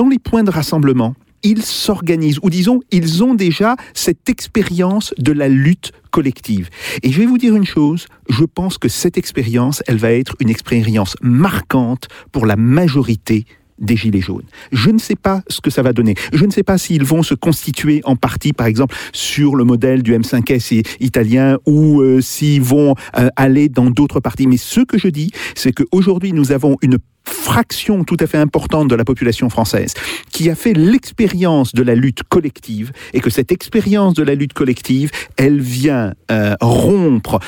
dans 0.00 0.08
les 0.08 0.20
points 0.20 0.44
de 0.44 0.52
rassemblement, 0.52 1.14
ils 1.42 1.62
s'organisent, 1.62 2.38
ou 2.42 2.50
disons, 2.50 2.80
ils 2.90 3.24
ont 3.24 3.34
déjà 3.34 3.76
cette 3.94 4.28
expérience 4.28 5.14
de 5.18 5.32
la 5.32 5.48
lutte 5.48 5.92
collective. 6.10 6.68
Et 7.02 7.10
je 7.12 7.18
vais 7.20 7.26
vous 7.26 7.38
dire 7.38 7.54
une 7.56 7.64
chose, 7.64 8.06
je 8.28 8.44
pense 8.44 8.78
que 8.78 8.88
cette 8.88 9.16
expérience, 9.18 9.82
elle 9.88 9.98
va 9.98 10.12
être 10.12 10.34
une 10.40 10.50
expérience 10.50 11.16
marquante 11.22 12.08
pour 12.32 12.46
la 12.46 12.56
majorité 12.56 13.46
des 13.78 13.96
Gilets 13.96 14.20
jaunes. 14.20 14.44
Je 14.72 14.90
ne 14.90 14.98
sais 14.98 15.16
pas 15.16 15.42
ce 15.48 15.60
que 15.60 15.70
ça 15.70 15.82
va 15.82 15.92
donner. 15.92 16.14
Je 16.32 16.44
ne 16.44 16.50
sais 16.50 16.62
pas 16.62 16.78
s'ils 16.78 17.04
vont 17.04 17.22
se 17.22 17.34
constituer 17.34 18.00
en 18.04 18.16
partie, 18.16 18.52
par 18.52 18.66
exemple, 18.66 18.94
sur 19.12 19.54
le 19.56 19.64
modèle 19.64 20.02
du 20.02 20.14
M5S 20.14 20.74
i- 20.74 20.82
italien 21.00 21.58
ou 21.66 22.00
euh, 22.00 22.20
s'ils 22.20 22.62
vont 22.62 22.94
euh, 23.18 23.28
aller 23.36 23.68
dans 23.68 23.90
d'autres 23.90 24.20
parties. 24.20 24.46
Mais 24.46 24.56
ce 24.56 24.80
que 24.80 24.98
je 24.98 25.08
dis, 25.08 25.30
c'est 25.54 25.72
qu'aujourd'hui, 25.72 26.32
nous 26.32 26.52
avons 26.52 26.76
une 26.82 26.98
fraction 27.28 28.04
tout 28.04 28.16
à 28.20 28.28
fait 28.28 28.38
importante 28.38 28.86
de 28.88 28.94
la 28.94 29.04
population 29.04 29.50
française 29.50 29.94
qui 30.30 30.48
a 30.48 30.54
fait 30.54 30.74
l'expérience 30.74 31.74
de 31.74 31.82
la 31.82 31.96
lutte 31.96 32.22
collective 32.22 32.92
et 33.14 33.20
que 33.20 33.30
cette 33.30 33.50
expérience 33.50 34.14
de 34.14 34.22
la 34.22 34.36
lutte 34.36 34.52
collective, 34.52 35.10
elle 35.36 35.60
vient 35.60 36.14
euh, 36.30 36.54
rompre 36.60 37.40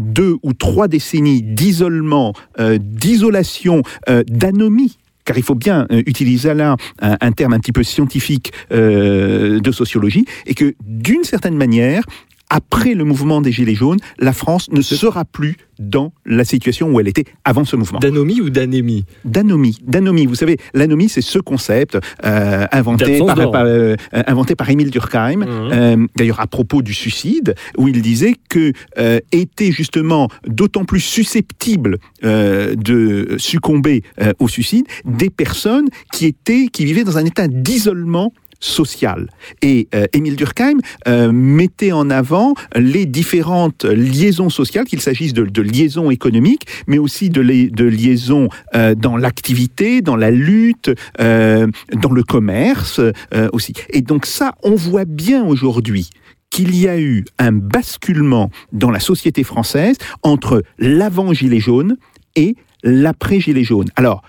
deux 0.00 0.36
ou 0.42 0.52
trois 0.52 0.88
décennies 0.88 1.42
d'isolement, 1.42 2.32
d'isolation, 2.58 3.82
d'anomie 4.26 4.98
car 5.24 5.36
il 5.36 5.42
faut 5.42 5.54
bien 5.54 5.86
euh, 5.90 6.02
utiliser 6.06 6.54
là 6.54 6.76
un, 7.00 7.32
terme 7.32 7.52
un 7.52 7.60
petit 7.60 7.72
peu 7.72 7.82
scientifique 7.82 8.52
euh, 8.72 9.60
de 9.60 9.72
sociologie, 9.72 10.24
et 10.46 10.54
que 10.54 10.74
d'une 10.84 11.24
certaine 11.24 11.56
manière, 11.56 12.04
après 12.50 12.94
le 12.94 13.04
mouvement 13.04 13.40
des 13.40 13.52
Gilets 13.52 13.74
jaunes, 13.74 13.98
la 14.18 14.32
France 14.32 14.68
ne 14.70 14.82
sera 14.82 15.24
plus 15.24 15.56
dans 15.78 16.12
la 16.26 16.44
situation 16.44 16.90
où 16.90 17.00
elle 17.00 17.08
était 17.08 17.24
avant 17.44 17.64
ce 17.64 17.74
mouvement. 17.76 18.00
D'anomie 18.00 18.40
ou 18.42 18.50
d'anémie? 18.50 19.04
D'anomie, 19.24 19.78
d'anomie. 19.82 20.26
Vous 20.26 20.34
savez, 20.34 20.58
l'anomie, 20.74 21.08
c'est 21.08 21.22
ce 21.22 21.38
concept 21.38 21.96
euh, 22.24 22.66
inventé, 22.70 23.18
par, 23.24 23.38
euh, 23.64 23.96
inventé 24.12 24.54
par 24.56 24.68
Émile 24.68 24.90
Durkheim, 24.90 25.38
Mhm. 25.38 25.46
euh, 25.72 26.06
d'ailleurs 26.16 26.40
à 26.40 26.46
propos 26.46 26.82
du 26.82 26.92
suicide, 26.92 27.54
où 27.78 27.88
il 27.88 28.02
disait 28.02 28.34
que 28.50 28.72
euh, 28.98 29.20
étaient 29.32 29.72
justement 29.72 30.28
d'autant 30.46 30.84
plus 30.84 31.00
susceptibles 31.00 31.96
euh, 32.24 32.74
de 32.74 33.36
succomber 33.38 34.02
euh, 34.20 34.32
au 34.38 34.48
suicide 34.48 34.84
des 35.06 35.30
personnes 35.30 35.88
qui 36.12 36.26
étaient, 36.26 36.66
qui 36.70 36.84
vivaient 36.84 37.04
dans 37.04 37.16
un 37.16 37.24
état 37.24 37.48
d'isolement 37.48 38.32
social. 38.60 39.28
Et 39.62 39.88
euh, 39.94 40.06
Émile 40.12 40.36
Durkheim 40.36 40.78
euh, 41.08 41.32
mettait 41.32 41.92
en 41.92 42.10
avant 42.10 42.54
les 42.76 43.06
différentes 43.06 43.84
liaisons 43.84 44.50
sociales, 44.50 44.84
qu'il 44.84 45.00
s'agisse 45.00 45.32
de, 45.32 45.62
liaisons 45.62 46.10
économiques, 46.10 46.66
mais 46.86 46.98
aussi 46.98 47.30
de 47.30 47.84
liaisons 47.84 48.48
euh, 48.74 48.94
dans 48.94 49.16
l'activité, 49.16 50.02
dans 50.02 50.16
la 50.16 50.30
lutte, 50.30 50.90
euh, 51.20 51.66
dans 51.92 52.12
le 52.12 52.22
commerce 52.22 53.00
euh, 53.00 53.48
aussi. 53.52 53.72
Et 53.90 54.02
donc 54.02 54.26
ça, 54.26 54.54
on 54.62 54.74
voit 54.74 55.04
bien 55.04 55.44
aujourd'hui 55.44 56.10
qu'il 56.50 56.76
y 56.76 56.88
a 56.88 56.98
eu 56.98 57.24
un 57.38 57.52
basculement 57.52 58.50
dans 58.72 58.90
la 58.90 59.00
société 59.00 59.44
française 59.44 59.96
entre 60.22 60.62
l'avant-gilet 60.78 61.60
jaune 61.60 61.96
et 62.36 62.56
l'après-gilet 62.82 63.64
jaune. 63.64 63.88
Alors, 63.96 64.22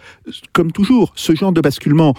comme 0.53 0.71
toujours, 0.71 1.13
ce 1.15 1.35
genre 1.35 1.51
de 1.51 1.61
basculement 1.61 2.13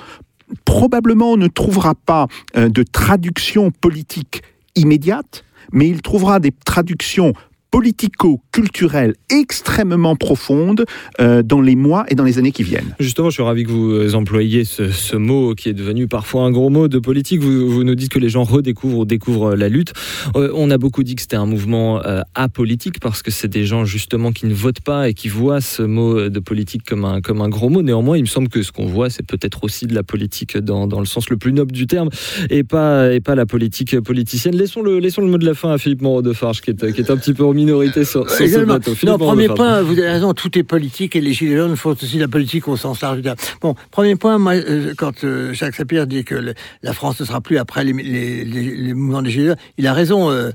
probablement 0.65 1.37
ne 1.37 1.49
trouvera 1.49 1.95
pas 1.95 2.27
euh, 2.57 2.69
de 2.69 2.83
traduction 2.83 3.71
politique 3.71 4.43
immédiate, 4.75 5.45
mais 5.73 5.89
il 5.89 6.03
trouvera 6.03 6.41
des 6.41 6.53
traductions 6.65 7.33
politico-culturelle 7.73 9.15
extrêmement 9.31 10.15
profonde 10.15 10.85
euh, 11.21 11.43
dans 11.43 11.63
les 11.63 11.75
mois 11.75 12.05
et 12.09 12.15
dans 12.15 12.23
les 12.23 12.39
années 12.39 12.53
qui 12.53 12.63
viennent. 12.63 12.95
Justement, 13.01 13.31
je 13.31 13.35
suis 13.35 13.43
ravi 13.43 13.65
que 13.65 13.71
vous 13.71 13.91
euh, 13.91 14.15
employiez 14.15 14.65
ce, 14.65 14.91
ce 14.91 15.17
mot 15.17 15.55
qui 15.55 15.71
est 15.71 15.73
devenu 15.73 16.07
parfois 16.07 16.43
un 16.43 16.51
gros 16.51 16.69
mot 16.69 16.87
de 16.87 16.99
politique. 16.99 17.41
Vous, 17.41 17.71
vous 17.71 17.83
nous 17.83 17.95
dites 17.95 18.13
que 18.13 18.19
les 18.19 18.29
gens 18.29 18.45
redécouvrent 18.45 18.99
ou 18.99 19.05
découvrent 19.07 19.55
la 19.57 19.71
lutte. 19.71 19.95
Euh, 20.37 20.53
on 20.55 20.71
a 20.71 20.77
beaucoup 20.77 21.03
dit 21.03 21.15
que 21.15 21.23
c'était 21.23 21.37
un 21.37 21.47
mouvement 21.47 22.05
euh, 22.05 22.21
apolitique 22.35 23.01
parce 23.01 23.23
que 23.23 23.31
c'est 23.31 23.49
des 23.49 23.65
gens 23.65 23.87
justement 23.87 24.33
qui 24.33 24.45
ne 24.45 24.55
votent 24.55 24.83
pas 24.83 25.09
et 25.09 25.15
qui 25.15 25.29
voient 25.29 25.63
ce 25.63 25.83
mot 25.83 26.29
de 26.29 26.41
politique 26.41 26.83
comme 26.85 27.07
un, 27.07 27.23
comme 27.23 27.41
un 27.41 27.49
gros 27.49 27.71
mot. 27.71 27.81
Néanmoins, 27.81 28.19
il 28.19 28.23
me 28.23 28.27
semble 28.27 28.51
que 28.51 28.63
ce 28.63 28.71
qu'on 28.71 28.87
voit, 28.87 29.09
c'est 29.09 29.27
peut-être 29.27 29.65
aussi 29.65 29.87
de 29.87 29.95
la 29.95 30.03
politique 30.03 30.59
dans, 30.59 30.87
dans 30.87 31.01
le 31.01 31.07
sens 31.07 31.31
le 31.31 31.39
plus 31.39 31.55
noble 31.55 31.73
du 31.73 31.87
terme 31.87 32.11
et 32.51 32.65
pas, 32.65 33.15
et 33.15 33.21
pas 33.21 33.35
la 33.35 33.47
politique 33.47 33.99
politicienne. 34.01 34.55
Laissons 34.55 34.83
le, 34.83 34.99
laissons 34.99 35.23
le 35.23 35.29
mot 35.29 35.39
de 35.39 35.47
la 35.47 35.55
fin 35.55 35.73
à 35.73 35.79
Philippe 35.79 36.03
Moreau 36.03 36.21
de 36.21 36.35
Farge 36.35 36.61
qui 36.61 36.71
est, 36.71 36.93
qui 36.93 37.01
est 37.01 37.11
un 37.11 37.17
petit 37.17 37.33
peu 37.33 37.45
en 37.45 37.62
minorité 37.65 38.05
sur, 38.05 38.29
sur 38.29 38.47
ce 38.49 38.59
plateau. 38.65 38.93
Non, 39.05 39.19
premier 39.19 39.49
point, 39.49 39.83
vous 39.83 39.93
avez 39.99 40.11
raison, 40.11 40.33
tout 40.35 40.57
est 40.59 40.63
politique 40.63 41.17
et 41.17 41.21
les 41.21 41.33
Gilets 41.33 41.57
jaunes 41.57 41.77
font 41.77 41.91
aussi 41.91 42.19
la 42.19 42.29
politique 42.29 42.69
au 42.69 42.77
sens 42.77 43.01
large. 43.01 43.21
Bon, 43.61 43.75
premier 43.91 44.17
point, 44.17 44.39
moi, 44.39 44.55
euh, 44.55 44.93
quand 44.97 45.25
euh, 45.25 45.53
Jacques 45.53 45.75
Sapir 45.77 46.07
dit 46.07 46.25
que 46.25 46.35
le- 46.35 46.55
la 46.83 46.93
France 46.93 47.21
ne 47.21 47.25
sera 47.25 47.41
plus 47.41 47.59
après 47.59 47.85
les, 47.85 47.93
les, 47.93 48.45
les, 48.45 48.77
les 48.77 48.95
mouvements 48.95 49.23
des 49.23 49.31
Gilets 49.31 49.47
jaunes, 49.49 49.57
il 49.79 49.87
a 49.87 49.93
raison, 49.93 50.31
euh, 50.31 50.51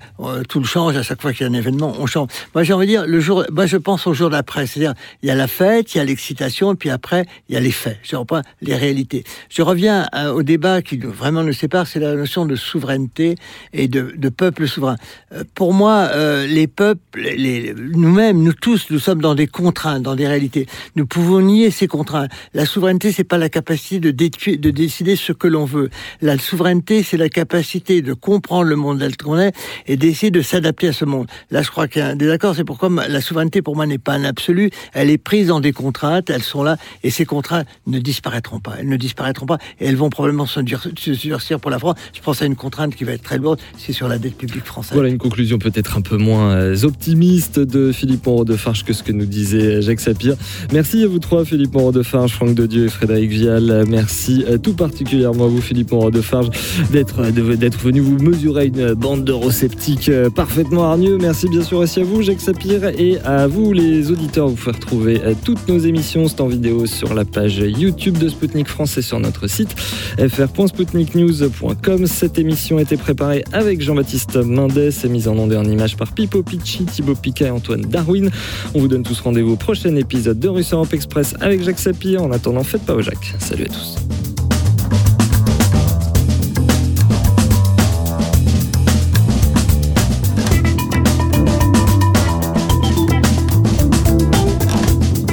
tout 0.49 0.60
le 0.60 0.66
change 0.66 0.95
à 0.97 1.03
chaque 1.03 1.22
fois 1.22 1.34
qu'il 1.34 1.45
y 1.45 1.49
a 1.49 1.51
un 1.51 1.55
événement, 1.55 1.93
on 1.99 2.05
change. 2.05 2.30
Moi, 2.53 2.64
j'ai 2.64 2.74
envie 2.74 2.86
de 2.88 2.91
dire, 2.91 3.05
le 3.08 3.20
jour, 3.20 3.45
moi, 3.51 3.66
je 3.66 3.78
pense 3.78 4.05
au 4.08 4.14
jour 4.14 4.30
d'après, 4.30 4.68
c'est-à-dire, 4.68 4.93
il 5.24 5.28
y 5.30 5.32
a 5.32 5.36
la 5.36 5.47
fête, 5.47 5.93
il 5.95 5.97
y 5.97 6.01
a 6.01 6.05
l'excitation, 6.05 6.74
et 6.74 6.76
puis 6.76 6.89
après, 6.89 7.26
il 7.49 7.55
y 7.55 7.58
a 7.58 7.62
les 7.62 7.72
faits. 7.72 7.97
Je 8.03 8.16
reprends 8.16 8.41
les 8.62 8.76
réalités. 8.76 9.24
Je 9.49 9.62
reviens 9.62 10.08
au 10.34 10.43
débat 10.43 10.82
qui 10.82 10.97
vraiment 10.97 11.43
nous 11.43 11.53
sépare, 11.53 11.88
c'est 11.88 11.99
la 11.99 12.14
notion 12.16 12.45
de 12.45 12.55
souveraineté 12.55 13.36
et 13.74 13.88
de, 13.88 14.14
de 14.16 14.30
peuple 14.30 14.68
souverain. 14.68 14.97
Euh, 15.34 15.43
pour 15.55 15.74
moi, 15.74 16.10
les 16.47 16.68
peuples, 16.68 16.97
nous-mêmes, 17.16 18.41
nous 18.43 18.54
tous, 18.54 18.88
nous 18.89 19.00
sommes 19.00 19.22
dans 19.22 19.36
des 19.36 19.48
contraintes, 19.48 20.04
dans 20.04 20.16
des 20.16 20.28
réalités. 20.28 20.68
Nous 20.95 21.06
pouvons 21.06 21.41
nier 21.41 21.72
ces 21.72 21.88
contraintes. 21.88 22.32
La 22.54 22.66
souveraineté, 22.66 23.12
c'est 23.12 23.24
pas 23.24 23.38
la 23.38 23.50
capacité 23.50 24.00
de, 24.00 24.12
de 24.12 24.70
décider 24.70 25.16
ce 25.16 25.32
que 25.32 25.48
l'on 25.48 25.66
veut. 25.66 25.89
La 26.22 26.38
souveraineté, 26.38 27.04
c'est 27.04 27.18
la 27.18 27.30
capacité 27.30 28.02
de 28.02 28.14
comprendre 28.14 28.64
le 28.70 28.76
monde 28.76 29.00
tel 29.00 29.18
qu'on 29.18 29.38
est 29.39 29.54
et 29.88 29.98
d'essayer 29.98 30.32
de 30.32 30.41
s'adapter 30.41 30.89
à 30.89 30.93
ce 30.93 31.06
monde. 31.06 31.28
Là, 31.52 31.62
je 31.62 31.70
crois 31.70 31.88
qu'il 31.88 32.02
y 32.02 32.06
a 32.06 32.10
un 32.10 32.16
désaccord. 32.16 32.56
C'est 32.56 32.64
pourquoi 32.64 32.89
la 33.08 33.22
souveraineté, 33.22 33.62
pour 33.62 33.76
moi, 33.76 33.86
n'est 33.86 33.98
pas 33.98 34.14
un 34.14 34.24
absolu. 34.24 34.70
Elle 34.93 35.10
est 35.10 35.18
prise 35.18 35.48
dans 35.48 35.60
des 35.60 35.74
contraintes. 35.74 36.30
Elles 36.30 36.43
sont 36.43 36.64
là 36.64 36.78
et 37.04 37.10
ces 37.10 37.26
contraintes 37.26 37.68
ne 37.86 38.00
disparaîtront 38.00 38.60
pas. 38.60 38.76
Elles 38.80 38.89
ne 38.89 38.98
disparaîtront 38.98 39.45
pas 39.45 39.58
et 39.80 39.88
elles 39.88 39.95
vont 39.95 40.10
probablement 40.10 40.45
se 40.45 40.60
dur- 40.60 40.88
se 40.98 41.12
durcir 41.12 41.60
pour 41.60 41.72
la 41.72 41.80
France. 41.80 41.95
Je 42.14 42.22
pense 42.22 42.41
à 42.41 42.45
une 42.45 42.56
contrainte 42.56 42.95
qui 42.95 43.04
va 43.04 43.14
être 43.14 43.24
très 43.24 43.38
lourde. 43.38 43.60
C'est 43.78 43.93
sur 43.93 44.08
la 44.08 44.18
dette 44.18 44.38
publique 44.38 44.66
française. 44.66 44.93
Voilà 44.93 45.10
une 45.10 45.18
conclusion 45.18 45.58
peut-être 45.58 45.98
un 45.98 46.02
peu 46.02 46.18
moins 46.18 46.56
euh, 46.88 46.97
optimiste 46.97 47.59
de 47.59 47.91
Philippe 47.91 48.25
Moreau 48.25 48.45
que 48.45 48.93
ce 48.93 49.03
que 49.03 49.11
nous 49.11 49.25
disait 49.25 49.81
Jacques 49.81 49.99
Sapir. 49.99 50.35
Merci 50.73 51.03
à 51.03 51.07
vous 51.07 51.19
trois, 51.19 51.45
Philippe 51.45 51.73
Moreau 51.73 51.91
de 51.91 52.03
Farge, 52.03 52.31
Franck 52.31 52.53
de 52.53 52.65
Dieu 52.65 52.85
et 52.85 52.89
Frédéric 52.89 53.29
Vial. 53.29 53.85
Merci 53.88 54.45
euh, 54.47 54.57
tout 54.57 54.73
particulièrement 54.73 55.45
à 55.45 55.47
vous, 55.47 55.61
Philippe 55.61 55.91
Moreau 55.91 56.11
d'être 56.11 57.19
euh, 57.19 57.55
d'être 57.55 57.79
venu 57.79 57.99
vous 57.99 58.17
mesurer 58.17 58.67
une 58.67 58.93
bande 58.93 59.23
d'eurosceptiques 59.23 60.09
euh, 60.09 60.29
parfaitement 60.29 60.85
hargneux. 60.85 61.17
Merci 61.19 61.47
bien 61.47 61.63
sûr 61.63 61.79
aussi 61.79 62.01
à 62.01 62.03
vous, 62.03 62.21
Jacques 62.21 62.41
Sapir, 62.41 62.85
et 62.85 63.19
à 63.19 63.47
vous, 63.47 63.73
les 63.73 64.11
auditeurs. 64.11 64.47
Vous 64.47 64.55
pouvez 64.55 64.71
retrouver 64.71 65.21
toutes 65.43 65.67
nos 65.67 65.79
émissions, 65.79 66.27
c'est 66.27 66.41
en 66.41 66.47
vidéo 66.47 66.85
sur 66.85 67.13
la 67.13 67.25
page 67.25 67.57
YouTube 67.57 68.17
de 68.17 68.29
Spoutnik 68.29 68.67
France 68.67 68.97
et 68.97 69.01
sur 69.01 69.19
notre 69.19 69.47
site 69.47 69.75
fr.spoutniknews.com. 70.17 72.07
Cette 72.07 72.39
émission 72.39 72.77
a 72.77 72.81
été 72.81 72.97
préparée 72.97 73.43
avec 73.51 73.81
Jean-Baptiste 73.81 74.38
Mendes 74.38 74.77
et 74.77 75.09
mise 75.09 75.27
en 75.27 75.38
onde 75.38 75.53
et 75.53 75.57
en 75.57 75.65
image 75.65 75.97
par 75.97 76.13
Pipo 76.13 76.43
Picci, 76.43 76.76
Thibaut 76.86 77.15
Pica 77.15 77.45
et 77.45 77.51
Antoine 77.51 77.82
Darwin. 77.82 78.30
On 78.73 78.80
vous 78.80 78.88
donne 78.88 79.03
tous 79.03 79.19
rendez-vous 79.19 79.53
au 79.53 79.55
prochain 79.55 79.95
épisode 79.95 80.39
de 80.39 80.47
Russe 80.47 80.73
Europe 80.73 80.93
Express 80.93 81.36
avec 81.41 81.63
Jacques 81.63 81.80
Sapir. 81.80 82.23
En 82.23 82.32
attendant, 82.32 82.63
faites 82.63 82.86
pas 82.86 82.93
au 82.93 83.01
Jacques. 83.01 83.36
Salut 83.39 83.65
à 83.65 83.67
tous. 83.67 83.97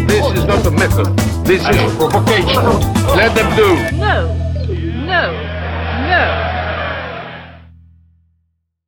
This 0.07 0.25
is 0.37 0.45
not 0.47 0.67
a 0.67 0.71
method. 0.71 1.17
This 1.45 1.63
is 1.63 1.97
provocation. 1.97 2.65
Let 3.17 3.35
them 3.35 3.57
do. 3.57 3.97
No. 3.99 5.54